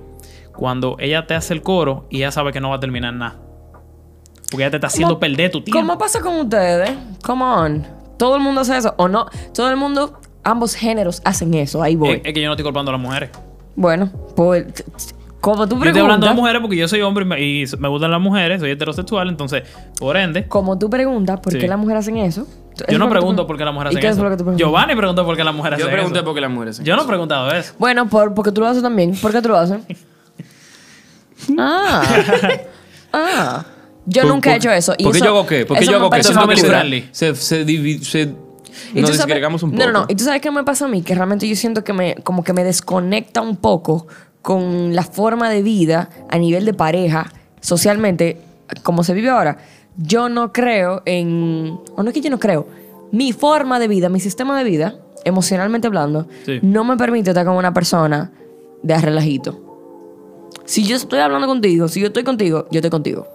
Cuando 0.56 0.96
ella 0.98 1.26
te 1.26 1.34
hace 1.34 1.52
el 1.54 1.62
coro 1.62 2.06
y 2.10 2.18
ella 2.18 2.30
sabe 2.30 2.52
que 2.52 2.60
no 2.60 2.70
va 2.70 2.76
a 2.76 2.80
terminar 2.80 3.12
nada. 3.14 3.36
Porque 4.50 4.62
ella 4.64 4.70
te 4.70 4.76
está 4.76 4.86
haciendo 4.86 5.18
perder 5.18 5.50
tu 5.50 5.62
tiempo. 5.62 5.80
¿Cómo 5.80 5.98
pasa 5.98 6.20
con 6.20 6.36
ustedes? 6.36 6.90
Come 7.24 7.42
on. 7.44 7.86
¿Todo 8.18 8.36
el 8.36 8.42
mundo 8.42 8.60
hace 8.60 8.76
eso? 8.76 8.94
¿O 8.98 9.08
no? 9.08 9.26
Todo 9.52 9.68
el 9.70 9.76
mundo, 9.76 10.20
ambos 10.44 10.74
géneros 10.74 11.20
hacen 11.24 11.52
eso. 11.54 11.82
Ahí 11.82 11.96
voy. 11.96 12.10
Es, 12.10 12.20
es 12.24 12.32
que 12.34 12.40
yo 12.40 12.46
no 12.46 12.52
estoy 12.52 12.62
culpando 12.64 12.90
a 12.90 12.92
las 12.92 13.00
mujeres. 13.00 13.30
Bueno, 13.74 14.10
pues. 14.36 14.66
Como 15.40 15.68
tú 15.68 15.76
Yo 15.78 15.84
estoy 15.84 16.00
hablando 16.00 16.24
de 16.26 16.30
preguntas. 16.30 16.36
mujeres 16.36 16.60
porque 16.62 16.76
yo 16.76 16.88
soy 16.88 17.02
hombre 17.02 17.24
y 17.24 17.28
me, 17.28 17.40
y 17.42 17.64
me 17.78 17.88
gustan 17.88 18.10
las 18.10 18.20
mujeres, 18.20 18.60
soy 18.60 18.70
heterosexual, 18.70 19.28
entonces, 19.28 19.64
por 19.98 20.16
ende, 20.16 20.48
Como 20.48 20.78
tú 20.78 20.88
preguntas 20.88 21.38
por 21.40 21.52
Sí. 21.52 21.58
qué 21.58 21.68
las 21.68 21.78
mujeres 21.78 22.00
hacen 22.00 22.16
eso. 22.16 22.46
yo 22.88 22.98
no 22.98 23.10
pregunto 23.10 23.46
por 23.46 23.58
qué 23.58 23.64
las 23.66 23.74
mujeres 23.74 23.92
¿Y 23.92 23.96
hacen 23.96 24.00
qué 24.00 24.06
es 24.08 24.14
eso. 24.14 24.24
lo 24.24 24.30
que 24.30 24.36
tú 24.38 24.44
preguntas? 24.44 24.58
Giovanni 24.66 24.94
preguntó 24.96 25.26
por 25.26 25.36
qué 25.36 25.44
las 25.44 25.54
mujeres 25.54 25.78
Yo 25.80 25.84
hacen 25.84 25.92
pregunté 25.96 26.18
eso. 26.20 26.24
por 26.24 26.34
qué 26.34 26.40
las 26.40 26.50
mujeres 26.50 26.74
hacen 26.76 26.86
Yo 26.86 26.96
no 26.96 27.02
he 27.02 27.06
preguntado 27.06 27.50
eso. 27.50 27.74
Bueno, 27.78 28.08
por, 28.08 28.32
porque 28.32 28.52
tú 28.52 28.62
lo 28.62 28.68
haces 28.68 28.82
también. 28.82 29.14
¿Por 29.20 29.32
qué 29.32 29.42
tú 29.42 29.48
lo 29.50 29.58
haces? 29.58 29.82
Ah. 31.58 32.02
ah. 33.12 33.64
Yo 34.06 34.22
¿Por- 34.22 34.30
nunca 34.32 34.50
he 34.50 34.52
por- 34.54 34.58
hecho 34.58 34.70
eso. 34.70 34.94
Y 34.98 35.04
¿Por 35.04 35.12
qué 35.12 35.18
eso- 35.18 35.24
yo 35.26 35.30
hago 35.32 35.46
qué? 35.46 35.66
¿Por 35.66 35.78
qué 35.78 35.84
eso 35.84 35.92
yo 35.92 35.98
me 35.98 36.02
hago 36.04 36.10
qué? 36.10 36.20
Eso 36.20 36.30
es 36.32 36.36
que 36.38 36.42
family 36.70 37.08
se, 37.12 37.34
se, 37.34 37.42
se, 37.42 37.66
divi- 37.66 38.02
se- 38.02 38.34
Y 38.94 39.00
nos 39.00 39.10
un 39.18 39.70
poco. 39.70 39.72
No, 39.72 39.86
no, 39.86 39.92
no. 40.00 40.06
Y 40.08 40.14
tú 40.14 40.24
sabes 40.24 40.40
qué 40.42 40.50
me 40.50 40.64
pasa 40.64 40.84
a 40.84 40.88
mí, 40.88 41.02
que 41.02 41.14
realmente 41.14 41.48
yo 41.48 41.56
siento 41.56 41.84
que 41.84 41.92
me, 41.92 42.16
como 42.16 42.44
que 42.44 42.52
me 42.52 42.64
desconecta 42.64 43.40
un 43.40 43.56
poco 43.56 44.06
con 44.42 44.94
la 44.94 45.04
forma 45.04 45.48
de 45.48 45.62
vida 45.62 46.10
a 46.28 46.36
nivel 46.38 46.64
de 46.66 46.74
pareja, 46.74 47.32
socialmente, 47.60 48.40
como 48.82 49.02
se 49.04 49.14
vive 49.14 49.30
ahora. 49.30 49.56
Yo 49.96 50.28
no 50.28 50.52
creo 50.52 51.02
en. 51.06 51.78
O 51.96 52.02
no 52.02 52.08
es 52.10 52.14
que 52.14 52.20
yo 52.20 52.30
no 52.30 52.38
creo. 52.38 52.66
Mi 53.12 53.32
forma 53.32 53.78
de 53.78 53.88
vida, 53.88 54.08
mi 54.08 54.18
sistema 54.20 54.58
de 54.58 54.64
vida, 54.64 54.96
emocionalmente 55.24 55.86
hablando, 55.86 56.26
Sí. 56.44 56.58
no 56.62 56.84
me 56.84 56.96
permite 56.96 57.30
estar 57.30 57.46
con 57.46 57.54
una 57.56 57.72
persona 57.72 58.32
de 58.82 58.98
relajito. 58.98 59.73
Si 60.64 60.84
yo 60.86 60.96
estoy 60.96 61.18
hablando 61.20 61.46
contigo, 61.46 61.88
si 61.88 62.00
yo 62.00 62.06
estoy 62.08 62.24
contigo, 62.24 62.66
yo 62.70 62.78
estoy 62.78 62.90
contigo. 62.90 63.26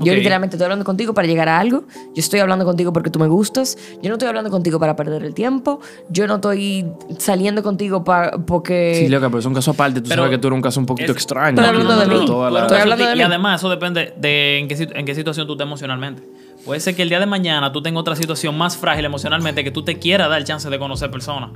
Yo 0.00 0.14
literalmente 0.14 0.54
estoy 0.54 0.64
hablando 0.66 0.84
contigo 0.84 1.12
para 1.12 1.26
llegar 1.26 1.48
a 1.48 1.58
algo. 1.58 1.82
Yo 2.14 2.20
estoy 2.20 2.38
hablando 2.38 2.64
contigo 2.64 2.92
porque 2.92 3.10
tú 3.10 3.18
me 3.18 3.26
gustas. 3.26 3.76
Yo 4.00 4.08
no 4.10 4.14
estoy 4.14 4.28
hablando 4.28 4.48
contigo 4.48 4.78
para 4.78 4.94
perder 4.94 5.24
el 5.24 5.34
tiempo. 5.34 5.80
Yo 6.08 6.28
no 6.28 6.36
estoy 6.36 6.86
saliendo 7.18 7.64
contigo 7.64 8.04
para 8.04 8.30
porque... 8.38 8.94
Sí, 8.96 9.08
loca, 9.08 9.28
pero 9.28 9.40
es 9.40 9.46
un 9.46 9.54
caso 9.54 9.72
aparte. 9.72 10.00
Tú 10.00 10.08
Pero 10.08 10.22
sabes 10.22 10.36
que 10.36 10.40
tú 10.40 10.46
eres 10.48 10.54
un 10.56 10.62
caso 10.62 10.78
un 10.78 10.86
poquito 10.86 11.10
es- 11.10 11.16
extraño. 11.16 11.60
Estoy 11.60 11.66
hablando 11.66 11.96
de 11.98 12.06
mí. 12.06 12.26
la- 12.52 12.60
Estoy 12.60 12.78
hablando 12.80 13.06
de 13.06 13.12
y 13.12 13.16
mí. 13.16 13.22
además 13.22 13.60
eso 13.60 13.68
depende 13.70 14.14
de 14.16 14.58
en 14.58 14.68
qué, 14.68 14.88
en 14.94 15.04
qué 15.04 15.14
situación 15.16 15.48
tú 15.48 15.54
estés 15.54 15.66
emocionalmente. 15.66 16.22
Puede 16.64 16.78
ser 16.78 16.94
que 16.94 17.02
el 17.02 17.08
día 17.08 17.18
de 17.18 17.26
mañana 17.26 17.72
tú 17.72 17.82
tengas 17.82 18.00
otra 18.02 18.14
situación 18.14 18.56
más 18.56 18.76
frágil 18.76 19.04
emocionalmente 19.04 19.64
que 19.64 19.72
tú 19.72 19.82
te 19.82 19.98
quieras 19.98 20.28
dar 20.28 20.44
chance 20.44 20.70
de 20.70 20.78
conocer 20.78 21.10
personas. 21.10 21.50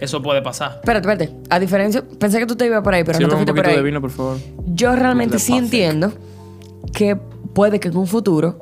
Eso 0.00 0.22
puede 0.22 0.42
pasar. 0.42 0.80
Espérate, 0.82 1.08
espérate. 1.08 1.36
A 1.50 1.58
diferencia... 1.58 2.02
Pensé 2.18 2.38
que 2.38 2.46
tú 2.46 2.56
te 2.56 2.66
ibas 2.66 2.82
por 2.82 2.94
ahí, 2.94 3.04
pero 3.04 3.18
no 3.18 3.28
te 3.28 3.34
un 3.34 3.38
fuiste 3.38 3.52
por 3.52 3.56
poquito 3.56 3.70
ahí. 3.70 3.76
de 3.76 3.82
vino, 3.82 4.00
por 4.00 4.10
favor. 4.10 4.38
Yo 4.66 4.94
realmente 4.94 5.38
sí 5.38 5.56
entiendo 5.56 6.12
que 6.92 7.16
puede 7.54 7.80
que 7.80 7.88
en 7.88 7.96
un 7.96 8.06
futuro... 8.06 8.60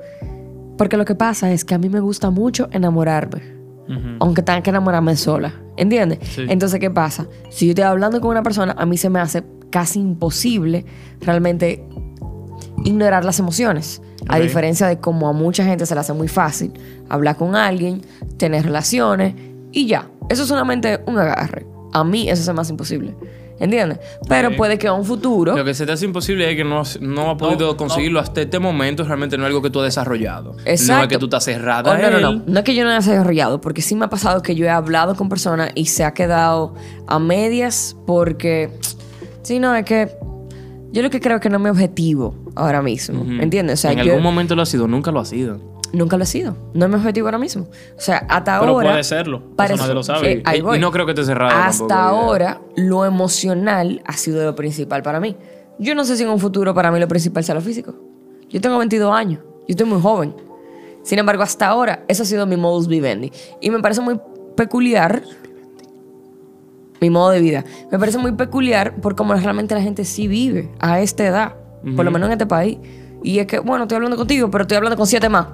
Porque 0.79 0.99
lo 0.99 1.07
que 1.07 1.15
pasa 1.15 1.53
es 1.53 1.65
que 1.65 1.75
a 1.75 1.79
mí 1.79 1.89
me 1.89 2.01
gusta 2.01 2.29
mucho 2.31 2.69
enamorarme. 2.71 3.57
Aunque 4.19 4.43
tenga 4.43 4.61
que 4.63 4.71
enamorarme 4.71 5.17
sola. 5.17 5.55
¿Entiendes? 5.77 6.19
Sí. 6.23 6.45
Entonces, 6.49 6.81
¿qué 6.81 6.91
pasa? 6.91 7.29
Si 7.51 7.67
yo 7.67 7.71
estoy 7.71 7.85
hablando 7.85 8.21
con 8.21 8.31
una 8.31 8.43
persona, 8.43 8.75
a 8.77 8.85
mí 8.85 8.99
se 8.99 9.09
me 9.09 9.21
hace 9.21 9.43
casi 9.71 10.01
imposible 10.01 10.85
realmente 11.21 11.83
ignorar 12.85 13.25
las 13.25 13.39
emociones. 13.39 14.03
A 14.29 14.39
diferencia 14.39 14.87
de 14.87 14.99
como 14.99 15.29
a 15.29 15.33
mucha 15.33 15.65
gente 15.65 15.87
se 15.87 15.95
le 15.95 16.01
hace 16.01 16.13
muy 16.13 16.29
fácil 16.29 16.73
hablar 17.09 17.37
con 17.37 17.55
alguien, 17.55 18.03
tener 18.39 18.65
relaciones 18.65 19.35
y 19.77 19.87
ya. 19.87 20.09
Eso 20.29 20.43
es 20.43 20.49
solamente 20.49 21.01
un 21.07 21.19
agarre. 21.19 21.67
A 21.93 22.03
mí 22.03 22.29
eso 22.29 22.43
se 22.43 22.53
me 22.53 22.61
hace 22.63 22.73
imposible. 22.73 23.15
¿Entiendes? 23.59 23.99
Pero 24.29 24.49
Ok. 24.51 24.57
puede 24.57 24.77
que 24.77 24.87
a 24.87 24.93
un 24.93 25.05
futuro... 25.05 25.57
Lo 25.57 25.65
que 25.65 25.73
se 25.73 25.87
te 25.87 25.93
hace 25.93 26.05
imposible 26.05 26.51
es 26.51 26.57
que 26.57 26.65
no, 26.65 26.81
has- 26.81 27.01
no 27.01 27.31
ha 27.31 27.37
podido 27.39 27.69
no. 27.69 27.77
conseguirlo 27.79 28.21
hasta 28.21 28.43
este 28.43 28.59
momento. 28.59 29.03
Realmente 29.05 29.39
no 29.39 29.45
es 29.45 29.47
algo 29.49 29.63
que 29.63 29.71
tú 29.71 29.81
has 29.81 29.87
desarrollado. 29.87 30.53
No 30.55 30.59
es 30.67 30.83
Exacto. 30.83 31.09
que 31.09 31.19
tú 31.19 31.25
estás 31.27 31.45
cerrada. 31.45 31.91
Oh, 31.91 31.97
no, 31.97 32.11
no, 32.11 32.21
no. 32.21 32.43
No 32.47 32.59
es 32.59 32.65
que 32.67 32.75
yo 32.75 32.85
no 32.85 32.91
haya 32.91 32.99
desarrollado, 32.99 33.61
porque 33.63 33.81
sí 33.81 33.95
me 33.95 34.05
ha 34.05 34.11
pasado 34.11 34.43
que 34.43 34.55
yo 34.55 34.67
he 34.67 34.69
hablado 34.69 35.15
con 35.15 35.31
personas 35.31 35.71
y 35.75 35.87
se 35.87 36.05
ha 36.05 36.13
quedado 36.13 36.75
a 37.07 37.19
medias 37.19 37.97
porque. 38.07 38.71
Sí, 39.43 39.59
no, 39.59 39.75
es 39.75 39.85
que. 39.87 40.11
Yo 40.93 41.03
lo 41.03 41.09
que 41.11 41.21
creo 41.21 41.41
que 41.41 41.49
no 41.51 41.57
es 41.57 41.63
mi 41.63 41.71
objetivo 41.71 42.35
ahora 42.57 42.83
mismo. 42.83 43.23
Ujú. 43.23 43.33
¿Entiendes? 43.41 43.79
O 43.81 43.83
sea, 43.83 43.93
en 43.93 43.99
yo 43.99 44.05
algún 44.13 44.23
momento 44.23 44.55
lo 44.55 44.63
ha 44.63 44.67
sido, 44.67 44.87
nunca 44.87 45.11
lo 45.11 45.21
ha 45.21 45.25
sido. 45.25 45.61
Nunca 45.93 46.17
lo 46.17 46.25
he 46.25 46.27
sido. 46.27 46.57
No 46.75 46.87
es 46.87 46.91
mi 46.91 46.97
objetivo 46.97 47.27
ahora 47.29 47.39
mismo. 47.39 47.65
O 47.97 48.01
sea, 48.01 48.19
hasta 48.29 48.59
Pero 48.61 48.73
ahora. 48.73 48.91
puede 48.91 49.05
serlo. 49.05 49.39
Eso 49.39 49.57
parece- 49.57 49.83
nadie 49.83 49.95
lo 49.95 50.03
sabe. 50.03 50.33
Eh, 50.33 50.43
ahí 50.45 50.59
Y- 50.59 50.63
voy. 50.63 50.79
Y 50.79 50.81
no 50.81 50.91
creo 50.91 51.07
que 51.07 51.13
esté 51.13 51.25
cerrado. 51.25 51.57
Hasta 51.57 51.87
tampoco, 51.87 52.21
ahora, 52.23 52.61
lo 52.77 53.05
emocional 53.05 54.03
ha 54.05 54.13
sido 54.15 54.45
lo 54.45 54.55
principal 54.55 55.03
para 55.03 55.21
mí. 55.21 55.37
Yo 55.79 55.95
no 55.95 56.05
sé 56.05 56.17
si 56.17 56.23
en 56.23 56.31
un 56.31 56.39
futuro 56.41 56.75
para 56.75 56.91
mí 56.91 56.99
lo 57.01 57.09
principal 57.09 57.45
sea 57.45 57.55
lo 57.55 57.61
físico. 57.61 57.95
Yo 58.49 58.61
tengo 58.61 58.79
22 58.79 59.13
años. 59.15 59.41
Yo 59.43 59.65
estoy 59.73 59.87
muy 59.87 60.01
joven. 60.01 60.35
Sin 61.03 61.19
embargo, 61.19 61.43
hasta 61.43 61.67
ahora, 61.69 62.05
eso 62.09 62.23
ha 62.23 62.27
sido 62.27 62.47
mi 62.47 62.57
modus 62.57 62.89
vivendi. 62.89 63.31
Y 63.61 63.71
me 63.71 63.81
parece 63.81 64.01
muy 64.01 64.19
peculiar. 64.57 65.23
Mi 67.01 67.11
modo 67.11 67.31
de 67.31 67.41
vida. 67.41 67.65
Me 67.93 67.99
parece 67.99 68.17
muy 68.19 68.33
peculiar 68.33 68.97
por 69.01 69.15
cómo 69.17 69.35
realmente 69.35 69.75
la 69.75 69.83
gente 69.83 70.05
sí 70.05 70.29
vive 70.29 70.71
a 70.79 71.01
esta 71.01 71.27
edad. 71.27 71.55
Por 71.95 72.05
lo 72.05 72.11
menos 72.11 72.27
en 72.29 72.33
este 72.33 72.47
país. 72.47 72.79
Y 73.23 73.39
es 73.39 73.47
que, 73.47 73.59
bueno, 73.61 73.85
estoy 73.85 73.97
hablando 73.97 74.17
contigo, 74.17 74.51
pero 74.51 74.63
estoy 74.63 74.77
hablando 74.79 74.97
con 74.97 75.07
siete 75.07 75.29
más. 75.29 75.47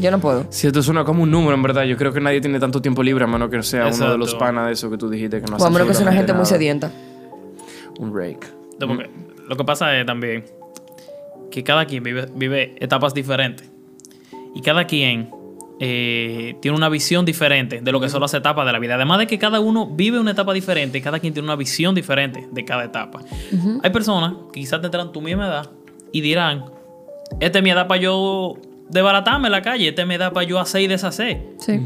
Yo 0.00 0.10
no 0.10 0.18
puedo. 0.18 0.46
Si 0.50 0.66
esto 0.66 0.82
suena 0.82 1.04
como 1.04 1.22
un 1.22 1.30
número, 1.30 1.54
en 1.54 1.62
verdad, 1.62 1.84
yo 1.84 1.96
creo 1.96 2.12
que 2.12 2.20
nadie 2.20 2.40
tiene 2.40 2.58
tanto 2.60 2.80
tiempo 2.82 3.02
libre 3.02 3.24
a 3.24 3.26
menos 3.26 3.50
que 3.50 3.62
sea 3.62 3.88
uno 3.88 4.12
de 4.12 4.18
los 4.18 4.34
panas 4.34 4.66
de 4.66 4.72
eso 4.72 4.90
que 4.90 4.98
tú 4.98 5.08
dijiste 5.08 5.40
que 5.40 5.46
no 5.46 5.56
O 5.56 5.62
a 5.62 5.66
hace 5.66 5.70
menos 5.72 5.88
que 5.88 5.94
sea 5.94 6.02
una 6.02 6.12
gente 6.12 6.32
muy 6.32 6.46
sedienta. 6.46 6.92
Un 7.98 8.14
rake. 8.14 8.46
No, 8.78 8.88
porque 8.88 9.10
Lo 9.48 9.56
que 9.56 9.64
pasa 9.64 9.98
es 9.98 10.04
también 10.04 10.44
que 11.50 11.64
cada 11.64 11.86
quien 11.86 12.02
vive, 12.02 12.28
vive 12.34 12.76
etapas 12.80 13.14
diferentes. 13.14 13.70
Y 14.54 14.60
cada 14.60 14.86
quien 14.86 15.30
eh, 15.78 16.56
tiene 16.60 16.76
una 16.76 16.88
visión 16.88 17.26
diferente 17.26 17.80
de 17.82 17.92
lo 17.92 18.00
que 18.00 18.08
son 18.08 18.20
las 18.20 18.32
etapas 18.34 18.64
de 18.66 18.72
la 18.72 18.78
vida. 18.78 18.94
Además 18.94 19.18
de 19.18 19.26
que 19.26 19.38
cada 19.38 19.60
uno 19.60 19.86
vive 19.86 20.18
una 20.18 20.30
etapa 20.30 20.52
diferente, 20.52 21.00
cada 21.02 21.18
quien 21.18 21.32
tiene 21.32 21.46
una 21.46 21.56
visión 21.56 21.94
diferente 21.94 22.48
de 22.50 22.64
cada 22.64 22.84
etapa. 22.84 23.20
Hay 23.82 23.90
personas 23.90 24.34
que 24.52 24.60
quizás 24.60 24.80
tendrán 24.80 25.12
tu 25.12 25.20
misma 25.20 25.46
edad 25.46 25.70
y 26.12 26.20
dirán, 26.22 26.64
esta 27.40 27.58
es 27.58 27.64
mi 27.64 27.70
edad 27.70 27.86
para 27.86 28.00
yo 28.00 28.54
desbaratarme 28.88 29.48
en 29.48 29.52
la 29.52 29.62
calle, 29.62 29.88
esta 29.88 30.02
es 30.02 30.08
mi 30.08 30.14
edad 30.14 30.32
para 30.32 30.46
yo 30.46 30.58
hacer 30.58 30.82
y 30.82 30.86
deshacer. 30.86 31.42
Sí. 31.58 31.80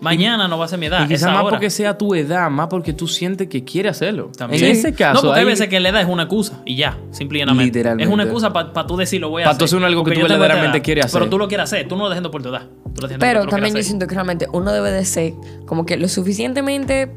Mañana 0.00 0.48
no 0.48 0.58
va 0.58 0.64
a 0.64 0.68
ser 0.68 0.78
mi 0.78 0.86
edad, 0.86 1.00
Y 1.00 1.02
es 1.12 1.20
quizás 1.20 1.32
más 1.32 1.42
porque 1.42 1.68
sea 1.68 1.98
tu 1.98 2.14
edad, 2.14 2.48
más 2.48 2.68
porque 2.68 2.94
tú 2.94 3.06
sientes 3.06 3.48
que 3.48 3.64
quieres 3.64 3.92
hacerlo. 3.92 4.30
También. 4.36 4.64
En 4.64 4.70
ese 4.70 4.94
caso, 4.94 5.14
No, 5.14 5.28
porque 5.28 5.40
hay 5.40 5.46
veces 5.46 5.68
que 5.68 5.78
la 5.78 5.90
edad 5.90 6.00
es 6.00 6.08
una 6.08 6.22
excusa 6.22 6.62
y 6.64 6.76
ya, 6.76 6.98
simplemente. 7.10 7.62
Literalmente. 7.62 8.04
Es 8.04 8.10
una 8.10 8.22
excusa 8.22 8.50
para 8.50 8.86
tú 8.86 8.96
decir 8.96 9.20
lo 9.20 9.28
voy 9.28 9.42
a 9.42 9.44
Pa' 9.44 9.50
hacer. 9.50 9.58
tú 9.58 9.64
hacer 9.66 9.84
algo 9.84 10.02
que 10.02 10.14
tú 10.14 10.20
verdaderamente 10.22 10.80
quieres 10.80 11.04
hacer. 11.04 11.20
Pero 11.20 11.30
tú 11.30 11.38
lo 11.38 11.48
quieres 11.48 11.64
hacer, 11.64 11.86
tú 11.86 11.96
no 11.96 12.04
lo 12.04 12.10
haciendo 12.10 12.30
por 12.30 12.42
tu 12.42 12.48
edad. 12.48 12.62
Tú 12.94 13.02
lo 13.02 13.08
Pero 13.18 13.44
lo 13.44 13.50
también 13.50 13.74
yo 13.74 13.82
siento 13.82 14.06
que 14.06 14.14
realmente 14.14 14.46
uno 14.52 14.72
debe 14.72 14.90
de 14.90 15.04
ser 15.04 15.34
como 15.66 15.84
que 15.84 15.98
lo 15.98 16.08
suficientemente 16.08 17.10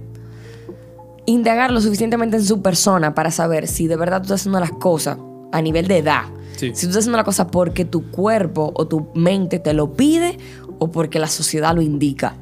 indagar 1.25 1.71
lo 1.71 1.79
suficientemente 1.79 2.35
en 2.35 2.43
su 2.43 2.61
persona 2.61 3.15
para 3.15 3.31
saber 3.31 3.67
si 3.67 3.87
de 3.87 3.95
verdad 3.95 4.17
tú 4.17 4.23
estás 4.23 4.41
haciendo 4.41 4.59
las 4.59 4.71
cosas 4.71 5.17
a 5.53 5.61
nivel 5.61 5.87
de 5.87 5.99
edad. 5.99 6.23
Sí. 6.55 6.71
Si 6.73 6.81
tú 6.85 6.89
estás 6.89 6.97
haciendo 6.97 7.17
la 7.17 7.23
cosa 7.23 7.47
porque 7.47 7.85
tu 7.85 8.09
cuerpo 8.11 8.71
o 8.75 8.87
tu 8.87 9.07
mente 9.15 9.59
te 9.59 9.73
lo 9.73 9.93
pide 9.93 10.37
o 10.79 10.91
porque 10.91 11.19
la 11.19 11.27
sociedad 11.27 11.73
lo 11.75 11.81
indica. 11.81 12.35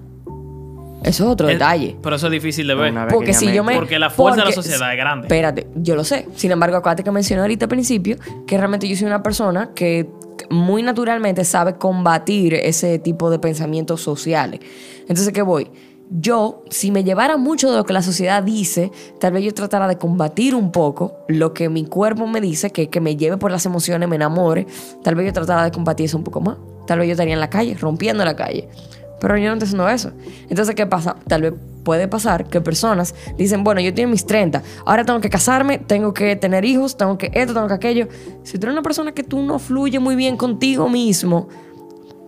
Eso 1.03 1.23
es 1.25 1.29
otro 1.31 1.49
Es- 1.49 1.55
detalle. 1.55 1.95
Pero 2.01 2.15
eso 2.15 2.27
es 2.27 2.31
difícil 2.31 2.67
de 2.67 2.75
ver. 2.75 2.93
Porque 3.09 3.33
si 3.33 3.51
yo 3.51 3.63
me. 3.63 3.75
Porque 3.75 3.97
la 3.97 4.09
fuerza 4.09 4.41
de 4.41 4.49
la 4.49 4.51
sociedad 4.53 4.91
es 4.91 4.97
grande. 4.97 5.27
Espérate, 5.27 5.67
yo 5.75 5.95
lo 5.95 6.03
sé. 6.03 6.27
Sin 6.35 6.51
embargo, 6.51 6.77
acuérdate 6.77 7.03
que 7.03 7.11
mencioné 7.11 7.41
ahorita 7.41 7.65
al 7.65 7.69
principio 7.69 8.17
que 8.45 8.57
realmente 8.57 8.87
yo 8.87 8.95
soy 8.95 9.07
una 9.07 9.23
persona 9.23 9.71
que 9.73 10.07
muy 10.49 10.83
naturalmente 10.83 11.43
sabe 11.43 11.75
combatir 11.75 12.53
ese 12.53 12.99
tipo 12.99 13.29
de 13.29 13.39
pensamientos 13.39 14.01
sociales. 14.01 14.59
Entonces, 15.01 15.31
¿qué 15.33 15.41
voy? 15.41 15.69
Yo, 16.13 16.65
si 16.69 16.91
me 16.91 17.05
llevara 17.05 17.37
mucho 17.37 17.71
de 17.71 17.77
lo 17.77 17.85
que 17.85 17.93
la 17.93 18.01
sociedad 18.01 18.43
dice, 18.43 18.91
tal 19.21 19.31
vez 19.31 19.45
yo 19.45 19.53
tratara 19.53 19.87
de 19.87 19.97
combatir 19.97 20.55
un 20.55 20.73
poco 20.73 21.15
lo 21.29 21.53
que 21.53 21.69
mi 21.69 21.85
cuerpo 21.85 22.27
me 22.27 22.41
dice, 22.41 22.69
que, 22.71 22.89
que 22.89 22.99
me 22.99 23.15
lleve 23.15 23.37
por 23.37 23.49
las 23.49 23.65
emociones, 23.65 24.09
me 24.09 24.17
enamore. 24.17 24.67
Tal 25.03 25.15
vez 25.15 25.27
yo 25.27 25.31
tratara 25.31 25.63
de 25.63 25.71
combatir 25.71 26.07
eso 26.07 26.17
un 26.17 26.25
poco 26.25 26.41
más. 26.41 26.57
Tal 26.85 26.99
vez 26.99 27.07
yo 27.07 27.13
estaría 27.13 27.33
en 27.33 27.39
la 27.39 27.49
calle, 27.49 27.75
rompiendo 27.75 28.25
la 28.25 28.35
calle. 28.35 28.67
Pero 29.21 29.37
yo 29.37 29.47
no 29.47 29.53
estoy 29.53 29.67
haciendo 29.67 29.87
eso. 29.87 30.11
Entonces, 30.49 30.75
¿qué 30.75 30.85
pasa? 30.85 31.15
Tal 31.27 31.43
vez 31.43 31.53
puede 31.85 32.09
pasar 32.09 32.45
que 32.45 32.59
personas 32.59 33.15
dicen, 33.37 33.63
bueno, 33.63 33.79
yo 33.79 33.93
tengo 33.93 34.09
mis 34.09 34.25
30, 34.25 34.61
ahora 34.85 35.05
tengo 35.05 35.21
que 35.21 35.29
casarme, 35.29 35.77
tengo 35.77 36.13
que 36.13 36.35
tener 36.35 36.65
hijos, 36.65 36.97
tengo 36.97 37.17
que 37.17 37.31
esto, 37.33 37.53
tengo 37.53 37.67
que 37.67 37.73
aquello. 37.73 38.09
Si 38.43 38.57
tú 38.57 38.65
eres 38.65 38.73
una 38.73 38.81
persona 38.81 39.13
que 39.13 39.23
tú 39.23 39.41
no 39.43 39.59
fluye 39.59 39.99
muy 39.99 40.15
bien 40.15 40.35
contigo 40.35 40.89
mismo, 40.89 41.47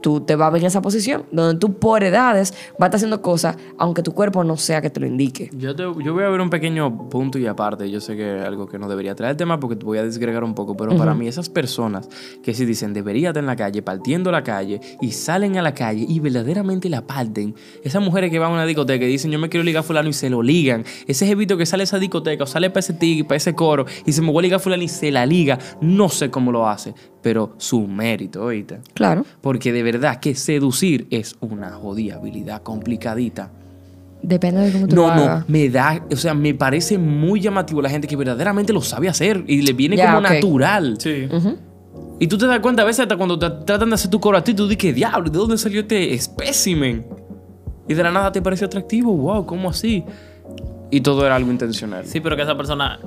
tú 0.04 0.22
te 0.22 0.36
vas 0.36 0.48
a 0.48 0.52
ver 0.52 0.62
en 0.62 0.68
esa 0.68 0.82
posición, 0.84 1.24
donde 1.32 1.58
tú 1.60 1.74
por 1.80 2.04
edades 2.04 2.52
vas 2.78 2.82
a 2.82 2.86
estar 2.86 2.96
haciendo 2.98 3.22
cosas, 3.24 3.56
aunque 3.80 4.04
tu 4.04 4.14
cuerpo 4.14 4.44
no 4.44 4.58
sea 4.58 4.82
que 4.82 4.90
te 4.92 5.00
lo 5.00 5.08
indique. 5.08 5.50
Yo, 5.58 5.76
te- 5.76 5.82
yo 6.04 6.14
voy 6.14 6.24
a 6.26 6.30
ver 6.30 6.42
un 6.42 6.50
pequeño 6.52 7.10
punto 7.10 7.40
y 7.40 7.48
aparte. 7.48 7.90
Yo 7.90 8.00
sé 8.02 8.16
que 8.16 8.40
es 8.42 8.46
algo 8.46 8.68
que 8.68 8.78
no 8.78 8.88
debería 8.88 9.16
traer 9.16 9.32
el 9.32 9.38
tema 9.38 9.60
porque 9.60 9.76
te 9.78 9.86
voy 9.86 9.98
a 9.98 10.04
desgregar 10.04 10.44
un 10.44 10.54
poco. 10.54 10.76
Pero 10.78 10.96
para 10.98 11.14
mí, 11.16 11.28
esas 11.28 11.50
personas 11.50 12.08
que 12.44 12.54
sí 12.54 12.66
dicen 12.66 12.94
debería 12.94 13.30
estar 13.30 13.42
en 13.42 13.48
la 13.48 13.56
calle, 13.56 13.82
partiendo 13.82 14.32
la 14.32 14.44
calle 14.44 14.82
y 15.02 15.12
salen 15.12 15.58
a 15.58 15.62
la 15.62 15.74
calle 15.74 16.06
y 16.08 16.20
verdaderamente 16.20 16.90
la 16.90 17.08
parten. 17.08 17.56
Esas 17.84 18.02
mujeres 18.04 18.30
que 18.30 18.40
van 18.40 18.52
a 18.52 18.54
una 18.56 18.66
discoteca 18.66 19.06
y 19.06 19.08
dicen 19.08 19.32
yo 19.32 19.40
me 19.40 19.48
quiero 19.50 19.64
ligar 19.64 19.80
a 19.80 19.84
fulano 19.84 20.10
y 20.10 20.14
se 20.14 20.30
lo 20.30 20.44
ligan. 20.44 20.84
Ese 21.08 21.26
jevito 21.26 21.56
que 21.58 21.66
sale 21.66 21.84
a 21.84 21.86
esa 21.86 21.98
discoteca 22.00 22.44
o 22.44 22.48
sale 22.48 22.70
para 22.70 22.82
ese 22.82 22.94
tigre, 22.94 23.24
para 23.24 23.38
ese 23.38 23.56
coro 23.56 23.86
y 24.06 24.12
se 24.12 24.22
me 24.22 24.32
voy 24.32 24.40
a 24.40 24.42
ligar 24.44 24.58
a 24.58 24.60
fulano 24.60 24.84
y 24.84 24.88
se 24.90 25.12
la 25.12 25.26
liga. 25.26 25.58
No 25.80 26.10
sé 26.10 26.30
cómo 26.30 26.52
lo 26.52 26.68
hace, 26.68 26.94
pero 27.24 27.54
su 27.58 27.88
mérito, 27.88 28.44
oíste. 28.44 28.80
Claro. 28.94 29.26
Porque 29.42 29.72
de 29.72 29.82
verdad 29.82 30.20
que 30.20 30.36
seducir 30.36 31.08
es 31.10 31.36
una 31.40 31.72
jodida 31.72 32.16
habilidad 32.16 32.62
complicadita. 32.62 33.50
Depende 34.22 34.62
de 34.62 34.72
cómo 34.72 34.88
tú 34.88 34.96
No, 34.96 35.08
lo 35.08 35.16
no, 35.16 35.22
hagas. 35.24 35.50
me 35.50 35.70
da, 35.70 36.06
o 36.12 36.16
sea, 36.16 36.34
me 36.34 36.54
parece 36.54 36.98
muy 36.98 37.40
llamativo 37.42 37.82
la 37.82 37.90
gente 37.90 38.08
que 38.08 38.16
verdaderamente 38.16 38.72
lo 38.72 38.82
sabe 38.82 39.10
hacer 39.10 39.44
y 39.48 39.62
le 39.64 39.74
viene 39.74 39.98
como 39.98 40.22
natural. 40.22 40.98
Sí. 41.00 41.28
Y 42.20 42.28
tú 42.28 42.38
te 42.38 42.46
das 42.46 42.60
cuenta 42.60 42.84
a 42.84 42.86
veces 42.86 43.02
hasta 43.02 43.18
cuando 43.18 43.40
te 43.40 43.50
tratan 43.66 43.90
de 43.90 43.96
hacer 43.96 44.12
tu 44.12 44.20
coro 44.20 44.38
a 44.38 44.44
ti, 44.44 44.54
tú 44.54 44.68
dices, 44.68 44.94
diablo, 44.96 45.30
¿de 45.30 45.38
dónde 45.38 45.58
salió 45.58 45.82
este 45.82 46.14
espécimen? 46.14 47.06
Y 47.88 47.94
de 47.96 48.04
la 48.04 48.12
nada 48.12 48.32
te 48.32 48.42
pareció 48.42 48.68
atractivo, 48.68 49.14
wow, 49.14 49.46
¿cómo 49.46 49.70
así? 49.70 50.04
Y 50.90 51.02
todo 51.02 51.26
era 51.26 51.36
algo 51.36 51.52
intencional. 51.52 52.06
Sí, 52.06 52.20
pero 52.22 52.36
que 52.36 52.44
esa 52.44 52.56
persona. 52.56 53.00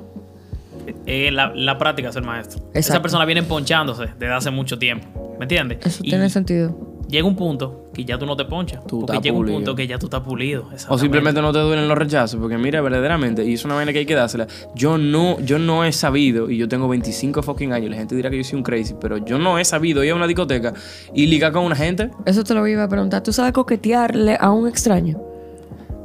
Eh, 1.06 1.30
la, 1.32 1.52
la 1.54 1.78
práctica 1.78 2.08
es 2.10 2.16
el 2.16 2.22
maestro. 2.24 2.62
Esa 2.74 3.00
persona 3.02 3.24
viene 3.24 3.42
ponchándose 3.42 4.04
desde 4.18 4.32
hace 4.32 4.50
mucho 4.50 4.78
tiempo. 4.78 5.36
¿Me 5.38 5.44
entiendes? 5.44 5.78
Eso 5.84 6.02
Y 6.02 6.10
tiene 6.10 6.30
sentido. 6.30 6.76
llega 7.08 7.26
un 7.26 7.36
punto 7.36 7.90
que 7.92 8.04
ya 8.04 8.18
tú 8.18 8.26
no 8.26 8.36
te 8.36 8.44
ponchas. 8.46 8.80
Tú 8.86 9.00
porque 9.00 9.12
estás 9.12 9.22
llega 9.24 9.36
un 9.36 9.42
pulido. 9.42 9.56
punto 9.58 9.74
que 9.74 9.86
ya 9.86 9.98
tú 9.98 10.06
estás 10.06 10.20
pulido. 10.22 10.68
O 10.88 10.98
simplemente 10.98 11.40
no 11.42 11.52
te 11.52 11.58
duelen 11.60 11.88
los 11.88 11.96
rechazos, 11.96 12.38
porque 12.40 12.56
mira, 12.58 12.80
verdaderamente, 12.80 13.44
y 13.44 13.54
es 13.54 13.64
una 13.64 13.74
vaina 13.74 13.92
que 13.92 14.00
hay 14.00 14.06
que 14.06 14.14
dársela. 14.14 14.46
Yo 14.74 14.98
no, 14.98 15.38
yo 15.40 15.58
no 15.58 15.84
he 15.84 15.92
sabido, 15.92 16.50
y 16.50 16.56
yo 16.58 16.68
tengo 16.68 16.88
25 16.88 17.42
fucking 17.42 17.72
años, 17.72 17.90
la 17.90 17.96
gente 17.96 18.14
dirá 18.16 18.28
que 18.30 18.36
yo 18.38 18.44
soy 18.44 18.56
un 18.58 18.62
crazy, 18.64 18.94
pero 19.00 19.18
yo 19.18 19.38
no 19.38 19.58
he 19.58 19.64
sabido 19.64 20.02
ir 20.04 20.12
a 20.12 20.14
una 20.14 20.26
discoteca 20.26 20.72
y 21.14 21.26
ligar 21.26 21.52
con 21.52 21.64
una 21.64 21.76
gente. 21.76 22.10
Eso 22.24 22.44
te 22.44 22.54
lo 22.54 22.66
iba 22.66 22.82
a 22.84 22.88
preguntar. 22.88 23.22
¿Tú 23.22 23.32
sabes 23.32 23.52
coquetearle 23.52 24.36
a 24.40 24.50
un 24.50 24.68
extraño? 24.68 25.18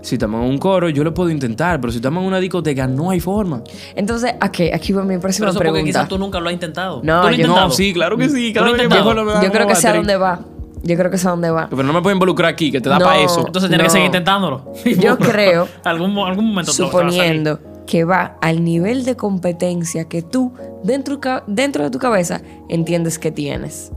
Si 0.02 0.16
estamos 0.16 0.44
en 0.44 0.50
un 0.50 0.58
coro, 0.58 0.90
yo 0.90 1.04
lo 1.04 1.14
puedo 1.14 1.30
intentar, 1.30 1.80
pero 1.80 1.92
si 1.92 1.98
estamos 2.00 2.22
en 2.22 2.28
una 2.28 2.40
discoteca, 2.40 2.88
no 2.88 3.12
hay 3.12 3.20
forma. 3.20 3.62
Entonces, 3.96 4.34
aquí, 4.42 4.72
aquí 4.72 4.94
va 4.94 5.04
mi 5.04 5.18
próxima 5.20 5.46
Pero 5.46 5.52
eso 5.52 5.60
porque 5.60 5.72
pregunta. 5.72 6.00
quizás 6.00 6.10
tú 6.10 6.18
nunca 6.18 6.40
lo 6.40 6.48
has 6.48 6.54
intentado. 6.54 7.02
No, 7.02 7.02
¿Tú 7.02 7.10
lo 7.10 7.18
has 7.20 7.24
yo- 7.38 7.42
intentado? 7.44 7.68
No, 7.68 7.74
sí, 7.74 7.94
claro 7.94 8.18
que 8.18 8.30
sí. 8.30 8.52
Cada 8.54 8.66
¿Tú 8.66 8.72
lo 8.72 8.78
vez 8.78 8.82
has 8.88 8.94
que 8.94 8.98
intentado? 9.00 9.26
me 9.26 9.32
da 9.34 9.44
Yo 9.44 9.52
creo 9.52 9.68
que 9.68 9.76
sé 9.76 9.88
a 9.88 9.94
dónde 9.96 10.18
va. 10.18 10.40
Yo 10.84 10.98
creo 10.98 11.12
que 11.12 11.18
sé 11.20 11.28
a 11.28 11.32
dónde 11.32 11.52
va. 11.52 11.68
Pero 11.70 11.84
no 11.84 11.94
me 11.94 12.02
pueden 12.02 12.16
involucrar 12.16 12.50
aquí, 12.52 12.72
que 12.72 12.82
te 12.82 12.90
da 12.90 12.98
No. 12.98 13.06
para 13.06 13.20
eso. 13.22 13.46
Entonces 13.46 13.70
tienes 13.70 13.86
que 13.86 13.92
seguir 13.92 14.08
intentándolo. 14.08 14.74
Yo 15.00 15.18
creo, 15.20 15.68
algún, 15.84 16.18
algún 16.18 16.48
momento 16.48 16.72
suponiendo 16.74 17.60
que 17.86 18.04
va 18.04 18.38
al 18.42 18.64
nivel 18.64 19.06
de 19.06 19.16
competencia 19.16 20.06
que 20.10 20.24
tú, 20.24 20.54
dentro, 20.84 21.20
de 21.84 21.90
tu 21.92 22.00
cabeza, 22.00 22.42
entiendes 22.70 23.20
que 23.20 23.32
tienes. 23.32 23.92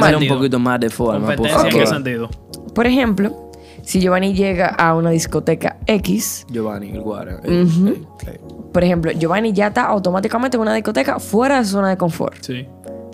Mal. 0.00 0.16
un 0.16 0.26
poquito 0.26 0.58
más 0.58 0.80
de 0.80 0.90
forma, 0.90 1.26
por 1.28 1.36
Competencia 1.36 1.70
en 1.70 1.78
qué 1.78 1.86
sentido. 1.86 2.28
Por 2.74 2.86
ejemplo, 2.86 3.49
si 3.82 4.00
Giovanni 4.00 4.34
llega 4.34 4.66
a 4.68 4.94
una 4.94 5.10
discoteca 5.10 5.78
X, 5.86 6.46
Giovanni, 6.50 6.90
el 6.90 7.00
guara. 7.00 7.40
Ujú. 7.44 8.06
por 8.72 8.84
ejemplo, 8.84 9.10
Giovanni 9.12 9.52
ya 9.52 9.68
está 9.68 9.86
automáticamente 9.86 10.56
en 10.56 10.60
una 10.62 10.74
discoteca 10.74 11.18
fuera 11.18 11.58
de 11.58 11.64
su 11.64 11.72
zona 11.72 11.88
de 11.90 11.96
confort. 11.96 12.36
Sí. 12.42 12.66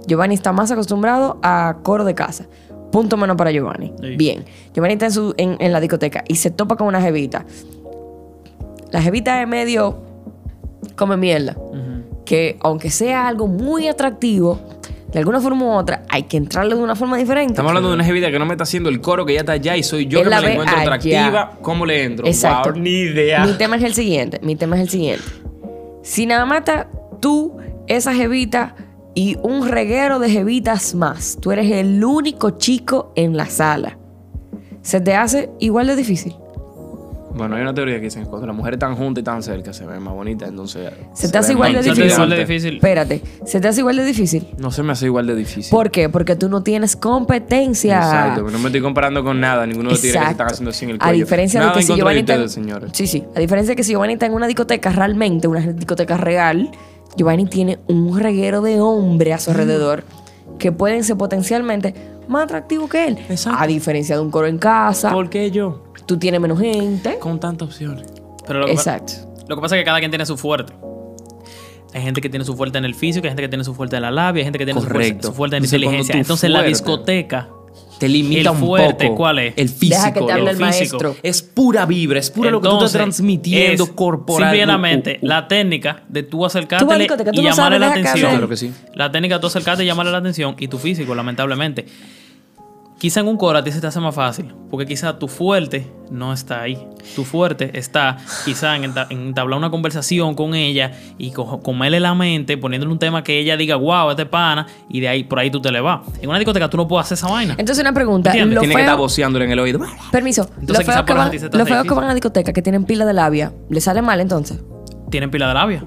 Giovanni 0.07 0.35
está 0.35 0.53
más 0.53 0.71
acostumbrado 0.71 1.39
a 1.43 1.79
coro 1.83 2.05
de 2.05 2.15
casa. 2.15 2.47
Punto 2.93 3.17
menos 3.17 3.37
para 3.37 3.51
Giovanni. 3.51 3.93
Sí. 4.01 4.17
Bien. 4.17 4.45
Giovanni 4.75 4.95
está 4.95 5.07
en, 5.07 5.13
su- 5.13 5.35
en- 5.37 5.57
en 5.59 5.73
la 5.73 5.81
discoteca 5.81 6.23
y 6.29 6.37
se 6.37 6.51
topa 6.51 6.77
con 6.77 6.87
una 6.87 7.01
jevita. 7.01 7.45
La 8.93 9.03
jevita 9.03 9.41
es 9.43 9.49
medio 9.49 9.97
come 10.97 11.17
mierda. 11.17 11.57
Que 12.25 12.59
aunque 12.63 12.91
sea 12.91 13.29
algo 13.29 13.47
muy 13.47 13.87
atractivo, 13.89 14.59
de 15.17 15.21
alguna 15.21 15.41
forma 15.41 15.65
u 15.65 15.71
otra, 15.71 16.03
hay 16.11 16.25
que 16.25 16.37
entrarle 16.37 16.75
de 16.75 16.83
una 16.83 16.95
forma 16.95 17.17
diferente. 17.17 17.55
Estamos 17.55 17.71
hablando 17.71 17.89
de 17.89 17.95
una 17.95 18.05
jevita 18.05 18.31
que 18.31 18.39
no 18.39 18.45
me 18.45 18.53
está 18.53 18.65
haciendo 18.65 18.91
el 18.91 19.01
coro, 19.01 19.25
que 19.25 19.33
ya 19.33 19.41
está 19.41 19.53
allá 19.53 19.75
y 19.75 19.83
soy 19.83 20.05
yo 20.05 20.23
que 20.23 20.29
la 20.29 20.43
me 20.43 20.49
la 20.49 20.53
encuentro 20.53 20.77
allá. 20.77 20.83
atractiva. 20.83 21.59
¿Cómo 21.63 21.87
le 21.87 22.05
entro? 22.05 22.27
Exacto. 22.27 22.75
Wow, 22.75 22.83
ni 22.83 22.91
idea. 22.91 23.47
Mi 23.47 23.55
tema 23.55 23.77
es 23.77 23.83
el 23.85 23.95
siguiente. 23.95 24.41
Mi 24.43 24.57
tema 24.57 24.77
es 24.77 24.83
el 24.83 24.91
siguiente. 24.91 25.25
Si 26.03 26.27
nada 26.27 26.59
está 26.59 26.91
tú, 27.19 27.57
esa 27.87 28.13
jevita 28.13 28.75
y 29.15 29.39
un 29.41 29.67
reguero 29.67 30.19
de 30.19 30.29
jevitas 30.29 30.95
más, 30.95 31.39
tú 31.41 31.51
eres 31.51 31.73
el 31.73 32.05
único 32.05 32.51
chico 32.51 33.15
en 33.17 33.39
la 33.39 33.47
sala. 33.47 33.97
Se 34.83 35.01
te 35.01 35.15
hace 35.15 35.49
igual 35.61 35.87
de 35.87 35.97
difícil. 35.97 36.37
Bueno, 37.37 37.57
hay 37.57 37.63
una 37.63 37.75
teoría 37.75 37.97
que 37.97 38.03
dice 38.07 38.21
que 38.21 38.27
cuando 38.27 38.47
las 38.47 38.57
mujeres 38.57 38.77
están 38.79 38.97
juntas 38.97 39.21
y 39.21 39.25
tan 39.25 39.43
cerca 39.43 39.73
se 39.73 39.85
ven 39.85 40.03
más 40.03 40.15
bonitas, 40.15 40.49
entonces... 40.49 40.91
Se 41.13 41.29
te 41.29 41.37
hace 41.39 41.53
igual 41.53 41.73
de 41.73 41.79
más- 41.79 41.85
Se 41.85 41.91
te 41.93 41.93
hace 41.93 42.03
difícil. 42.03 42.13
igual 42.15 42.31
de 42.31 42.37
difícil. 42.39 42.75
Espérate, 42.77 43.23
se 43.45 43.61
te 43.61 43.69
hace 43.69 43.81
igual 43.81 43.97
de 43.97 44.05
difícil. 44.05 44.47
No 44.59 44.71
se 44.71 44.83
me 44.83 44.93
hace 44.93 45.07
igual 45.07 45.27
de 45.27 45.35
difícil. 45.37 45.71
¿Por 45.71 45.91
qué? 45.91 46.09
Porque 46.09 46.35
tú 46.37 46.49
no 46.49 46.63
tienes 46.63 46.97
competencia. 46.97 47.97
Exacto, 47.99 48.43
no 48.51 48.59
me 48.59 48.67
estoy 48.67 48.81
comparando 48.81 49.23
con 49.23 49.39
nada, 49.41 49.67
ninguno 49.67 49.89
de 49.91 49.95
los 49.95 50.01
tigres 50.03 50.19
que 50.21 50.25
se 50.27 50.31
están 50.33 50.47
haciendo 50.49 50.71
así 50.71 50.85
en 50.85 50.91
el 50.93 50.97
A 50.97 50.99
cuello. 51.01 51.25
diferencia 51.25 51.61
nada 51.61 51.73
de 51.73 51.75
que 51.75 51.81
en 51.83 51.87
si 51.87 51.95
Giovanni 51.95 52.21
está 52.21 52.35
en- 52.35 52.41
ustedes, 52.41 52.53
señores. 52.53 52.91
Sí, 52.95 53.07
sí. 53.07 53.25
A 53.35 53.41
diferencia 53.41 53.73
de 53.73 53.77
que 53.77 53.85
si 53.85 53.93
Giovanni 53.93 54.15
está 54.15 54.27
en 54.27 54.33
una 54.35 54.47
discoteca 54.47 54.91
realmente, 54.91 55.47
una 55.49 55.61
discoteca 55.61 56.17
real, 56.17 56.71
Giovanni 57.17 57.47
tiene 57.47 57.79
un 57.87 58.19
reguero 58.19 58.63
de 58.63 58.81
hombre 58.81 59.33
a 59.35 59.39
su 59.39 59.51
alrededor 59.51 60.05
que 60.59 60.73
pueden 60.73 61.05
ser 61.05 61.17
potencialmente 61.17 61.95
más 62.29 62.45
atractivos 62.45 62.89
que 62.91 63.07
él. 63.09 63.19
Exacto. 63.29 63.59
A 63.61 63.67
diferencia 63.67 64.17
de 64.17 64.23
un 64.23 64.31
coro 64.31 64.47
en 64.47 64.59
casa, 64.59 65.13
¿Por 65.13 65.29
qué 65.31 65.51
yo? 65.51 65.83
tú 66.07 66.19
tienes 66.19 66.41
menos 66.41 66.59
gente. 66.61 67.19
Con 67.19 67.41
tantas 67.41 67.69
opciones. 67.69 68.07
Pero 68.47 68.61
lo 68.61 68.67
que, 68.67 68.73
Exacto. 68.73 69.13
lo 69.49 69.57
que 69.57 69.63
pasa 69.63 69.77
es 69.77 69.81
que 69.81 69.85
cada 69.85 69.99
quien 69.99 70.11
tiene 70.11 70.25
su 70.27 70.37
fuerte. 70.37 70.73
Hay 71.95 72.03
gente 72.03 72.21
que 72.21 72.29
tiene 72.29 72.45
su 72.45 72.55
fuerte 72.57 72.77
en 72.79 72.85
el 72.85 72.95
físico, 72.95 73.25
hay 73.27 73.31
gente 73.31 73.43
que 73.43 73.49
tiene 73.49 73.65
su 73.65 73.75
fuerte 73.75 73.97
en 73.97 74.03
la 74.03 74.11
labia, 74.11 74.41
hay 74.41 74.45
gente 74.45 74.59
que 74.59 74.67
tiene 74.67 74.81
su 74.81 74.87
fuerte, 74.87 74.99
Correcto. 75.09 75.29
su 75.29 75.35
fuerte 75.35 75.57
en 75.57 75.63
cuando 75.63 75.77
inteligencia. 75.77 76.15
Entonces, 76.17 76.45
en 76.45 76.53
la 76.53 76.63
discoteca, 76.63 77.49
Te 77.99 78.09
limita 78.09 78.51
El 78.51 78.57
un 78.57 78.57
fuerte, 78.59 79.05
poco. 79.07 79.17
¿cuál 79.17 79.39
es? 79.39 79.55
El 79.57 79.69
físico. 79.71 79.97
Deja 79.97 80.13
que 80.13 80.21
te 80.21 80.33
hable 80.33 80.51
el 80.51 80.61
el 80.63 80.67
físico. 80.73 80.99
maestro. 81.03 81.17
Es 81.23 81.43
pura 81.43 81.87
vibra, 81.87 82.19
es 82.19 82.31
pura 82.31 82.51
lo 82.51 82.61
que 82.61 82.69
tú 82.69 82.75
estás 82.77 82.93
transmitiendo 82.93 83.85
es 83.85 83.91
corporal. 83.91 84.55
Simplemente, 84.55 85.13
Uh, 85.13 85.15
uh, 85.15 85.25
uh. 85.25 85.29
la 85.29 85.49
técnica 85.49 86.03
de 86.09 86.23
tú 86.23 86.45
acercarte 86.45 86.85
tú 86.85 87.15
y 87.33 87.37
no 87.37 87.43
llamarle 87.43 87.55
sabes, 87.55 87.81
la 87.81 87.87
atención. 87.89 88.17
hable. 88.17 88.31
Claro 88.31 88.49
que 88.49 88.57
sí. 88.57 88.73
La 88.95 89.11
técnica 89.11 89.37
de 89.37 89.41
tú 89.41 89.47
acercarte 89.47 89.83
y 89.83 89.87
llamarle 89.87 90.13
la 90.13 90.19
atención 90.19 90.57
y 90.59 90.69
tu 90.69 90.79
físico, 90.79 91.15
lamentablemente. 91.15 91.87
Quizá 92.99 93.21
en 93.21 93.29
un 93.29 93.37
coro 93.37 93.59
a 93.59 93.63
ti 93.63 93.71
se 93.73 93.81
te 93.83 93.87
hace 93.87 94.01
más 94.01 94.15
fácil, 94.15 94.55
porque 94.71 94.87
quizá 94.87 95.19
tu 95.19 95.29
fuerte 95.29 95.87
no 96.11 96.33
está 96.33 96.63
ahí. 96.63 96.79
Tu 97.15 97.25
fuerte 97.25 97.79
está 97.79 98.17
quizá 98.47 98.75
en, 98.75 98.85
enta- 98.85 99.07
en 99.11 99.21
entablar 99.27 99.59
una 99.59 99.71
conversación 99.71 100.35
con 100.35 100.55
ella 100.55 100.93
y 101.19 101.31
co- 101.31 101.61
comerle 101.61 102.01
la 102.01 102.15
mente, 102.15 102.57
poniéndole 102.57 102.91
un 102.91 102.99
tema 102.99 103.23
que 103.23 103.39
ella 103.39 103.59
diga, 103.59 103.77
wow, 103.77 104.09
este 104.11 104.25
pana, 104.25 104.67
y 104.89 105.01
de 105.01 105.09
ahí 105.09 105.25
por 105.25 105.39
ahí 105.39 105.51
tú 105.51 105.61
te 105.61 105.71
le 105.71 105.81
vas. 105.83 106.01
En 106.23 106.31
una 106.31 106.39
discoteca 106.39 106.71
tú 106.71 106.79
no 106.79 106.89
puedes 106.89 107.05
hacer 107.05 107.17
esa 107.19 107.29
vaina. 107.29 107.55
Entonces, 107.59 107.83
una 107.83 107.93
pregunta. 107.93 108.31
¿Entiendes? 108.31 108.55
Lo 108.55 108.61
Tiene 108.63 108.73
que 108.75 108.79
feo- 108.79 108.85
estar 108.87 108.99
voceándole 108.99 109.45
en 109.45 109.51
el 109.51 109.59
oído. 109.59 109.79
Permiso. 110.11 110.45
Entonces, 110.59 110.69
Los 110.69 110.79
quizá 110.79 110.93
feos 110.93 111.05
que, 111.05 111.13
por 111.13 111.17
eso 111.17 111.21
a 111.21 111.25
van, 111.25 111.31
ti 111.33 111.39
se 111.39 111.49
te 111.51 111.57
los 111.59 111.65
hace 111.67 111.75
feos 111.75 111.85
que 111.87 111.95
van 111.95 112.05
a 112.05 112.09
la 112.09 112.15
discoteca 112.15 112.53
que 112.55 112.63
tienen 112.63 112.85
pila 112.85 113.05
de 113.05 113.13
labia, 113.13 113.53
¿les 113.69 113.85
sale 113.85 114.01
mal 114.01 114.21
entonces? 114.21 114.59
Tienen 115.11 115.31
pila 115.31 115.49
de 115.49 115.55
labia. 115.55 115.85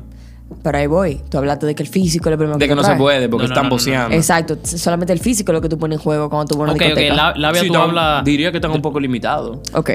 Pero 0.64 0.78
ahí 0.78 0.88
voy. 0.88 1.22
Tú 1.30 1.38
hablaste 1.38 1.66
de 1.68 1.76
que 1.76 1.84
el 1.84 1.90
físico 1.90 2.28
es 2.30 2.32
lo 2.32 2.38
primero 2.38 2.58
De 2.58 2.66
que 2.66 2.70
te 2.70 2.76
no 2.76 2.84
se 2.84 2.96
puede, 2.96 3.30
porque 3.30 3.44
No, 3.44 3.50
no, 3.50 3.54
están 3.54 3.64
no, 3.64 3.70
no, 3.70 3.70
no. 3.70 3.76
voceando. 3.76 4.16
Exacto. 4.16 4.58
Solamente 4.64 5.14
el 5.14 5.20
físico 5.20 5.52
es 5.52 5.54
lo 5.56 5.62
que 5.62 5.70
tú 5.70 5.78
pones 5.78 5.98
en 6.00 6.04
juego 6.04 6.30
cuando 6.30 6.48
tú 6.54 6.60
vas 6.60 6.70
a 6.70 6.74
una 6.74 6.74
Ok, 6.74 6.82
ok, 6.92 6.98
discoteca. 6.98 7.14
la- 7.16 7.34
labia 7.36 7.62
Sí, 7.62 7.68
tú 7.68 7.76
hablas. 7.78 8.24
Diría 8.26 8.52
que 8.52 8.58
están 8.58 8.72
un 8.72 8.82
poco 8.82 9.00
limitados. 9.00 9.60
Ok. 9.74 9.92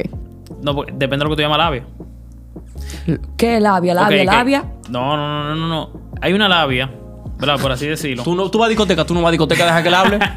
No, 0.62 0.74
porque 0.74 0.92
depende 0.92 1.18
de 1.18 1.24
lo 1.24 1.30
que 1.30 1.36
tú 1.36 1.42
llamas 1.42 1.58
labia. 1.58 1.84
¿Qué 3.36 3.60
labia? 3.60 3.94
Labia, 3.94 4.22
Ok, 4.22 4.28
ok. 4.28 4.34
labia. 4.34 4.64
No, 4.88 5.16
no, 5.16 5.28
no, 5.44 5.44
no, 5.44 5.56
no, 5.56 5.68
no. 5.68 5.90
Hay 6.20 6.32
una 6.32 6.48
labia, 6.48 6.90
¿verdad? 7.38 7.58
Por 7.60 7.72
así 7.72 7.86
decirlo. 7.86 8.22
Tú, 8.22 8.34
no, 8.34 8.50
tú 8.50 8.58
vas 8.58 8.66
a 8.66 8.68
discoteca, 8.70 9.04
tú 9.04 9.12
no 9.14 9.20
vas 9.20 9.28
a 9.28 9.32
discoteca, 9.32 9.64
deja 9.66 9.82
que 9.82 9.88
él 9.88 9.94
hable. 9.94 10.18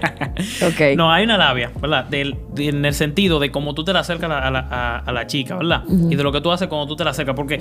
Ok. 0.67 0.95
No, 0.95 1.11
hay 1.11 1.23
una 1.23 1.35
labia, 1.37 1.71
¿verdad? 1.81 2.05
Del- 2.05 2.37
de- 2.53 2.69
en 2.69 2.85
el 2.85 2.93
sentido 2.93 3.39
de 3.39 3.51
cómo 3.51 3.73
tú 3.73 3.83
te 3.83 3.91
la 3.93 3.99
acercas 4.01 4.29
a 4.29 4.33
la, 4.33 4.39
a 4.47 4.51
la- 4.51 4.67
a- 4.69 4.97
a 4.99 5.11
la 5.11 5.25
chica, 5.27 5.55
¿verdad? 5.55 5.83
Y 5.87 6.15
de 6.15 6.21
lo 6.23 6.31
que 6.31 6.41
tú 6.41 6.51
haces 6.51 6.67
cuando 6.67 6.85
tú 6.87 6.95
te 6.95 7.03
la 7.03 7.09
acercas. 7.11 7.35
Porque 7.35 7.59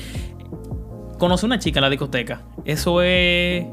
conocer 1.19 1.47
una 1.47 1.59
chica 1.59 1.79
en 1.81 1.83
la 1.85 1.91
discoteca, 1.91 2.43
eso 2.65 3.01
es 3.03 3.65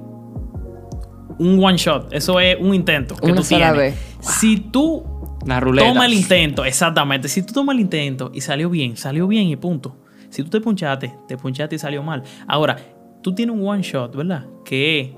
un 1.40 1.64
one 1.64 1.78
shot. 1.78 2.14
Eso 2.14 2.40
es 2.40 2.58
un 2.60 2.74
intento 2.74 3.16
que 3.16 3.28
Una 3.28 3.36
tú 3.36 3.44
sola 3.44 3.74
tienes. 3.74 3.78
vez. 3.96 4.16
Si 4.20 4.58
tú 4.58 5.04
La 5.46 5.60
ruleta. 5.60 5.88
Toma 5.90 6.06
el 6.06 6.14
intento, 6.14 6.64
exactamente. 6.64 7.28
Si 7.28 7.42
tú 7.44 7.54
tomas 7.54 7.74
el 7.76 7.82
intento 7.82 8.32
y 8.34 8.42
salió 8.42 8.70
bien, 8.70 8.96
salió 8.98 9.28
bien 9.28 9.48
y 9.48 9.56
punto. 9.56 9.98
Si 10.30 10.44
tú 10.44 10.50
te 10.50 10.62
punchaste, 10.62 11.14
te 11.28 11.38
punchaste 11.38 11.76
y 11.76 11.80
salió 11.80 12.02
mal. 12.02 12.24
Ahora, 12.48 12.78
tú 13.22 13.36
tienes 13.36 13.56
un 13.56 13.68
one 13.68 13.82
shot, 13.84 14.16
¿verdad? 14.16 14.46
Que 14.64 15.16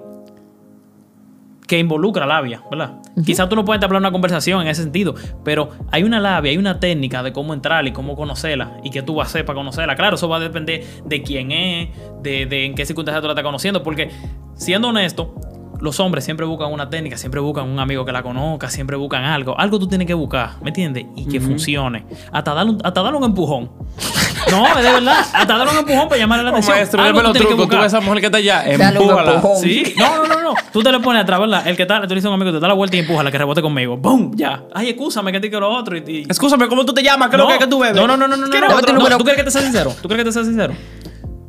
que 1.68 1.80
involucra 1.80 2.26
labia, 2.26 2.62
¿verdad? 2.70 3.00
Quizás 3.26 3.50
tú 3.50 3.56
no 3.56 3.66
puedes 3.66 3.84
hablar 3.84 4.02
una 4.02 4.12
conversación 4.12 4.62
en 4.62 4.68
ese 4.68 4.84
sentido, 4.84 5.16
pero 5.44 5.70
hay 5.92 6.04
una 6.04 6.20
labia, 6.20 6.52
hay 6.52 6.58
una 6.58 6.80
técnica 6.80 7.24
de 7.24 7.34
cómo 7.34 7.54
entrar 7.54 7.86
y 7.88 7.92
cómo 7.92 8.16
conocerla 8.16 8.78
y 8.84 8.90
qué 8.90 9.02
tú 9.02 9.16
vas 9.16 9.28
a 9.28 9.30
hacer 9.30 9.46
para 9.46 9.58
conocerla. 9.58 9.96
Claro, 9.96 10.16
eso 10.16 10.30
va 10.30 10.38
a 10.38 10.40
depender 10.40 10.84
de 11.06 11.24
quién 11.24 11.52
es, 11.52 11.90
de, 12.22 12.46
de 12.46 12.66
en 12.66 12.76
qué 12.76 12.86
circunstancias 12.86 13.22
tú 13.22 13.28
la 13.28 13.34
estás 13.34 13.44
conociendo, 13.46 13.84
porque 13.84 14.10
siendo 14.56 14.90
honesto, 14.90 15.36
los 15.86 16.00
hombres 16.02 16.26
siempre 16.26 16.46
buscan 16.46 16.72
una 16.74 16.90
técnica, 16.90 17.18
siempre 17.18 17.40
buscan 17.40 17.70
un 17.70 17.80
amigo 17.80 18.04
que 18.04 18.12
la 18.12 18.22
conozca, 18.24 18.70
siempre 18.70 18.98
buscan 18.98 19.24
algo. 19.24 19.58
Algo 19.58 19.80
tú 19.80 19.88
tienes 19.88 20.06
que 20.08 20.14
buscar, 20.14 20.62
¿me 20.62 20.70
entiendes? 20.72 21.06
Y 21.16 21.26
que 21.28 21.40
funcione. 21.40 22.06
Hasta 22.32 22.54
darle, 22.54 22.72
un, 22.74 22.80
hasta 22.84 23.02
darle 23.02 23.18
un 23.18 23.24
empujón. 23.24 23.72
No, 24.52 24.68
es 24.68 24.76
de 24.84 24.92
verdad. 24.92 25.26
Hasta 25.34 25.58
darle 25.58 25.72
un 25.74 25.80
empujón 25.80 26.08
para 26.08 26.20
llamarle 26.20 26.44
la 26.44 26.50
atención. 26.52 26.76
maestro, 26.78 27.02
Algo 27.02 27.18
tú 27.18 27.24
los 27.24 27.32
tienes 27.34 27.48
que 27.50 27.56
trucos. 27.56 27.66
Tú 27.66 27.76
buscar. 27.76 27.84
ves 27.84 27.94
a 27.94 27.98
esa 27.98 28.06
mujer 28.06 28.20
que 28.20 28.26
está 28.28 28.38
allá, 28.38 28.64
empújala. 28.94 29.42
Sí, 29.60 29.94
no, 29.98 30.18
no, 30.18 30.28
no, 30.28 30.42
no. 30.42 30.54
Tú 30.72 30.84
te 30.84 30.92
le 30.92 31.00
pones 31.00 31.24
atrás, 31.24 31.40
¿verdad? 31.40 31.68
El 31.68 31.76
que 31.76 31.82
está, 31.82 32.02
tú 32.02 32.10
le 32.10 32.16
dices 32.16 32.26
a 32.26 32.30
un 32.30 32.36
amigo, 32.36 32.52
te 32.52 32.60
da 32.60 32.68
la 32.68 32.76
vuelta 32.76 32.96
y 32.96 33.00
empuja 33.00 33.24
la 33.24 33.32
que 33.32 33.40
rebote 33.40 33.64
conmigo. 33.64 33.98
¡Bum! 33.98 34.34
Ya. 34.36 34.62
Ay, 34.76 34.90
excúsame 34.90 35.32
que 35.32 35.40
te 35.40 35.50
quiero 35.50 35.68
otro. 35.72 35.98
Y, 35.98 36.04
y- 36.08 36.26
Escúchame, 36.30 36.68
¿cómo 36.68 36.86
tú 36.86 36.94
te 36.94 37.02
llamas? 37.02 37.30
¿Qué 37.30 37.38
es 37.38 37.42
lo 37.42 37.48
que, 37.48 37.58
que 37.58 37.66
tú 37.68 37.80
bebes? 37.80 37.96
No, 37.96 38.06
no, 38.06 38.18
no, 38.18 38.28
no, 38.28 38.38
no. 38.38 38.50
¿Quieres 38.50 38.70
no, 38.70 38.80
no, 38.80 38.94
número? 38.94 39.18
¿Tú 39.18 39.24
crees 39.24 39.38
que 39.40 39.44
te 39.46 39.52
sea 39.52 39.62
sincero? 39.64 39.96
¿Tú 40.00 40.08
crees 40.08 40.20
que 40.24 40.26
te 40.26 40.32
sea 40.32 40.44
sincero? 40.44 40.76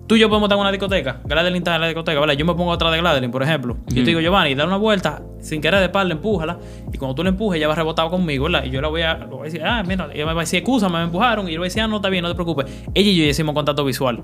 Tú 0.07 0.15
y 0.15 0.21
yo 0.21 0.29
podemos 0.29 0.47
estar 0.47 0.57
en 0.57 0.61
una 0.61 0.71
discoteca. 0.71 1.21
Gladeline 1.25 1.59
está 1.59 1.75
en 1.75 1.81
la 1.81 1.89
discoteca, 1.89 2.21
¿verdad? 2.21 2.35
Yo 2.35 2.45
me 2.45 2.55
pongo 2.55 2.73
atrás 2.73 2.93
de 2.93 2.99
Gladeline, 2.99 3.33
por 3.33 3.43
ejemplo. 3.43 3.77
Yo 3.89 3.97
te 3.97 4.03
digo, 4.03 4.21
Giovanni, 4.21 4.55
da 4.55 4.65
una 4.65 4.77
vuelta, 4.77 5.23
sin 5.41 5.61
querer 5.61 5.81
de 5.81 5.89
par, 5.89 6.09
empújala. 6.09 6.59
Y 6.93 6.97
cuando 6.97 7.17
tú 7.17 7.25
le 7.25 7.31
empujes, 7.31 7.59
ella 7.59 7.67
va 7.67 7.73
a 7.73 7.77
rebotar 7.77 8.09
conmigo, 8.09 8.45
¿verdad? 8.45 8.65
Y 8.65 8.71
yo 8.71 8.81
la 8.81 8.87
voy 8.87 9.03
a, 9.03 9.15
le 9.15 9.27
voy 9.27 9.41
a 9.41 9.45
decir, 9.45 9.65
ah, 9.65 9.83
mira, 9.85 10.09
ella 10.15 10.27
me 10.27 10.33
va 10.33 10.43
a 10.43 10.45
decir, 10.45 10.61
excúsame, 10.61 10.99
me 10.99 11.05
empujaron. 11.05 11.49
Y 11.49 11.51
yo 11.51 11.55
le 11.55 11.59
voy 11.59 11.67
a 11.67 11.71
decir, 11.71 11.83
ah, 11.83 11.89
no, 11.89 11.97
está 11.97 12.09
bien, 12.09 12.23
no 12.23 12.29
te 12.29 12.35
preocupes. 12.37 12.67
Ella 12.95 13.11
y 13.11 13.17
yo 13.17 13.25
ya 13.25 13.31
hicimos 13.31 13.53
contacto 13.53 13.85
visual. 13.85 14.23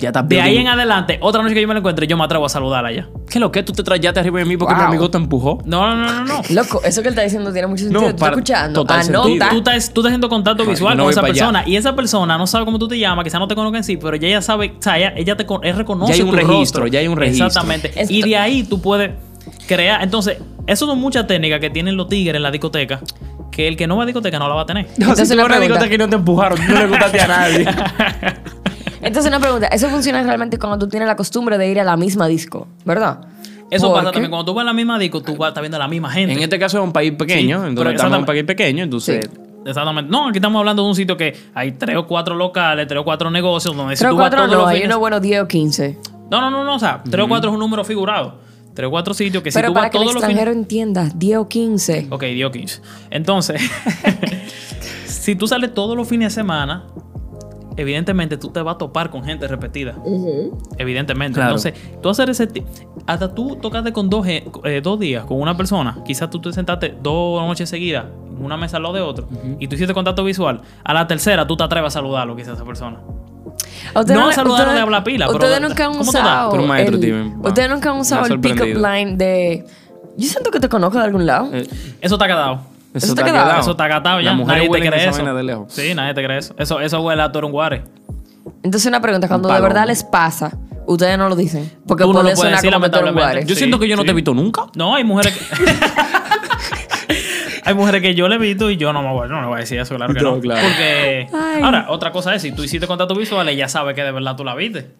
Ya 0.00 0.08
está 0.08 0.22
De 0.22 0.40
ahí 0.40 0.56
en 0.56 0.66
adelante, 0.68 1.18
otra 1.20 1.42
noche 1.42 1.54
que 1.54 1.60
yo 1.60 1.68
me 1.68 1.74
la 1.74 1.78
encuentre, 1.80 2.06
yo 2.06 2.16
me 2.16 2.24
atrevo 2.24 2.46
a 2.46 2.48
saludarla 2.48 2.90
ya. 2.92 3.08
¿Qué 3.28 3.34
es 3.38 3.40
lo 3.40 3.52
que 3.52 3.62
tú 3.62 3.72
te 3.72 3.82
trayaste 3.82 4.18
arriba 4.20 4.38
de 4.38 4.44
mí 4.46 4.56
porque 4.56 4.72
Wow. 4.74 4.82
mi 4.82 4.88
amigo 4.88 5.10
te 5.10 5.18
empujó? 5.18 5.58
No, 5.64 5.86
no, 5.86 5.96
no, 5.96 6.12
no, 6.12 6.24
no. 6.24 6.42
Loco, 6.50 6.80
eso 6.84 7.02
que 7.02 7.08
él 7.08 7.12
está 7.12 7.22
diciendo 7.22 7.52
tiene 7.52 7.66
mucho 7.68 7.84
sentido. 7.84 8.00
No, 8.00 8.06
¿Tú 8.08 8.10
estás 8.14 8.20
para- 8.20 8.32
escuchando? 8.36 8.80
total 8.80 9.00
Anota. 9.00 9.22
sentido. 9.24 9.46
Tú 9.50 9.56
estás, 9.58 9.92
tú 9.92 10.00
estás 10.00 10.10
haciendo 10.10 10.28
contacto 10.28 10.64
visual 10.64 10.96
no 10.96 11.02
con 11.02 11.06
voy 11.06 11.12
esa 11.12 11.20
allá. 11.20 11.28
persona 11.32 11.62
y 11.66 11.76
esa 11.76 11.94
persona 11.94 12.38
no 12.38 12.46
sabe 12.46 12.64
cómo 12.64 12.78
tú 12.78 12.88
te 12.88 12.98
llamas, 12.98 13.24
quizás 13.24 13.38
no 13.40 13.46
te 13.48 13.54
conozca 13.54 13.78
en 13.78 13.84
sí, 13.84 13.96
pero 13.96 14.16
ella 14.16 14.28
ya 14.28 14.42
sabe, 14.42 14.74
o 14.78 14.82
sea, 14.82 14.98
ella, 14.98 15.12
ella 15.16 15.36
te 15.36 15.44
con- 15.46 15.64
él 15.64 15.76
reconoce 15.76 16.12
Ya 16.12 16.16
hay 16.16 16.22
un 16.22 16.30
tu 16.30 16.36
registro, 16.36 16.58
rostro. 16.60 16.86
ya 16.86 17.00
hay 17.00 17.08
un 17.08 17.16
registro. 17.16 17.46
Exactamente. 17.46 17.88
Esto- 18.00 18.12
Y 18.12 18.22
de 18.22 18.36
ahí 18.36 18.62
tú 18.64 18.80
puedes 18.80 19.10
crear. 19.66 20.02
Entonces, 20.02 20.38
eso 20.66 20.86
son 20.86 20.98
muchas 20.98 21.26
técnicas 21.26 21.60
que 21.60 21.70
tienen 21.70 21.96
los 21.96 22.08
tigres 22.08 22.36
en 22.36 22.42
la 22.42 22.50
discoteca 22.50 23.00
que 23.50 23.66
el 23.68 23.76
que 23.76 23.86
no 23.86 23.96
va 23.96 24.04
a 24.04 24.06
discoteca 24.06 24.38
no 24.38 24.48
la 24.48 24.54
va 24.54 24.62
a 24.62 24.66
tener. 24.66 24.86
No, 24.96 25.06
Entonces, 25.10 25.28
si 25.28 25.34
tú 25.34 25.40
una 25.40 25.42
vas 25.44 25.52
a 25.52 25.56
una 25.58 25.66
pregunta. 25.66 25.84
discoteca 25.84 25.94
y 25.94 25.98
no 25.98 26.08
te 26.10 26.16
empujaron, 26.16 26.58
tú 26.66 26.72
no 26.72 26.78
le 26.78 26.86
gustaste 26.86 27.20
a 27.20 27.26
nadie. 27.26 27.66
Entonces, 29.02 29.30
una 29.30 29.40
pregunta. 29.40 29.66
Eso 29.68 29.88
funciona 29.88 30.22
realmente 30.22 30.58
cuando 30.58 30.78
tú 30.78 30.88
tienes 30.88 31.06
la 31.08 31.16
costumbre 31.16 31.56
de 31.58 31.68
ir 31.70 31.80
a 31.80 31.84
la 31.84 31.96
misma 31.96 32.26
disco, 32.28 32.66
¿verdad? 32.84 33.20
Eso 33.70 33.88
pasa 33.92 34.02
Porque- 34.02 34.12
también. 34.14 34.30
Cuando 34.30 34.44
tú 34.46 34.54
vas 34.54 34.62
a 34.62 34.66
la 34.66 34.72
misma 34.72 34.98
disco, 34.98 35.22
tú 35.22 35.36
vas 35.36 35.46
a 35.46 35.48
estar 35.50 35.62
viendo 35.62 35.76
a 35.76 35.80
la 35.80 35.88
misma 35.88 36.10
gente. 36.10 36.32
en 36.34 36.40
este 36.42 36.58
caso 36.58 36.78
es 36.78 36.84
un 36.84 36.92
país 36.92 37.12
pequeño, 37.12 37.60
Sí, 37.62 37.68
entonces 37.68 37.74
pero 37.76 37.90
estamos 37.90 38.14
en 38.14 38.20
un 38.20 38.26
país 38.26 38.44
pequeño, 38.44 38.82
entonces 38.84 39.28
Sí. 39.32 39.40
Exactamente. 39.66 40.10
No, 40.10 40.28
aquí 40.28 40.38
estamos 40.38 40.58
hablando 40.58 40.82
de 40.82 40.88
un 40.88 40.94
sitio 40.96 41.16
que 41.18 41.36
hay 41.54 41.72
tres 41.72 41.96
o 41.96 42.06
cuatro 42.06 42.34
locales, 42.34 42.86
tres 42.88 42.98
o 43.00 43.04
cuatro 43.04 43.30
negocios 43.30 43.76
donde 43.76 43.94
si 43.94 44.00
Tres 44.00 44.08
o 44.10 44.14
tú 44.14 44.16
vas 44.18 44.24
cuatro 44.30 44.38
todos 44.46 44.52
no, 44.52 44.58
los 44.62 44.68
hay 44.70 44.76
fines- 44.78 44.86
uno 44.88 44.98
bueno 44.98 45.20
10 45.20 45.42
o 45.42 45.46
15. 45.48 45.98
No, 46.30 46.40
no, 46.40 46.50
no, 46.50 46.64
no, 46.64 46.74
o 46.76 46.78
sea, 46.78 47.02
tres 47.08 47.24
o 47.24 47.28
cuatro 47.28 47.50
es 47.50 47.54
un 47.54 47.60
número 47.60 47.84
figurado. 47.84 48.38
Tres 48.74 48.86
o 48.88 48.90
cuatro 48.90 49.12
sitios 49.14 49.42
que 49.42 49.50
si 49.50 49.56
Pero 49.56 49.68
tú 49.68 49.74
para 49.74 49.84
vas 49.86 49.90
que 49.90 49.98
el 49.98 50.02
todos 50.04 50.14
los 50.14 50.22
fines... 50.24 50.36
extranjero 50.36 50.58
entienda, 50.58 51.08
10 51.14 51.38
o 51.38 51.48
15. 51.48 52.06
Ok, 52.10 52.22
dio 52.24 52.50
15. 52.50 52.80
Entonces, 53.10 53.60
si 55.06 55.34
tú 55.36 55.46
sales 55.46 55.74
todos 55.74 55.96
los 55.96 56.08
fines 56.08 56.32
de 56.34 56.40
semana, 56.40 56.84
evidentemente 57.76 58.36
tú 58.36 58.48
te 58.50 58.60
vas 58.62 58.74
a 58.74 58.78
topar 58.78 59.10
con 59.10 59.24
gente 59.24 59.46
repetida. 59.48 59.94
Evidentemente. 60.78 61.34
Claro. 61.36 61.56
Entonces, 61.56 61.74
tú 62.02 62.08
hacer 62.08 62.30
ese... 62.30 62.48
Hasta 63.06 63.34
tú 63.34 63.56
tocaste 63.56 63.92
con 63.92 64.10
dos, 64.10 64.24
gen- 64.26 64.44
eh, 64.64 64.80
dos 64.82 64.98
días 64.98 65.24
con 65.24 65.40
una 65.40 65.56
persona. 65.56 65.98
Quizás 66.04 66.30
tú 66.30 66.40
te 66.40 66.52
sentaste 66.52 66.94
dos 67.02 67.42
noches 67.46 67.68
seguidas 67.68 68.04
en 68.28 68.44
una 68.44 68.56
mesa 68.56 68.76
al 68.78 68.82
lado 68.84 68.94
de 68.94 69.00
otro 69.00 69.28
y 69.58 69.66
tú 69.68 69.74
hiciste 69.74 69.94
contacto 69.94 70.24
visual. 70.24 70.60
A 70.84 70.94
la 70.94 71.06
tercera 71.06 71.46
tú 71.46 71.56
te 71.56 71.64
atreves 71.64 71.88
a 71.88 71.90
saludarlo 71.90 72.36
quizás 72.36 72.50
a 72.50 72.54
esa 72.54 72.64
persona. 72.64 72.98
No 74.14 74.28
le- 74.28 74.34
saludaron 74.34 74.74
de 74.74 74.80
habla 74.80 75.02
pila, 75.04 75.26
pero 75.26 75.38
Ustedes 75.38 75.60
de- 75.60 75.68
nunca 75.68 75.84
han 75.86 75.98
usado. 75.98 76.50
Pero 76.50 76.62
un 76.62 76.68
maestro, 76.68 76.96
el-. 76.96 77.32
Ustedes 77.42 77.70
nunca 77.70 77.90
han 77.90 77.98
usado 77.98 78.24
ha 78.24 78.26
el 78.28 78.40
pick-up 78.40 78.66
line 78.76 79.16
de. 79.16 79.64
Yo 80.16 80.28
siento 80.28 80.50
que 80.50 80.60
te 80.60 80.68
conozco 80.68 80.98
de 80.98 81.04
algún 81.04 81.24
lado. 81.26 81.48
Eh, 81.52 81.66
Eso 82.00 82.14
está 82.16 82.26
quedado. 82.26 82.60
Eso 82.94 83.06
está 83.08 83.24
quedado. 83.24 83.60
Eso 83.60 83.70
está 83.72 83.88
catado 83.88 84.20
ya. 84.20 84.34
Nadie 84.34 84.68
te 84.68 84.80
cree 84.80 85.08
eso. 85.08 85.16
vaina 85.18 85.34
de 85.34 85.42
lejos. 85.42 85.72
Sí, 85.72 85.94
nadie 85.94 86.14
te 86.14 86.24
cree 86.24 86.38
eso. 86.38 86.54
Eso, 86.58 86.80
eso 86.80 87.00
huele 87.02 87.22
a 87.22 87.30
Torunguare. 87.30 87.84
Entonces, 88.62 88.88
una 88.88 89.00
pregunta: 89.00 89.28
cuando 89.28 89.48
de 89.52 89.60
verdad 89.60 89.86
les 89.86 90.02
pasa, 90.02 90.56
ustedes 90.86 91.16
no 91.16 91.28
lo 91.28 91.36
dicen. 91.36 91.70
Porque 91.86 92.02
Tú 92.04 92.12
no 92.12 92.20
puede 92.20 92.34
lo 92.34 92.36
puedes 92.36 92.52
decir, 92.56 92.70
lamentablemente. 92.70 93.20
guare. 93.22 93.40
Yo 93.44 93.54
Sí, 93.54 93.60
siento 93.60 93.78
que 93.78 93.86
yo 93.88 93.96
no 93.96 94.02
sí. 94.02 94.06
te 94.06 94.12
he 94.12 94.14
visto 94.14 94.34
nunca. 94.34 94.62
No, 94.74 94.94
hay 94.96 95.04
mujeres 95.04 95.36
que. 95.36 95.44
hay 97.64 97.74
mujeres 97.74 98.02
que 98.02 98.14
yo 98.14 98.28
le 98.28 98.36
he 98.36 98.38
visto 98.38 98.70
y 98.70 98.76
yo 98.76 98.92
no 98.92 99.02
me 99.02 99.12
voy, 99.12 99.28
no 99.28 99.40
le 99.40 99.46
voy 99.46 99.56
a 99.56 99.60
decir 99.60 99.78
eso, 99.78 99.94
claro 99.96 100.14
que 100.14 100.20
no. 100.20 100.36
No, 100.36 100.40
claro. 100.40 100.66
Porque. 100.66 101.28
Ay. 101.32 101.62
Ahora, 101.62 101.86
otra 101.90 102.10
cosa 102.12 102.34
es: 102.34 102.42
si 102.42 102.52
tú 102.52 102.64
hiciste 102.64 102.86
contacto 102.86 103.14
visual, 103.14 103.48
ella 103.48 103.68
sabe 103.68 103.94
que 103.94 104.02
de 104.02 104.12
verdad 104.12 104.36
tú 104.36 104.44
la 104.44 104.54
viste. 104.54 104.90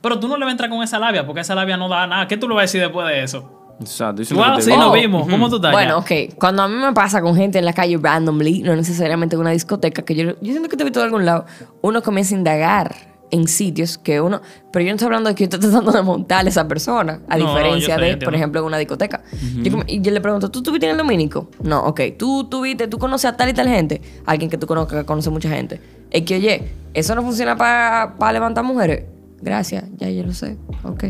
Pero 0.00 0.18
tú 0.18 0.28
no 0.28 0.36
le 0.36 0.44
vas 0.44 0.50
a 0.50 0.52
entrar 0.52 0.70
con 0.70 0.82
esa 0.82 0.98
labia, 0.98 1.26
porque 1.26 1.40
esa 1.40 1.54
labia 1.54 1.76
no 1.76 1.88
da 1.88 2.06
nada. 2.06 2.28
¿Qué 2.28 2.36
tú 2.36 2.48
le 2.48 2.54
vas 2.54 2.62
a 2.62 2.64
decir 2.64 2.80
después 2.80 3.06
de 3.08 3.22
eso? 3.22 3.63
Exacto. 3.80 4.22
yo 4.22 4.28
te 4.56 4.62
sí, 4.62 4.70
nos 4.70 4.86
Oh. 4.86 4.92
vimos. 4.92 5.28
¿Cómo 5.28 5.48
tú 5.50 5.56
estás? 5.56 5.72
Bueno, 5.72 5.98
ok. 5.98 6.10
Cuando 6.38 6.62
a 6.62 6.68
mí 6.68 6.76
me 6.76 6.92
pasa 6.92 7.20
con 7.20 7.34
gente 7.36 7.58
en 7.58 7.64
la 7.64 7.72
calle 7.72 7.98
randomly, 8.00 8.62
no 8.62 8.74
necesariamente 8.76 9.34
en 9.36 9.40
una 9.40 9.50
discoteca, 9.50 10.02
que 10.02 10.14
yo, 10.14 10.24
yo 10.40 10.52
siento 10.52 10.68
que 10.68 10.76
te 10.76 10.82
he 10.82 10.86
visto 10.86 11.00
de 11.00 11.06
algún 11.06 11.24
lado, 11.24 11.44
uno 11.82 12.02
comienza 12.02 12.34
a 12.34 12.38
indagar 12.38 12.94
en 13.30 13.48
sitios 13.48 13.98
que 13.98 14.20
uno. 14.20 14.40
Pero 14.72 14.84
yo 14.84 14.90
no 14.90 14.94
estoy 14.94 15.06
hablando 15.06 15.28
de 15.28 15.34
que 15.34 15.44
yo 15.44 15.46
esté 15.46 15.58
tratando 15.66 15.90
de 15.90 16.02
montar 16.02 16.46
a 16.46 16.48
esa 16.48 16.68
persona, 16.68 17.20
a 17.28 17.36
No, 17.36 17.46
diferencia 17.48 17.96
yo 17.96 18.02
de, 18.04 18.16
por 18.18 18.34
ejemplo, 18.34 18.60
en 18.60 18.66
una 18.66 18.78
discoteca. 18.78 19.22
yo, 19.62 19.70
como- 19.72 19.84
y 19.88 20.00
yo 20.00 20.12
le 20.12 20.20
pregunto, 20.20 20.50
¿tú 20.50 20.60
estuviste 20.60 20.86
en 20.86 20.92
el 20.92 20.98
Dominico? 20.98 21.48
No, 21.62 21.80
ok. 21.84 22.00
¿Tú 22.16 22.44
tuviste, 22.44 22.86
tú 22.86 22.98
conoces 22.98 23.30
a 23.32 23.36
tal 23.36 23.48
y 23.48 23.54
tal 23.54 23.66
gente? 23.68 24.00
Alguien 24.24 24.50
que 24.50 24.56
tú 24.58 24.68
conozcas, 24.68 25.00
que 25.00 25.04
conoce 25.06 25.30
mucha 25.30 25.48
gente. 25.48 25.80
Es 26.12 26.22
que, 26.22 26.36
oye, 26.36 26.70
¿eso 26.92 27.14
no 27.16 27.22
funciona 27.22 27.56
para 27.56 28.32
levantar 28.32 28.62
mujeres? 28.62 29.04
Gracias, 29.42 29.84
ya 29.96 30.08
yo 30.10 30.22
lo 30.22 30.32
sé. 30.32 30.56
Ok. 30.84 31.04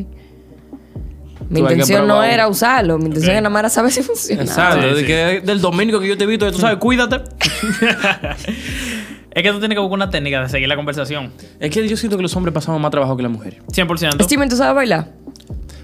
Mi 1.51 1.61
intención 1.61 2.07
no 2.07 2.23
era 2.23 2.49
usarlo, 2.49 2.99
mi 2.99 3.07
intención 3.07 3.33
era 3.33 3.41
nada 3.43 3.51
más 3.53 3.61
era 3.61 3.69
saber 3.69 3.93
si 3.93 4.03
funciona. 4.03 4.43
Exacto. 4.43 4.83
Sí, 4.83 4.89
de 4.95 5.01
sí. 5.01 5.07
que 5.07 5.41
del 5.45 5.61
domingo 5.61 6.01
que 6.01 6.09
yo 6.09 6.17
te 6.17 6.25
he 6.25 6.27
visto, 6.27 6.51
tú 6.53 6.59
sabes, 6.59 6.79
cuídate. 6.79 7.21
Es 9.37 9.43
que 9.43 9.51
tú 9.51 9.59
tienes 9.59 9.75
que 9.75 9.81
buscar 9.81 9.95
una 9.97 10.11
técnica 10.11 10.43
de 10.43 10.49
seguir 10.49 10.69
la 10.69 10.77
conversación. 10.77 11.33
Es 11.59 11.69
que 11.73 11.89
yo 11.89 11.97
siento 11.97 12.17
que 12.17 12.23
los 12.23 12.37
hombres 12.37 12.55
pasamos 12.55 12.81
más 12.81 12.93
trabajo 12.93 13.17
que 13.17 13.25
las 13.25 13.33
mujeres. 13.33 13.61
100%. 13.67 14.23
Steven, 14.23 14.49
¿tú 14.49 14.55
sabes 14.55 14.77
bailar? 14.77 15.09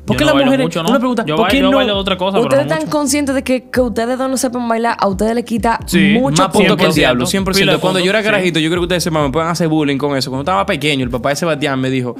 ¿Por 0.07 0.15
Yo 0.15 0.19
qué 0.19 0.25
no 0.25 0.27
las 0.27 0.35
bailo 0.35 0.45
mujeres? 0.47 0.67
mucho, 0.67 0.83
¿no? 0.85 0.89
Una 0.91 0.99
pregunta. 1.01 1.25
Yo 1.27 1.35
¿Por 1.35 1.47
bailo- 1.47 1.51
qué 1.51 1.59
yo 1.59 1.71
no? 1.73 1.77
bailo 1.79 1.99
otra 1.99 2.17
cosa, 2.17 2.35
pero 2.35 2.45
¿Ustedes 2.45 2.67
no 2.67 2.73
están 2.73 2.87
mucho. 2.87 2.97
conscientes 2.97 3.35
de 3.35 3.43
que, 3.43 3.69
que 3.69 3.81
ustedes 3.81 4.17
dos 4.17 4.31
no 4.31 4.37
sepan 4.37 4.69
bailar? 4.69 4.97
A 5.01 5.09
ustedes 5.09 5.35
les 5.35 5.45
quita 5.45 5.81
Sí, 5.87 6.17
mucho 6.21 6.45
Más 6.45 6.53
punto 6.53 6.77
que 6.77 6.85
el 6.85 6.91
100%. 6.93 6.95
diablo, 6.95 7.27
100%. 7.27 7.53
Pila 7.59 7.73
de 7.73 7.79
Cuando 7.81 7.99
yo 7.99 8.11
era 8.11 8.21
sí. 8.21 8.25
carajito, 8.27 8.61
yo 8.61 8.71
creo 8.71 8.81
que 8.83 8.85
ustedes 8.85 9.03
sepan, 9.03 9.25
me 9.25 9.31
pueden 9.31 9.49
hacer 9.49 9.67
bullying 9.67 9.99
con 9.99 10.17
eso. 10.17 10.31
Cuando 10.31 10.43
estaba 10.43 10.65
pequeño, 10.65 11.03
el 11.05 11.11
papá 11.11 11.31
de 11.31 11.37
Sebastián 11.37 11.81
me 11.81 11.91
dijo, 11.91 12.15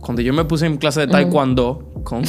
cuando 0.00 0.22
yo 0.22 0.32
me 0.32 0.46
puse 0.46 0.64
en 0.64 0.78
clase 0.78 1.00
de 1.00 1.08
taekwondo 1.08 1.90
con 2.04 2.22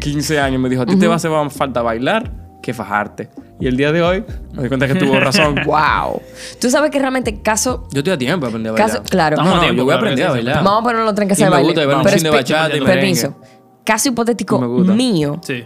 15 0.00 0.40
años, 0.40 0.60
me 0.60 0.68
dijo, 0.68 0.82
a 0.82 0.86
ti 0.86 0.96
te 0.96 1.06
va 1.06 1.14
a 1.14 1.16
hacer 1.16 1.30
más 1.30 1.52
falta 1.52 1.82
bailar 1.82 2.30
que 2.62 2.72
fajarte. 2.72 3.28
Y 3.60 3.66
el 3.66 3.76
día 3.76 3.92
de 3.92 4.02
hoy, 4.02 4.24
me 4.52 4.62
di 4.64 4.68
cuenta 4.68 4.86
que 4.88 4.94
tuvo 4.94 5.20
razón. 5.20 5.54
¡Wow! 5.66 6.20
Tú 6.60 6.70
sabes 6.70 6.90
que 6.90 6.98
realmente 6.98 7.40
caso... 7.42 7.86
Yo 7.92 7.98
estoy 8.00 8.14
a 8.14 8.18
tiempo 8.18 8.46
de 8.46 8.50
aprender 8.50 8.70
a 8.70 8.72
bailar. 8.72 8.90
Caso- 8.90 9.02
claro. 9.08 9.36
No, 9.36 9.44
no, 9.44 9.60
tiempo, 9.60 9.76
yo 9.78 9.84
voy 9.84 9.94
a 9.94 9.96
aprender 9.98 10.26
a 10.26 10.30
bailar. 10.30 10.64
Vamos 10.64 10.80
a 10.80 10.82
ponerlo 10.84 11.10
en 11.22 11.28
casa 11.28 11.40
Y 11.40 11.44
de 11.44 11.50
me 11.50 11.56
baile. 11.56 11.66
gusta 11.68 11.86
ver 11.86 11.96
un 11.96 12.22
de 12.22 12.30
bachata 12.30 12.76
y 12.76 12.80
Permiso. 12.80 13.34
Caso 13.84 14.08
hipotético 14.08 14.58
Me 14.58 14.66
gusta. 14.66 14.92
mío. 14.94 15.40
Sí. 15.42 15.64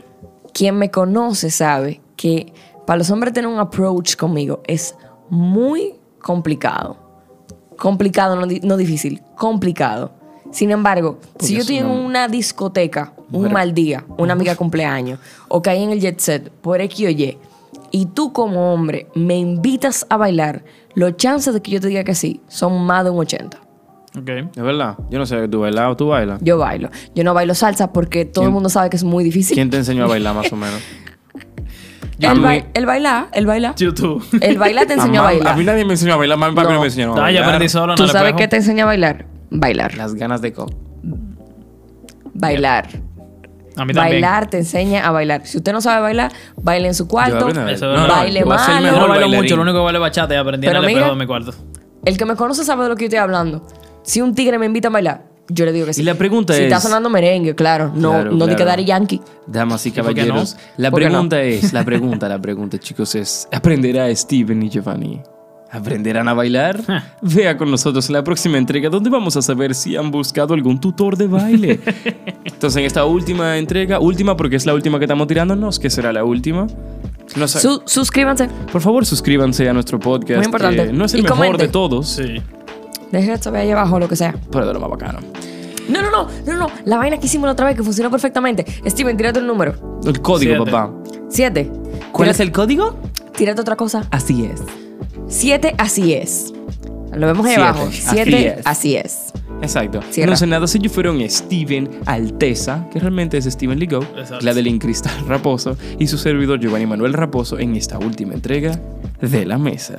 Quien 0.52 0.76
me 0.76 0.90
conoce 0.90 1.50
sabe 1.50 2.00
que 2.16 2.52
para 2.86 2.98
los 2.98 3.10
hombres 3.10 3.32
tener 3.32 3.48
un 3.48 3.60
approach 3.60 4.16
conmigo 4.16 4.60
es 4.66 4.96
muy 5.30 5.94
complicado. 6.20 6.96
Complicado, 7.78 8.34
no, 8.34 8.46
di- 8.46 8.60
no 8.60 8.76
difícil. 8.76 9.22
Complicado. 9.36 10.12
Sin 10.50 10.72
embargo, 10.72 11.20
si 11.38 11.54
yo 11.54 11.60
estoy 11.60 11.78
en 11.78 11.86
no- 11.86 11.94
una 11.94 12.26
discoteca, 12.26 13.12
un 13.32 13.52
mal 13.52 13.74
día, 13.74 14.04
una 14.16 14.32
amiga 14.32 14.54
cumpleaños, 14.56 15.18
o 15.48 15.60
caí 15.62 15.82
en 15.82 15.90
el 15.90 16.00
jet 16.00 16.18
set 16.18 16.50
por 16.50 16.80
X 16.80 17.06
o 17.06 17.10
Y, 17.10 17.38
y 17.90 18.06
tú 18.06 18.32
como 18.32 18.72
hombre 18.72 19.06
me 19.14 19.36
invitas 19.36 20.06
a 20.10 20.16
bailar, 20.16 20.64
los 20.94 21.16
chances 21.16 21.54
de 21.54 21.62
que 21.62 21.70
yo 21.70 21.80
te 21.80 21.88
diga 21.88 22.04
que 22.04 22.14
sí 22.14 22.40
son 22.48 22.84
más 22.84 23.04
de 23.04 23.10
un 23.10 23.18
80. 23.18 23.58
Ok. 24.18 24.28
Es 24.56 24.62
verdad. 24.62 24.96
Yo 25.10 25.18
no 25.18 25.26
sé 25.26 25.46
tú 25.48 25.60
bailas 25.60 25.90
o 25.92 25.96
tú 25.96 26.08
bailas. 26.08 26.40
Yo 26.42 26.58
bailo. 26.58 26.88
Yo 27.14 27.22
no 27.24 27.34
bailo 27.34 27.54
salsa 27.54 27.92
porque 27.92 28.24
todo 28.24 28.42
el 28.44 28.46
¿Quién- 28.48 28.54
mundo 28.54 28.68
sabe 28.68 28.90
que 28.90 28.96
es 28.96 29.04
muy 29.04 29.22
difícil. 29.22 29.54
¿Quién 29.54 29.70
te 29.70 29.76
enseñó 29.76 30.04
a 30.04 30.08
bailar 30.08 30.34
más 30.34 30.50
o 30.52 30.56
menos? 30.56 30.80
El, 32.18 32.40
ba- 32.40 32.56
el 32.74 32.86
bailar, 32.86 33.28
el 33.32 33.46
bailar. 33.46 33.74
YouTube. 33.76 34.24
El 34.40 34.58
bailar 34.58 34.86
te 34.86 34.94
enseñó 34.94 35.20
a 35.20 35.24
bailar. 35.24 35.52
A 35.52 35.56
mí 35.56 35.64
nadie 35.64 35.84
me 35.84 35.92
enseñó 35.92 36.14
a 36.14 36.16
bailar. 36.16 36.36
Mami, 36.36 36.56
papi 36.56 36.66
No. 36.68 36.74
no 36.74 36.80
me 36.80 36.86
enseñaron 36.86 37.16
a 37.16 37.20
Ah, 37.20 37.30
ya 37.30 37.40
bailar. 37.40 37.44
aprendí 37.44 37.68
solo 37.68 37.92
en 37.92 37.96
¿Tú 37.96 38.02
el 38.04 38.10
sabes 38.10 38.32
qué 38.34 38.48
te 38.48 38.56
enseña 38.56 38.82
a 38.82 38.86
bailar? 38.86 39.26
Bailar. 39.50 39.94
Las 39.96 40.14
ganas 40.14 40.40
de 40.42 40.52
co. 40.52 40.66
Bailar. 42.34 42.88
A 43.78 43.84
mí 43.84 43.94
también. 43.94 44.20
Bailar 44.20 44.50
te 44.50 44.58
enseña 44.58 45.06
a 45.06 45.10
bailar. 45.12 45.46
Si 45.46 45.56
usted 45.56 45.72
no 45.72 45.80
sabe 45.80 46.02
bailar, 46.02 46.32
baile 46.56 46.88
en 46.88 46.94
su 46.94 47.06
cuarto. 47.08 47.46
Baile 47.46 47.54
yo 47.80 47.94
no 47.94 48.06
bailo 48.08 49.08
bailarín. 49.08 49.36
mucho, 49.36 49.56
lo 49.56 49.62
único 49.62 49.78
que 49.78 49.84
bailo 49.84 49.98
es 49.98 50.02
bachata 50.02 50.34
y 50.34 50.36
aprendí 50.36 50.66
en 50.66 50.76
el 50.76 50.84
espejo 50.84 51.10
de 51.10 51.16
mi 51.16 51.26
cuarto. 51.26 51.54
El 52.04 52.16
que 52.16 52.24
me 52.24 52.36
conoce 52.36 52.64
sabe 52.64 52.82
de 52.84 52.88
lo 52.90 52.96
que 52.96 53.04
yo 53.04 53.06
estoy 53.06 53.18
hablando. 53.20 53.66
Si 54.02 54.20
un 54.20 54.34
tigre 54.34 54.58
me 54.58 54.66
invita 54.66 54.88
a 54.88 54.90
bailar, 54.90 55.24
yo 55.48 55.64
le 55.64 55.72
digo 55.72 55.86
que 55.86 55.92
sí. 55.94 56.02
Y 56.02 56.04
la 56.04 56.14
pregunta 56.14 56.52
si 56.54 56.60
es- 56.60 56.66
está 56.66 56.80
sonando 56.80 57.08
merengue, 57.10 57.54
claro. 57.54 57.90
No, 57.94 58.10
Claro, 58.12 58.32
no 58.32 58.44
de 58.46 58.50
que 58.52 58.56
claro. 58.56 58.70
Daddy 58.72 58.84
Yankee. 58.84 59.20
Damas 59.46 59.84
y 59.86 59.92
caballeros, 59.92 60.56
la 60.76 60.90
pregunta 60.90 61.40
es, 61.42 61.72
la 61.72 61.84
pregunta, 61.84 62.28
la 62.28 62.40
pregunta, 62.40 62.78
chicos, 62.78 63.14
es, 63.14 63.48
¿aprenderá 63.52 64.14
Steven 64.14 64.62
y 64.62 64.68
Giovanni? 64.70 65.22
¿Aprenderán 65.70 66.28
a 66.28 66.34
bailar? 66.34 66.80
Vea 67.20 67.58
con 67.58 67.70
nosotros 67.70 68.08
en 68.08 68.14
la 68.14 68.24
próxima 68.24 68.56
entrega 68.56 68.88
donde 68.88 69.10
vamos 69.10 69.36
a 69.36 69.42
saber 69.42 69.74
si 69.74 69.96
han 69.96 70.10
buscado 70.10 70.54
algún 70.54 70.80
tutor 70.80 71.16
de 71.16 71.26
baile. 71.26 71.78
Entonces, 72.44 72.78
en 72.80 72.86
esta 72.86 73.04
última 73.04 73.58
entrega, 73.58 74.00
última 74.00 74.34
porque 74.36 74.56
es 74.56 74.64
la 74.64 74.72
última 74.74 74.98
que 74.98 75.04
estamos 75.04 75.26
tirándonos, 75.26 75.78
que 75.78 75.90
será 75.90 76.10
la 76.12 76.24
última. 76.24 76.66
No 77.36 77.46
sé- 77.46 77.60
Su- 77.60 77.82
suscríbanse. 77.84 78.48
por 78.72 78.80
favor, 78.80 79.04
suscríbanse 79.04 79.68
a 79.68 79.72
nuestro 79.74 80.00
podcast. 80.00 80.38
Muy 80.38 80.46
importante. 80.46 80.86
que 80.86 80.92
no 80.92 81.04
es 81.04 81.12
el 81.12 81.20
Y 81.20 81.22
mejor 81.24 81.36
comenten. 81.36 81.66
de 81.66 81.72
todos, 81.72 82.08
Sí. 82.08 82.42
Dejen 83.12 83.42
saber 83.42 83.60
ahí 83.62 83.70
abajo 83.70 83.98
lo 83.98 84.08
que 84.08 84.16
sea. 84.16 84.34
pero 84.50 84.66
de 84.66 84.72
lo 84.72 84.80
más 84.80 84.90
bacano. 84.90 85.18
No, 85.88 86.02
no, 86.02 86.10
no, 86.10 86.28
no, 86.46 86.56
no. 86.58 86.66
La 86.86 86.96
vaina 86.98 87.18
que 87.18 87.26
hicimos 87.26 87.46
la 87.46 87.52
otra 87.52 87.66
vez 87.66 87.76
que 87.76 87.82
funcionó 87.82 88.10
perfectamente. 88.10 88.64
Steven, 88.86 89.16
tírate 89.16 89.38
un 89.40 89.46
número. 89.46 90.00
El 90.04 90.20
código, 90.20 90.54
Siete. 90.56 90.70
papá. 90.70 90.92
Siete. 91.30 91.70
¿Cuál 92.12 92.28
Tírate- 92.28 92.30
es 92.30 92.40
el 92.40 92.52
código? 92.52 92.98
Tírate 93.36 93.60
otra 93.60 93.76
cosa. 93.76 94.04
Así 94.10 94.44
es. 94.46 94.60
Siete, 95.28 95.74
así 95.78 96.14
es. 96.14 96.52
Lo 97.14 97.26
vemos 97.26 97.46
ahí 97.46 97.54
Siete, 97.54 97.68
abajo. 97.68 97.86
así 97.86 98.02
Siete, 98.02 98.46
es. 98.58 98.66
así 98.66 98.96
es. 98.96 99.32
Exacto. 99.62 100.00
Cierra. 100.10 100.30
No 100.30 100.36
sé 100.36 100.46
nada 100.46 100.66
si 100.66 100.78
yo 100.78 100.88
fuera 100.90 101.10
un 101.10 101.28
Steven 101.28 101.88
Alteza, 102.06 102.88
que 102.92 103.00
realmente 103.00 103.38
es 103.38 103.44
Steven 103.44 103.78
Ligo, 103.78 104.00
la 104.40 104.54
del 104.54 104.78
Cristal 104.78 105.26
Raposo, 105.26 105.76
y 105.98 106.06
su 106.06 106.16
servidor 106.18 106.60
Giovanni 106.60 106.86
Manuel 106.86 107.12
Raposo 107.14 107.58
en 107.58 107.74
esta 107.74 107.98
última 107.98 108.34
entrega 108.34 108.78
de 109.20 109.46
La 109.46 109.58
Mesa. 109.58 109.98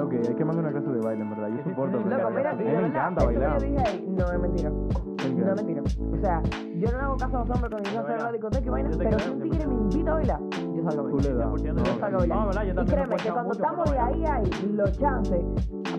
Ok, 0.00 0.14
hay 0.28 0.34
que 0.34 0.44
mandar 0.44 0.64
una 0.64 0.72
clase 0.72 0.90
de 0.90 1.00
baile, 1.00 1.22
en 1.22 1.30
verdad. 1.30 1.48
Yo 1.48 1.70
soporto 1.70 1.98
A 1.98 2.54
mí 2.54 2.64
me 2.64 2.86
encanta 2.86 3.24
bailar. 3.24 3.62
No 3.62 4.32
es 4.32 4.38
mentira. 4.40 4.70
No 4.70 5.54
es 5.54 5.62
mentira 5.64 5.82
sea, 6.22 6.42
yo 6.76 6.92
no 6.92 6.98
le 6.98 7.04
hago 7.04 7.16
caso 7.16 7.36
a 7.36 7.40
los 7.40 7.50
hombres 7.50 7.70
cuando 7.70 7.90
yo 7.90 7.96
salgo 7.96 8.12
a 8.12 8.24
la 8.24 8.32
discoteca 8.32 8.64
y 8.64 8.68
vaina, 8.68 8.90
pero 8.96 9.18
si 9.18 9.30
un 9.30 9.42
tigre 9.42 9.66
me 9.66 9.74
invita 9.74 10.10
a 10.10 10.14
bailar, 10.14 10.40
yo 10.50 10.82
salgo 10.84 11.00
a 11.00 11.02
bailar. 11.02 11.10
Tú 11.10 11.18
le 11.18 11.34
das. 11.34 11.62
Yo 11.62 11.98
salgo 11.98 12.16
a 12.16 12.46
bailar. 12.46 12.66
y 12.66 12.84
créeme 12.86 13.16
que 13.16 13.30
cuando 13.30 13.52
estamos 13.52 13.90
de 13.90 13.98
ahí, 13.98 14.24
ahí, 14.24 14.50
los 14.72 14.98
chances 14.98 15.44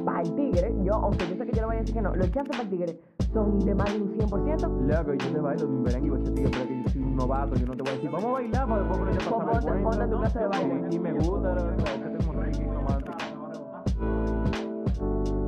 para 0.05 0.21
el 0.21 0.35
tigre, 0.35 0.75
yo, 0.83 0.93
aunque 0.93 1.27
yo 1.27 1.35
sé 1.35 1.45
que 1.45 1.51
yo 1.51 1.61
le 1.61 1.65
voy 1.65 1.75
a 1.75 1.79
decir 1.79 1.95
que 1.95 2.01
no, 2.01 2.15
los 2.15 2.31
chances 2.31 2.57
para 2.57 2.63
el 2.63 2.69
tigre 2.69 2.99
son 3.33 3.59
de 3.59 3.75
más 3.75 3.93
de 3.93 4.01
un 4.01 4.17
100%. 4.17 4.87
Leo, 4.87 4.97
Loco, 4.97 5.13
yo 5.13 5.31
te 5.31 5.39
bailo, 5.39 5.67
me 5.67 5.81
verán 5.83 6.05
y 6.05 6.09
voy 6.09 6.23
que 6.23 6.43
yo 6.43 6.89
soy 6.89 7.01
un 7.01 7.15
novato, 7.15 7.55
yo 7.55 7.65
no 7.65 7.73
te 7.73 7.83
voy 7.83 7.91
a 7.91 7.95
decir, 7.95 8.11
vamos 8.11 8.25
a 8.25 8.33
bailar, 8.33 8.67
porque 8.67 9.13
después 9.13 9.37
me 9.37 9.45
voy 9.45 9.53
a 9.53 9.59
pasar 9.59 9.77
el 9.77 9.83
Ponte 9.83 10.07
tu 10.07 10.19
clase 10.19 10.39
de 10.39 10.47
baile. 10.47 10.87
Y 10.91 10.99
me 10.99 11.13
gusta, 11.13 11.55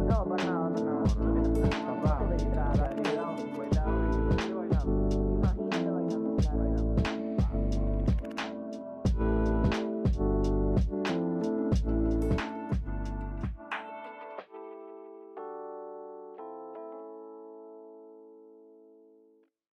no, 0.06 0.26
para 0.26 0.46
nada, 0.46 0.70
para 0.70 0.84
nada. 0.84 2.05